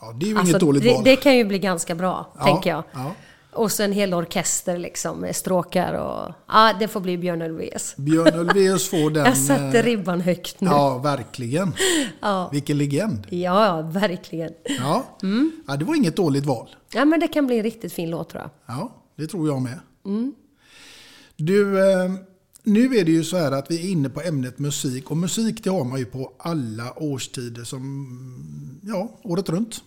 Ja, 0.00 0.12
det 0.20 0.26
är 0.26 0.28
ju 0.30 0.36
Alltså, 0.38 0.50
inget 0.50 0.60
dåligt 0.60 0.82
det, 0.82 0.92
val. 0.94 1.04
det 1.04 1.16
kan 1.16 1.36
ju 1.36 1.44
bli 1.44 1.58
ganska 1.58 1.94
bra, 1.94 2.32
Ja, 2.38 2.44
tänker 2.44 2.70
jag. 2.70 2.82
ja. 2.92 3.14
Och 3.52 3.72
så 3.72 3.82
en 3.82 3.92
hel 3.92 4.14
orkester 4.14 4.78
liksom 4.78 5.18
med 5.18 5.36
stråkar 5.36 5.92
och... 5.92 6.34
Ja, 6.48 6.76
det 6.80 6.88
får 6.88 7.00
bli 7.00 7.18
Björn 7.18 7.42
Ulvaeus. 7.42 7.96
Björn 7.96 8.38
Ulvaeus 8.38 8.88
får 8.88 9.10
den... 9.14 9.24
Jag 9.24 9.36
satte 9.36 9.78
eh, 9.78 9.82
ribban 9.82 10.20
högt 10.20 10.60
nu. 10.60 10.68
Ja, 10.68 10.98
verkligen. 10.98 11.74
Ja. 12.20 12.48
Vilken 12.52 12.78
legend. 12.78 13.26
Ja, 13.30 13.66
ja, 13.66 13.82
verkligen. 13.82 14.52
Ja. 14.78 15.18
Mm. 15.22 15.52
ja, 15.66 15.76
det 15.76 15.84
var 15.84 15.94
inget 15.94 16.16
dåligt 16.16 16.46
val. 16.46 16.68
Ja, 16.92 17.04
men 17.04 17.20
det 17.20 17.28
kan 17.28 17.46
bli 17.46 17.56
en 17.56 17.62
riktigt 17.62 17.92
fin 17.92 18.10
låt 18.10 18.28
tror 18.28 18.42
jag. 18.42 18.76
Ja, 18.76 18.92
det 19.16 19.26
tror 19.26 19.48
jag 19.48 19.62
med. 19.62 19.78
Mm. 20.04 20.34
Du, 21.36 21.90
eh, 21.92 22.10
nu 22.62 22.96
är 22.96 23.04
det 23.04 23.12
ju 23.12 23.24
så 23.24 23.36
här 23.36 23.52
att 23.52 23.70
vi 23.70 23.76
är 23.86 23.90
inne 23.90 24.08
på 24.08 24.20
ämnet 24.20 24.58
musik. 24.58 25.10
Och 25.10 25.16
musik 25.16 25.64
det 25.64 25.70
har 25.70 25.84
man 25.84 25.98
ju 25.98 26.04
på 26.04 26.32
alla 26.38 26.92
årstider 27.02 27.64
som, 27.64 28.80
ja, 28.82 29.20
året 29.22 29.48
runt. 29.48 29.82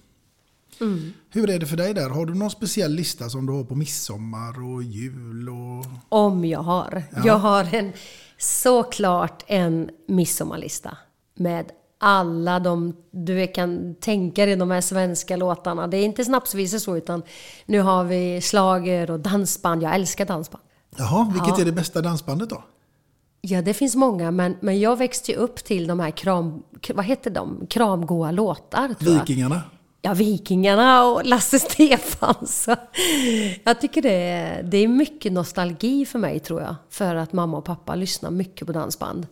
Mm. 0.81 1.13
Hur 1.29 1.49
är 1.49 1.59
det 1.59 1.65
för 1.65 1.77
dig 1.77 1.93
där? 1.93 2.09
Har 2.09 2.25
du 2.25 2.33
någon 2.33 2.51
speciell 2.51 2.91
lista 2.91 3.29
som 3.29 3.45
du 3.45 3.53
har 3.53 3.63
på 3.63 3.75
midsommar 3.75 4.73
och 4.73 4.83
jul 4.83 5.49
och... 5.49 5.85
Om 6.09 6.45
jag 6.45 6.59
har. 6.59 7.03
Ja. 7.15 7.21
Jag 7.25 7.37
har 7.37 7.75
en, 7.75 7.91
såklart 8.37 9.43
en 9.47 9.89
midsommarlista. 10.07 10.97
Med 11.35 11.65
alla 11.99 12.59
de, 12.59 12.95
du 13.11 13.47
kan 13.47 13.95
tänka 13.95 14.45
dig 14.45 14.55
de 14.55 14.71
här 14.71 14.81
svenska 14.81 15.35
låtarna. 15.35 15.87
Det 15.87 15.97
är 15.97 16.05
inte 16.05 16.25
snapsvisor 16.25 16.77
så, 16.77 16.97
utan 16.97 17.23
nu 17.65 17.79
har 17.81 18.03
vi 18.03 18.41
slager 18.41 19.11
och 19.11 19.19
dansband. 19.19 19.83
Jag 19.83 19.95
älskar 19.95 20.25
dansband. 20.25 20.63
Jaha, 20.97 21.31
vilket 21.33 21.57
Ja. 21.57 21.61
är 21.61 21.65
det 21.65 21.71
bästa 21.71 22.01
dansbandet 22.01 22.49
då? 22.49 22.63
Ja, 23.41 23.61
det 23.61 23.73
finns 23.73 23.95
många, 23.95 24.31
men, 24.31 24.57
men 24.61 24.79
jag 24.79 24.97
växte 24.97 25.31
ju 25.31 25.37
upp 25.37 25.55
till 25.55 25.87
de 25.87 25.99
här 25.99 26.11
kram... 26.11 26.63
Vad 26.93 27.05
heter 27.05 27.31
de? 27.31 27.67
Kramgoa 27.69 28.31
låtar. 28.31 28.95
Vikingarna? 28.99 29.61
Ja, 30.05 30.13
Vikingarna 30.13 31.05
och 31.05 31.25
Lasse 31.25 31.59
Stefans. 31.69 32.69
Jag 33.63 33.81
tycker 33.81 34.01
det 34.01 34.13
är, 34.13 34.63
det 34.63 34.77
är 34.77 34.87
mycket 34.87 35.31
nostalgi 35.31 36.05
för 36.05 36.19
mig, 36.19 36.39
tror 36.39 36.61
jag. 36.61 36.75
För 36.89 37.15
att 37.15 37.33
mamma 37.33 37.57
och 37.57 37.65
pappa 37.65 37.95
lyssnar 37.95 38.31
mycket 38.31 38.67
på 38.67 38.73
dansband. 38.73 39.27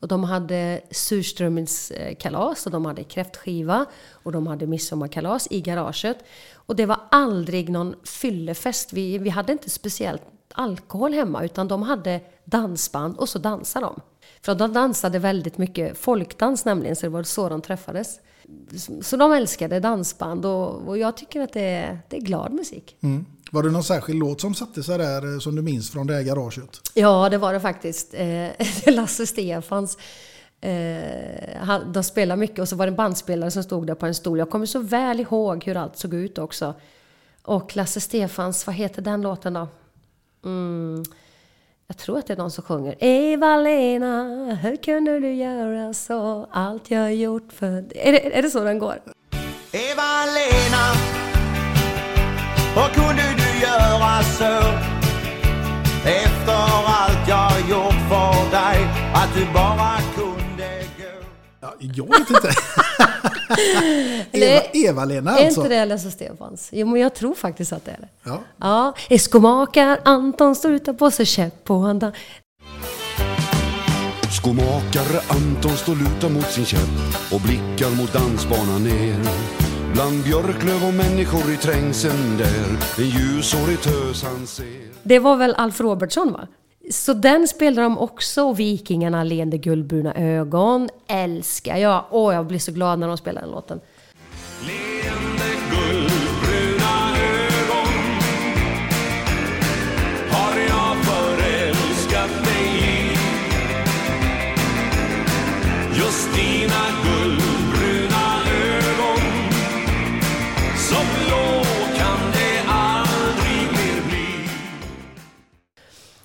Och 0.00 0.08
de 0.08 0.24
hade 0.24 0.80
surströmmingskalas, 0.90 2.66
och 2.66 2.72
de 2.72 2.84
hade 2.84 3.04
kräftskiva 3.04 3.86
och 4.10 4.32
de 4.32 4.46
hade 4.46 4.66
midsommarkalas 4.66 5.48
i 5.50 5.60
garaget. 5.60 6.18
Och 6.54 6.76
det 6.76 6.86
var 6.86 7.00
aldrig 7.10 7.68
någon 7.68 7.94
fyllefest. 8.04 8.92
Vi, 8.92 9.18
vi 9.18 9.30
hade 9.30 9.52
inte 9.52 9.70
speciellt 9.70 10.22
alkohol 10.52 11.12
hemma 11.12 11.44
utan 11.44 11.68
de 11.68 11.82
hade 11.82 12.20
dansband 12.44 13.16
och 13.16 13.28
så 13.28 13.38
dansade 13.38 13.86
de. 13.86 14.00
För 14.42 14.54
de 14.54 14.72
dansade 14.72 15.18
väldigt 15.18 15.58
mycket 15.58 15.98
folkdans 15.98 16.64
nämligen, 16.64 16.96
så 16.96 17.06
det 17.06 17.10
var 17.10 17.22
så 17.22 17.48
de 17.48 17.62
träffades. 17.62 18.20
Så 19.02 19.16
de 19.16 19.32
älskade 19.32 19.80
dansband 19.80 20.46
och, 20.46 20.88
och 20.88 20.98
jag 20.98 21.16
tycker 21.16 21.40
att 21.40 21.52
det 21.52 21.60
är, 21.60 21.98
det 22.08 22.16
är 22.16 22.20
glad 22.20 22.52
musik. 22.52 22.96
Mm. 23.00 23.26
Var 23.50 23.62
det 23.62 23.70
någon 23.70 23.84
särskild 23.84 24.18
låt 24.18 24.40
som 24.40 24.54
satte 24.54 24.82
sig 24.82 24.98
där 24.98 25.34
eh, 25.34 25.38
som 25.38 25.56
du 25.56 25.62
minns 25.62 25.90
från 25.90 26.06
det 26.06 26.14
här 26.14 26.22
garaget? 26.22 26.80
Ja, 26.94 27.28
det 27.28 27.38
var 27.38 27.52
det 27.52 27.60
faktiskt. 27.60 28.14
Eh, 28.14 28.48
Lasse 28.86 29.26
Stefans. 29.26 29.98
Eh, 30.60 31.80
de 31.92 32.04
spelade 32.04 32.40
mycket 32.40 32.58
och 32.58 32.68
så 32.68 32.76
var 32.76 32.86
det 32.86 32.90
en 32.90 32.96
bandspelare 32.96 33.50
som 33.50 33.62
stod 33.62 33.86
där 33.86 33.94
på 33.94 34.06
en 34.06 34.14
stol. 34.14 34.38
Jag 34.38 34.50
kommer 34.50 34.66
så 34.66 34.78
väl 34.78 35.20
ihåg 35.20 35.64
hur 35.64 35.76
allt 35.76 35.96
såg 35.96 36.14
ut 36.14 36.38
också. 36.38 36.74
Och 37.42 37.76
Lasse 37.76 38.00
Stefans, 38.00 38.66
vad 38.66 38.76
heter 38.76 39.02
den 39.02 39.22
låten 39.22 39.52
då? 39.52 39.68
Mm, 40.44 41.04
jag 41.90 41.96
tror 41.96 42.18
att 42.18 42.26
det 42.26 42.32
är 42.32 42.36
någon 42.36 42.50
som 42.50 42.64
sjunger. 42.64 42.94
Eva-Lena, 42.98 44.24
hur 44.62 44.76
kunde 44.76 45.20
du 45.20 45.32
göra 45.32 45.94
så? 45.94 46.48
Allt 46.52 46.90
jag 46.90 47.14
gjort 47.14 47.52
för... 47.52 47.76
Är 47.96 48.12
det, 48.12 48.36
är 48.38 48.42
det 48.42 48.50
så 48.50 48.64
den 48.64 48.78
går? 48.78 48.98
Eva-Lena, 49.72 50.84
hur 52.74 52.94
kunde 52.94 53.22
du 53.36 53.60
göra 53.66 54.22
så? 54.22 54.62
Efter 56.08 56.52
allt 56.86 57.28
jag 57.28 57.70
gjort 57.70 58.08
för 58.08 58.50
dig, 58.50 58.88
att 59.14 59.34
du 59.34 59.52
bara 59.54 59.96
kunde 60.14 60.82
gå. 60.98 61.24
Ja, 61.60 61.74
jag 61.78 62.06
vet 62.18 62.30
inte. 62.30 62.50
Eva- 64.32 64.62
Eva-Lena 64.72 65.38
Är 65.38 65.46
alltså? 65.46 65.60
inte 65.60 65.74
det 65.74 65.84
Lasse 65.84 66.10
Stefans? 66.10 66.68
Jo, 66.72 66.86
men 66.86 67.00
jag 67.00 67.14
tror 67.14 67.34
faktiskt 67.34 67.72
att 67.72 67.84
det 67.84 67.90
är 67.90 67.98
det. 68.00 68.08
Ja. 68.24 68.40
Ja, 68.60 68.94
Eskomakar 69.08 70.00
Anton 70.04 70.54
står 70.54 70.72
ute 70.72 70.92
på 70.94 71.10
sig 71.10 71.26
käpp 71.26 71.64
på 71.64 71.78
handen. 71.78 72.12
Skomakare 74.40 75.20
Anton 75.28 75.76
står 75.76 75.94
lutad 75.96 76.28
mot 76.28 76.46
sin 76.50 76.64
käpp 76.64 77.32
och 77.32 77.40
blickar 77.40 77.90
mot 77.96 78.12
dansbanan 78.12 78.84
ner. 78.84 79.16
Bland 79.92 80.24
björklöv 80.24 80.84
och 80.88 80.94
människor 80.94 81.52
i 81.52 81.56
trängseln 81.56 82.36
där 82.38 82.78
en 82.98 83.08
ljushårig 83.10 83.80
tös 83.82 84.22
han 84.22 84.46
ser. 84.46 84.88
Det 85.02 85.18
var 85.18 85.36
väl 85.36 85.54
Alf 85.54 85.80
Robertsson 85.80 86.32
va? 86.32 86.46
Så 86.90 87.12
den 87.12 87.48
spelade 87.48 87.82
de 87.82 87.98
också, 87.98 88.42
och 88.42 88.58
Vikingarna 88.58 89.24
leende 89.24 89.58
guldbruna 89.58 90.14
ögon. 90.14 90.88
Älskar 91.08 91.76
jag. 91.76 92.04
Åh, 92.10 92.34
jag 92.34 92.46
blir 92.46 92.58
så 92.58 92.72
glad 92.72 92.98
när 92.98 93.08
de 93.08 93.16
spelar 93.16 93.40
den 93.40 93.50
låten. 93.50 93.80
Guldbruna 94.60 94.97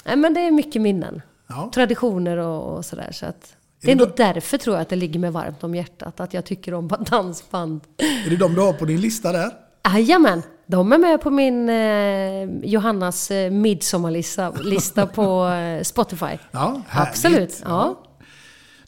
Nej, 0.03 0.15
men 0.15 0.33
det 0.33 0.39
är 0.39 0.51
mycket 0.51 0.81
minnen. 0.81 1.21
Ja. 1.47 1.71
Traditioner 1.73 2.37
och, 2.37 2.77
och 2.77 2.85
sådär. 2.85 3.09
Så 3.11 3.25
att 3.25 3.55
det 3.81 3.91
är 3.91 3.95
nog 3.95 4.11
därför 4.17 4.57
tror 4.57 4.75
jag 4.75 4.81
att 4.81 4.89
det 4.89 4.95
ligger 4.95 5.19
mig 5.19 5.31
varmt 5.31 5.63
om 5.63 5.75
hjärtat. 5.75 6.19
Att 6.19 6.33
jag 6.33 6.45
tycker 6.45 6.73
om 6.73 6.87
dansband. 7.09 7.81
Är 8.25 8.29
det 8.29 8.35
de 8.35 8.55
du 8.55 8.61
har 8.61 8.73
på 8.73 8.85
din 8.85 9.01
lista 9.01 9.31
där? 9.31 9.51
Jajamän! 9.93 10.41
De 10.65 10.91
är 10.91 10.97
med 10.97 11.21
på 11.21 11.29
min 11.29 11.69
eh, 11.69 12.69
Johannas 12.69 13.31
eh, 13.31 13.51
midsommarlista 13.51 14.51
lista 14.51 15.07
på 15.15 15.47
eh, 15.47 15.83
Spotify. 15.83 16.37
Ja, 16.51 16.81
härligt. 16.87 17.09
Absolut. 17.09 17.61
Ja. 17.65 18.03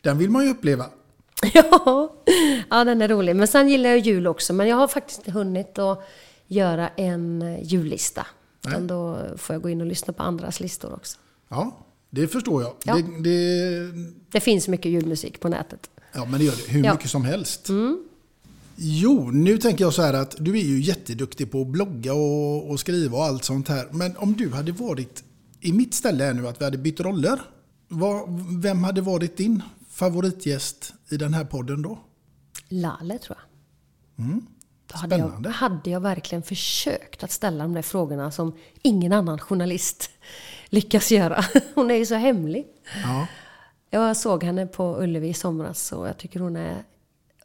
Den 0.01 0.18
vill 0.18 0.30
man 0.30 0.43
ju 0.43 0.51
uppleva. 0.51 0.86
Ja. 1.53 2.16
ja, 2.70 2.84
den 2.84 3.01
är 3.01 3.07
rolig. 3.07 3.36
Men 3.36 3.47
sen 3.47 3.70
gillar 3.70 3.89
jag 3.89 3.99
jul 3.99 4.28
också. 4.28 4.53
Men 4.53 4.68
jag 4.68 4.76
har 4.76 4.88
faktiskt 4.88 5.20
inte 5.20 5.32
hunnit 5.32 5.80
att 5.80 6.07
göra 6.47 6.88
en 6.88 7.41
eh, 7.41 7.63
jullista. 7.63 8.28
Utan 8.70 8.88
då 8.88 9.20
får 9.38 9.53
jag 9.53 9.61
gå 9.63 9.70
in 9.70 9.82
och 9.82 9.88
lyssna 9.88 10.13
på 10.13 10.24
andras 10.24 10.59
listor 10.59 10.93
också. 10.93 11.18
Ja, 11.49 11.78
det 12.09 12.28
förstår 12.28 12.61
jag. 12.63 12.74
Ja. 12.84 12.95
Det, 12.95 13.30
det, 13.30 13.91
Det 14.32 14.39
finns 14.39 14.68
mycket 14.68 14.91
julmusik 14.91 15.39
på 15.39 15.49
nätet. 15.49 15.89
ja, 16.13 16.26
men 16.26 16.39
det 16.39 16.45
gör 16.45 16.55
det. 16.66 16.72
Hur 16.72 16.84
Ja. 16.84 16.93
mycket 16.93 17.09
som 17.09 17.26
helst. 17.26 17.70
Mm. 17.70 18.03
Jo, 18.76 19.32
nu 19.32 19.57
tänker 19.57 19.84
jag 19.84 19.93
så 19.93 20.01
här 20.01 20.13
att 20.13 20.36
du 20.39 20.59
är 20.59 20.63
ju 20.63 20.80
jätteduktig 20.82 21.51
på 21.51 21.61
att 21.61 21.68
blogga 21.68 22.13
och, 22.13 22.70
och 22.70 22.80
skriva 22.80 23.18
och 23.18 23.24
allt 23.24 23.43
sånt 23.43 23.68
här. 23.68 23.88
Men 23.91 24.18
om 24.18 24.34
du 24.34 24.49
hade 24.49 24.72
varit 24.72 25.24
i 25.61 25.74
mitt 25.74 25.93
ställe 25.93 26.24
här 26.24 26.34
nu, 26.34 26.47
att 26.47 26.61
vi 26.61 26.66
hade 26.66 26.78
bytt 26.78 26.99
roller. 26.99 27.41
Vad, 27.88 28.41
vem 28.61 28.84
hade 28.84 29.01
varit 29.01 29.38
din 29.38 29.61
favoritgäst 29.89 30.93
i 31.09 31.18
den 31.18 31.34
här 31.34 31.45
podden 31.45 31.82
då? 31.82 31.99
Lale 32.70 33.18
tror 33.18 33.38
jag. 34.18 34.26
Mm. 34.26 34.45
Då 34.88 34.98
hade 34.98 35.18
jag, 35.18 35.48
hade 35.52 35.90
jag 35.90 36.00
verkligen 36.00 36.44
försökt 36.44 37.24
att 37.24 37.32
ställa 37.32 37.64
de 37.64 37.74
där 37.74 37.82
frågorna 37.82 38.32
som 38.32 38.54
ingen 38.82 39.14
annan 39.14 39.40
journalist 39.40 40.10
lyckas 40.70 41.12
göra. 41.12 41.46
Hon 41.76 41.92
är 41.92 41.96
ju 41.96 42.06
så 42.06 42.16
hemlig. 42.16 42.66
Ja. 43.04 43.28
Jag 43.90 44.18
såg 44.18 44.44
henne 44.44 44.68
på 44.68 44.98
Ullevi 45.02 45.28
i 45.28 45.34
somras 45.34 45.92
och 45.92 46.08
jag 46.08 46.18
tycker 46.18 46.40
hon 46.40 46.56
är 46.56 46.84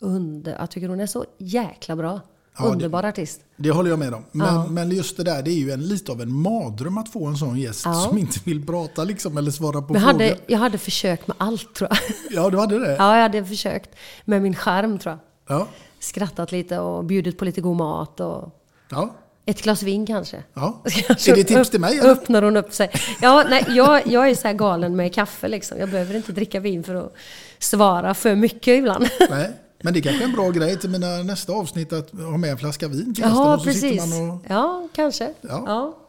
under, 0.01 0.57
jag 0.59 0.71
tycker 0.71 0.89
hon 0.89 1.01
är 1.01 1.07
så 1.07 1.25
jäkla 1.39 1.97
bra. 1.97 2.21
Ja, 2.59 2.65
det- 2.65 2.71
Underbar 2.71 3.05
artist. 3.05 3.41
Det 3.57 3.71
håller 3.71 3.91
jag 3.91 3.99
med 3.99 4.15
om. 4.15 4.25
Men, 4.33 4.47
Ja. 4.55 4.67
men 4.67 4.91
just 4.91 5.17
det 5.17 5.23
där, 5.25 5.43
det 5.43 5.51
är 5.51 5.55
ju 5.59 5.71
en, 5.71 5.89
lite 5.89 6.13
av 6.13 6.21
en 6.23 6.33
mardröm 6.33 6.99
att 6.99 7.09
få 7.13 7.27
en 7.27 7.37
sån 7.37 7.57
gäst 7.59 7.83
Ja. 7.85 7.95
som 7.95 8.19
inte 8.19 8.41
vill 8.45 8.67
prata 8.67 9.05
liksom, 9.05 9.37
eller 9.39 9.51
svara 9.51 9.83
på 9.83 9.93
Men 9.93 10.03
jag 10.03 10.11
frågor. 10.11 10.25
hade, 10.25 10.39
jag 10.47 10.59
hade 10.59 10.79
försökt 10.79 11.27
med 11.29 11.37
allt 11.41 11.75
tror 11.75 11.91
jag. 11.91 11.99
Ja, 12.31 12.51
du 12.51 12.59
hade 12.59 12.79
det? 12.79 12.95
Ja, 12.99 13.15
jag 13.17 13.23
hade 13.23 13.45
försökt 13.45 13.91
med 14.25 14.43
min 14.43 14.55
skärm 14.55 14.99
tror 14.99 15.19
jag. 15.47 15.59
Ja. 15.59 15.67
Skrattat 16.01 16.53
lite 16.53 16.79
och 16.79 17.05
bjudit 17.05 17.39
på 17.39 17.45
lite 17.45 17.61
god 17.61 17.77
mat 17.77 18.21
och 18.21 18.57
Ja. 18.91 19.15
ett 19.47 19.63
glas 19.63 19.83
vin 19.83 20.07
kanske. 20.07 20.43
ja. 20.55 20.83
Är 21.29 21.35
det 21.35 21.45
tips 21.45 21.71
till 21.71 21.81
mig? 21.81 21.99
eller? 21.99 22.11
Öppnar 22.11 22.43
hon 22.43 22.57
upp 22.57 22.73
sig. 22.75 22.91
Ja, 23.23 23.45
nej, 23.51 23.65
jag, 23.69 24.07
jag 24.07 24.31
är 24.31 24.35
så 24.35 24.47
här 24.49 24.55
galen 24.55 24.97
med 24.97 25.15
kaffe 25.15 25.49
liksom. 25.49 25.79
Jag 25.79 25.91
behöver 25.91 26.17
inte 26.17 26.33
dricka 26.33 26.61
vin 26.61 26.85
för 26.85 26.95
att 26.95 27.15
svara 27.59 28.15
för 28.15 28.35
mycket 28.35 28.79
ibland. 28.79 29.09
Nej. 29.31 29.51
Men 29.83 29.95
det 29.95 30.01
kanske 30.01 30.23
är 30.25 30.29
en 30.29 30.33
bra 30.33 30.51
grej 30.51 30.79
till 30.79 30.91
mina 30.91 31.23
nästa 31.23 31.53
avsnitt 31.53 31.93
att 31.93 32.11
ha 32.11 32.37
med 32.37 32.51
en 32.51 32.59
flaska 32.59 32.89
vin 32.89 33.15
till. 33.15 33.25
Ja, 33.25 33.57
och 33.57 33.65
precis. 33.65 34.03
Och, 34.03 34.45
Ja, 34.49 34.89
kanske. 34.95 35.35
Ja. 35.41 35.65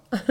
Ja. 0.10 0.18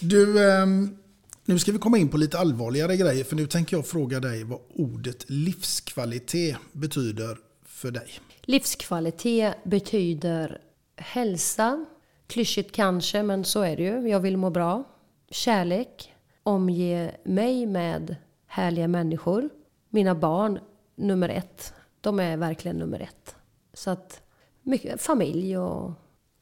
du, 0.00 0.50
ehm, 0.52 0.96
nu 1.44 1.58
ska 1.58 1.72
vi 1.72 1.78
komma 1.78 1.98
in 1.98 2.08
på 2.08 2.16
lite 2.16 2.38
allvarligare 2.38 2.96
grejer. 2.96 3.24
För 3.24 3.36
nu 3.36 3.46
tänker 3.46 3.76
jag 3.76 3.86
fråga 3.86 4.20
dig 4.20 4.44
vad 4.44 4.58
ordet 4.74 5.24
livskvalitet 5.30 6.56
betyder 6.72 7.36
för 7.78 7.90
dig. 7.90 8.08
Livskvalitet 8.42 9.54
betyder 9.64 10.60
hälsa. 10.96 11.86
Klyschigt 12.26 12.72
kanske, 12.72 13.22
men 13.22 13.44
så 13.44 13.62
är 13.62 13.76
det 13.76 13.82
ju. 13.82 14.08
Jag 14.08 14.20
vill 14.20 14.36
må 14.36 14.50
bra. 14.50 14.84
Kärlek. 15.30 16.14
Omge 16.42 17.16
mig 17.24 17.66
med 17.66 18.16
härliga 18.46 18.88
människor. 18.88 19.48
Mina 19.90 20.14
barn, 20.14 20.58
nummer 20.96 21.28
ett. 21.28 21.74
De 22.00 22.20
är 22.20 22.36
verkligen 22.36 22.76
nummer 22.78 23.00
ett. 23.00 23.34
Så 23.74 23.90
att 23.90 24.20
mycket 24.62 25.02
familj 25.02 25.58
och 25.58 25.92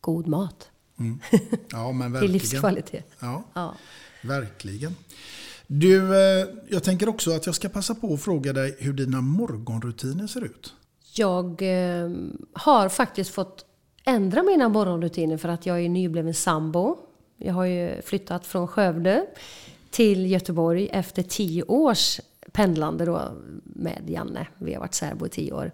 god 0.01 0.27
mat. 0.27 0.71
Mm. 0.99 1.21
Ja, 1.73 1.93
men 1.93 1.99
Det 2.13 2.19
är 2.19 2.21
verkligen. 2.21 2.33
livskvalitet. 2.33 3.11
Ja, 3.21 3.43
Ja. 3.55 3.75
verkligen. 4.23 4.97
Du, 5.67 6.15
eh, 6.17 6.47
jag 6.69 6.85
tänker 6.85 7.09
också 7.09 7.31
att 7.33 7.47
jag 7.47 7.55
ska 7.55 7.69
passa 7.69 7.95
på 7.95 8.15
att 8.15 8.23
fråga 8.23 8.53
dig 8.53 8.77
hur 8.79 8.93
dina 8.93 9.21
morgonrutiner 9.21 10.27
ser 10.27 10.45
ut. 10.45 10.75
Jag 11.19 11.63
eh, 11.63 12.11
har 12.53 12.89
faktiskt 12.89 13.31
fått 13.31 13.67
ändra 14.05 14.43
mina 14.43 14.69
morgonrutiner 14.69 15.37
för 15.37 15.49
att 15.49 15.67
jag 15.67 15.81
är 15.81 15.89
nybliven 15.89 16.35
sambo. 16.35 16.97
Jag 17.37 17.55
har 17.55 17.65
ju 17.65 18.03
flyttat 18.03 18.47
från 18.47 18.69
Skövde 18.69 19.27
till 19.91 20.31
Göteborg 20.31 20.89
efter 20.93 21.23
tio 21.23 21.63
års 21.63 22.21
pendlande 22.53 23.05
då 23.05 23.21
med 23.65 24.03
Janne. 24.07 24.47
Vi 24.59 24.75
har 24.75 24.81
varit 24.81 24.95
särbo 24.95 25.27
i 25.27 25.29
tio 25.29 25.53
år. 25.53 25.71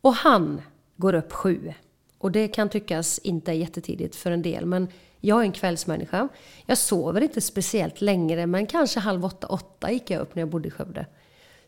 Och 0.00 0.14
han 0.14 0.62
går 0.96 1.14
upp 1.14 1.32
sju. 1.32 1.72
Och 2.18 2.32
det 2.32 2.48
kan 2.48 2.68
tyckas 2.68 3.18
inte 3.18 3.52
är 3.52 3.54
jättetidigt 3.54 4.16
för 4.16 4.30
en 4.30 4.42
del, 4.42 4.66
men 4.66 4.88
jag 5.20 5.40
är 5.40 5.44
en 5.44 5.52
kvällsmänniska. 5.52 6.28
Jag 6.66 6.78
sover 6.78 7.20
inte 7.20 7.40
speciellt 7.40 8.00
längre, 8.00 8.46
men 8.46 8.66
kanske 8.66 9.00
halv 9.00 9.24
åtta, 9.24 9.46
åtta 9.46 9.92
gick 9.92 10.10
jag 10.10 10.20
upp 10.20 10.34
när 10.34 10.42
jag 10.42 10.48
bodde 10.48 10.68
i 10.68 10.70
Skövde. 10.70 11.06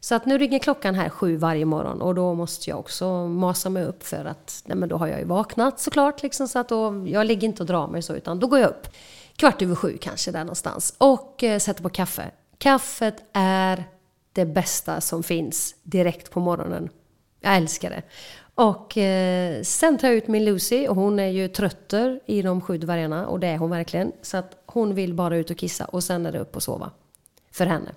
Så 0.06 0.14
att 0.14 0.26
nu 0.26 0.38
ringer 0.38 0.58
klockan 0.58 0.94
här 0.94 1.08
sju 1.08 1.36
varje 1.36 1.64
morgon 1.64 2.02
och 2.02 2.14
då 2.14 2.34
måste 2.34 2.70
jag 2.70 2.78
också 2.78 3.26
masa 3.28 3.70
mig 3.70 3.84
upp 3.84 4.02
för 4.02 4.24
att, 4.24 4.62
nej 4.66 4.76
men 4.76 4.88
då 4.88 4.96
har 4.96 5.06
jag 5.06 5.18
ju 5.18 5.24
vaknat 5.24 5.80
såklart 5.80 6.22
liksom 6.22 6.48
så 6.48 6.58
att 6.58 6.68
då, 6.68 7.06
jag 7.06 7.26
ligger 7.26 7.48
inte 7.48 7.62
och 7.62 7.66
drar 7.66 7.88
mig 7.88 8.02
så 8.02 8.14
utan 8.14 8.40
då 8.40 8.46
går 8.46 8.58
jag 8.58 8.70
upp 8.70 8.88
kvart 9.36 9.62
över 9.62 9.74
sju 9.74 9.98
kanske 10.00 10.30
där 10.30 10.38
någonstans 10.38 10.94
och 10.98 11.44
eh, 11.44 11.58
sätter 11.58 11.82
på 11.82 11.88
kaffe. 11.88 12.30
Kaffet 12.58 13.24
är 13.32 13.84
det 14.32 14.44
bästa 14.44 15.00
som 15.00 15.22
finns 15.22 15.74
direkt 15.82 16.30
på 16.30 16.40
morgonen. 16.40 16.88
Jag 17.40 17.56
älskar 17.56 17.90
det. 17.90 18.02
Och 18.54 18.98
eh, 18.98 19.62
sen 19.62 19.98
tar 19.98 20.08
jag 20.08 20.16
ut 20.16 20.28
min 20.28 20.44
Lucy 20.44 20.88
och 20.88 20.96
hon 20.96 21.18
är 21.18 21.28
ju 21.28 21.48
trötter 21.48 22.20
i 22.26 22.42
de 22.42 22.60
sju 22.60 22.78
dvärgarna 22.78 23.26
och 23.26 23.40
det 23.40 23.46
är 23.46 23.58
hon 23.58 23.70
verkligen. 23.70 24.12
Så 24.22 24.36
att 24.36 24.62
hon 24.66 24.94
vill 24.94 25.14
bara 25.14 25.36
ut 25.36 25.50
och 25.50 25.56
kissa 25.56 25.84
och 25.84 26.04
sen 26.04 26.26
är 26.26 26.32
det 26.32 26.38
upp 26.38 26.56
och 26.56 26.62
sova. 26.62 26.90
För 27.52 27.66
henne. 27.66 27.90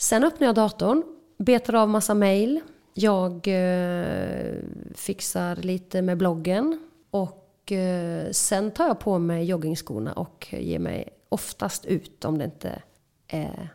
Sen 0.00 0.24
öppnar 0.24 0.46
jag 0.46 0.54
datorn, 0.54 1.02
betar 1.38 1.74
av 1.74 1.88
massa 1.88 2.14
mail. 2.14 2.60
Jag 2.94 3.32
eh, 3.32 4.54
fixar 4.94 5.56
lite 5.56 6.02
med 6.02 6.18
bloggen. 6.18 6.80
Och 7.10 7.72
eh, 7.72 8.30
sen 8.30 8.70
tar 8.70 8.86
jag 8.86 8.98
på 8.98 9.18
mig 9.18 9.44
joggingskorna 9.44 10.12
och 10.12 10.46
ger 10.50 10.78
mig 10.78 11.08
oftast 11.28 11.84
ut 11.84 12.24
om 12.24 12.38
det 12.38 12.44
inte 12.44 12.82
är 13.28 13.68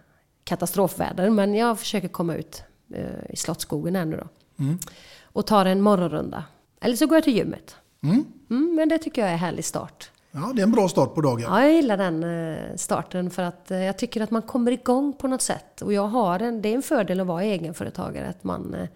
katastrofväder. 0.43 1.29
Men 1.29 1.55
jag 1.55 1.79
försöker 1.79 2.07
komma 2.07 2.35
ut 2.35 2.63
eh, 2.93 3.29
i 3.29 3.35
Slottsskogen 3.35 3.95
här 3.95 4.05
nu 4.05 4.17
då. 4.17 4.27
Mm. 4.63 4.79
Och 5.23 5.47
tar 5.47 5.65
en 5.65 5.81
morgonrunda. 5.81 6.43
Eller 6.81 6.95
så 6.95 7.07
går 7.07 7.15
jag 7.15 7.23
till 7.23 7.35
gymmet. 7.35 7.75
Mm. 8.03 8.25
Mm, 8.49 8.75
men 8.75 8.89
det 8.89 8.97
tycker 8.97 9.21
jag 9.21 9.29
är 9.29 9.33
en 9.33 9.39
härlig 9.39 9.65
start. 9.65 10.11
Ja, 10.35 10.51
det 10.55 10.61
är 10.61 10.63
en 10.63 10.71
bra 10.71 10.89
start 10.89 11.15
på 11.15 11.21
dagen. 11.21 11.41
Ja, 11.41 11.63
jag 11.63 11.73
gillar 11.73 11.97
den 11.97 12.23
eh, 12.23 12.75
starten 12.75 13.31
för 13.31 13.43
att 13.43 13.71
eh, 13.71 13.83
jag 13.83 13.97
tycker 13.97 14.21
att 14.21 14.31
man 14.31 14.41
kommer 14.41 14.71
igång 14.71 15.13
på 15.13 15.27
något 15.27 15.41
sätt. 15.41 15.81
Och 15.81 15.93
jag 15.93 16.07
har 16.07 16.39
en, 16.39 16.61
det 16.61 16.69
är 16.69 16.75
en 16.75 16.81
fördel 16.81 17.19
att 17.19 17.27
vara 17.27 17.43
egenföretagare. 17.43 18.29
Att 18.29 18.43
man, 18.43 18.73
eh, 18.73 18.87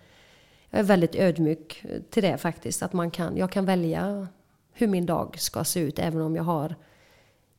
jag 0.70 0.80
är 0.80 0.84
väldigt 0.84 1.16
ödmjuk 1.16 1.86
till 2.10 2.24
det 2.24 2.38
faktiskt. 2.38 2.84
Att 2.84 2.94
man 2.94 3.12
kan, 3.12 3.38
jag 3.38 3.52
kan 3.52 3.66
välja 3.66 4.28
hur 4.72 4.88
min 4.88 5.06
dag 5.06 5.36
ska 5.40 5.64
se 5.64 5.80
ut. 5.80 6.00
Även 6.00 6.22
om 6.22 6.36
jag 6.36 6.44
har 6.44 6.76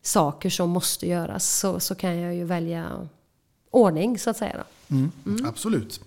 saker 0.03 0.51
som 0.51 0.71
måste 0.71 1.09
göras 1.09 1.59
så, 1.59 1.81
så 1.81 1.95
kan 1.95 2.19
jag 2.19 2.35
ju 2.35 2.45
välja 2.45 3.09
ordning 3.71 4.19
så 4.19 4.31
att 4.31 4.37
säga. 4.37 4.57
Då. 4.57 4.97
Mm, 4.97 5.47
Absolut. 5.47 6.01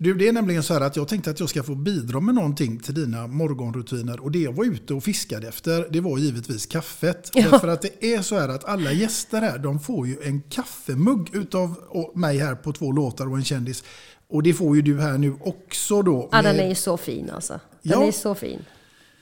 Du, 0.00 0.14
det 0.14 0.28
är 0.28 0.32
nämligen 0.32 0.62
så 0.62 0.74
här 0.74 0.80
att 0.80 0.96
jag 0.96 1.08
tänkte 1.08 1.30
att 1.30 1.40
jag 1.40 1.48
ska 1.48 1.62
få 1.62 1.74
bidra 1.74 2.20
med 2.20 2.34
någonting 2.34 2.78
till 2.78 2.94
dina 2.94 3.26
morgonrutiner. 3.26 4.20
Och 4.20 4.30
det 4.30 4.38
jag 4.38 4.52
var 4.52 4.64
ute 4.64 4.94
och 4.94 5.02
fiskade 5.04 5.48
efter, 5.48 5.86
det 5.90 6.00
var 6.00 6.18
givetvis 6.18 6.66
kaffet. 6.66 7.30
Ja. 7.34 7.50
Därför 7.50 7.68
att 7.68 7.82
det 7.82 8.14
är 8.14 8.22
så 8.22 8.38
här 8.38 8.48
att 8.48 8.64
alla 8.64 8.92
gäster 8.92 9.40
här, 9.40 9.58
de 9.58 9.80
får 9.80 10.06
ju 10.06 10.16
en 10.22 10.42
kaffemugg 10.42 11.34
utav 11.34 11.74
mig 12.14 12.38
här 12.38 12.54
på 12.54 12.72
två 12.72 12.92
låtar 12.92 13.30
och 13.30 13.36
en 13.36 13.44
kändis. 13.44 13.84
Och 14.28 14.42
det 14.42 14.54
får 14.54 14.76
ju 14.76 14.82
du 14.82 15.00
här 15.00 15.18
nu 15.18 15.36
också 15.44 16.02
då. 16.02 16.28
Ja, 16.32 16.42
den 16.42 16.60
är 16.60 16.68
ju 16.68 16.74
så 16.74 16.96
fin 16.96 17.30
alltså. 17.30 17.52
Den 17.82 18.00
Ja. 18.00 18.06
är 18.06 18.12
så 18.12 18.34
fin. 18.34 18.64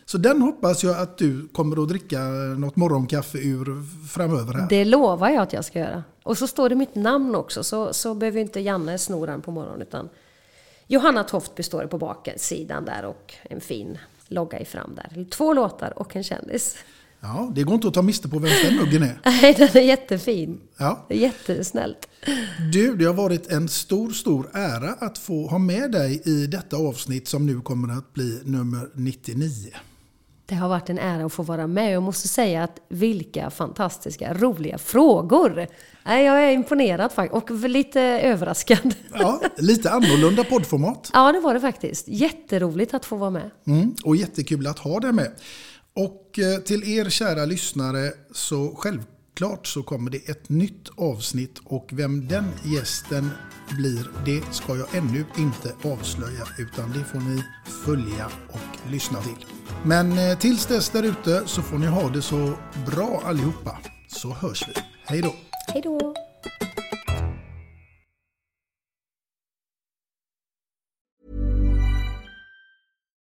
Så 0.05 0.19
den 0.19 0.43
hoppas 0.43 0.85
jag 0.85 0.99
att 1.01 1.19
du 1.19 1.49
kommer 1.49 1.83
att 1.83 1.89
dricka 1.89 2.19
något 2.59 2.77
morgonkaffe 2.77 3.39
ur 3.39 3.83
framöver 4.09 4.55
här. 4.55 4.67
Det 4.69 4.85
lovar 4.85 5.29
jag 5.29 5.43
att 5.43 5.53
jag 5.53 5.65
ska 5.65 5.79
göra. 5.79 6.05
Och 6.23 6.39
så 6.39 6.47
står 6.47 6.69
det 6.69 6.75
mitt 6.75 6.95
namn 6.95 7.35
också, 7.35 7.65
så, 7.65 7.93
så 7.93 8.15
behöver 8.15 8.41
inte 8.41 8.61
Janne 8.61 8.99
sno 8.99 9.27
den 9.27 9.43
på 9.43 9.51
morgonen. 9.51 9.83
Utan 9.83 10.09
Johanna 10.87 11.25
Toft 11.25 11.55
består 11.55 11.87
på 11.87 11.99
baksidan 11.99 12.85
där 12.85 13.05
och 13.05 13.35
en 13.51 13.61
fin 13.61 13.99
logga 14.29 14.59
i 14.59 14.65
fram 14.65 14.95
där. 14.95 15.25
Två 15.31 15.53
låtar 15.53 15.99
och 15.99 16.17
en 16.17 16.25
kändis. 16.25 16.77
Ja, 17.21 17.53
det 17.55 17.63
går 17.63 17.75
inte 17.75 17.89
att 17.89 17.95
ta 17.95 18.03
miste 18.03 18.29
på 18.29 18.39
vem 18.39 18.53
den 18.65 18.77
muggen 18.77 19.03
är. 19.03 19.21
Nej, 19.25 19.55
den 19.59 19.69
är 19.69 19.81
jättefin. 19.81 20.61
Ja. 20.77 21.07
Jättesnällt. 21.09 22.09
Du, 22.73 22.97
det 22.97 23.05
har 23.05 23.15
varit 23.15 23.53
en 23.53 23.69
stor, 23.69 24.11
stor 24.11 24.51
ära 24.53 24.93
att 24.93 25.19
få 25.19 25.47
ha 25.47 25.59
med 25.59 25.93
dig 25.93 26.23
i 26.25 26.47
detta 26.47 26.77
avsnitt 26.77 27.29
som 27.29 27.47
nu 27.47 27.61
kommer 27.61 27.99
att 27.99 28.13
bli 28.13 28.41
nummer 28.45 28.91
99. 28.95 29.71
Det 30.47 30.55
har 30.55 30.69
varit 30.69 30.91
en 30.91 30.99
ära 30.99 31.27
att 31.27 31.33
få 31.33 31.43
vara 31.43 31.67
med. 31.67 31.93
Jag 31.93 32.03
måste 32.03 32.29
säga 32.29 32.65
att 32.65 32.81
vilka 32.89 33.51
fantastiska, 33.51 34.35
roliga 34.35 34.79
frågor. 34.79 35.67
Nej, 36.07 36.25
jag 36.25 36.45
är 36.45 36.53
imponerad 36.53 37.13
faktiskt. 37.13 37.51
Och 37.51 37.51
lite 37.51 38.01
överraskad. 38.01 38.95
Ja, 39.19 39.41
lite 39.57 39.91
annorlunda 39.91 40.45
poddformat. 40.45 41.11
Ja, 41.13 41.33
det 41.33 41.41
var 41.41 41.55
det 41.55 41.61
faktiskt. 41.61 42.09
Jätteroligt 42.09 42.95
att 42.95 43.05
få 43.05 43.17
vara 43.17 43.31
med. 43.31 43.51
Mm, 43.67 43.95
och 44.05 44.17
jättekul 44.17 44.67
att 44.67 44.79
ha 44.79 45.01
dig 45.01 45.13
med. 45.13 45.33
Och 45.97 46.39
eh, 46.39 46.61
till 46.61 46.99
er 46.99 47.11
kära 47.11 47.45
lyssnare 47.45 48.13
så 48.33 48.75
självklart 48.77 49.67
så 49.67 49.83
kommer 49.83 50.11
det 50.11 50.29
ett 50.29 50.49
nytt 50.49 50.89
avsnitt 50.97 51.59
och 51.65 51.89
vem 51.93 52.29
den 52.29 52.45
gästen 52.65 53.31
blir 53.77 54.11
det 54.25 54.55
ska 54.55 54.77
jag 54.77 54.95
ännu 54.95 55.25
inte 55.39 55.89
avslöja 55.89 56.47
utan 56.59 56.93
det 56.93 57.05
får 57.05 57.19
ni 57.19 57.43
följa 57.85 58.27
och 58.49 58.91
lyssna 58.93 59.23
till. 59.23 59.47
Men 59.85 60.19
eh, 60.19 60.39
tills 60.39 60.67
dess 60.67 60.91
där 60.91 61.03
ute 61.03 61.43
så 61.47 61.63
får 61.63 61.79
ni 61.79 61.87
ha 61.87 62.09
det 62.09 62.23
så 62.23 62.53
bra 62.87 63.23
allihopa 63.25 63.79
så 64.09 64.29
hörs 64.29 64.69
vi. 64.69 64.73
Hej 65.05 65.23
då! 65.23 65.46
Hej 65.69 65.83
då! 65.83 66.15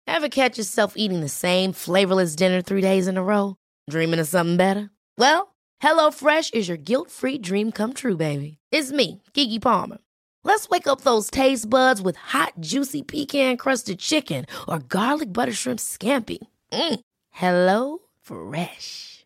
Ever 0.08 0.30
catch 0.30 0.58
yourself 0.58 0.94
eating 0.96 1.22
the 1.22 1.30
same 1.30 1.74
flavorless 1.74 2.36
dinner 2.36 2.62
three 2.62 2.82
days 2.82 3.08
in 3.08 3.18
a 3.18 3.24
row? 3.24 3.56
Dreaming 3.90 4.20
of 4.20 4.28
something 4.28 4.58
better? 4.58 4.90
Well, 5.18 5.56
HelloFresh 5.82 6.54
is 6.54 6.68
your 6.68 6.78
guilt-free 6.78 7.40
dream 7.40 7.72
come 7.72 7.94
true, 7.94 8.16
baby. 8.18 8.58
It's 8.72 8.92
me, 8.92 9.22
Kiki 9.34 9.60
Palmer. 9.60 9.98
Let's 10.44 10.70
wake 10.70 10.88
up 10.88 11.02
those 11.02 11.30
taste 11.32 11.70
buds 11.70 12.02
with 12.02 12.16
hot, 12.16 12.54
juicy 12.60 13.02
pecan-crusted 13.02 14.00
chicken 14.00 14.46
or 14.68 14.80
garlic 14.80 15.34
butter 15.34 15.54
shrimp 15.54 15.80
scampi. 15.80 16.40
Mm. 16.72 17.00
Hello 17.32 18.00
Fresh. 18.22 19.26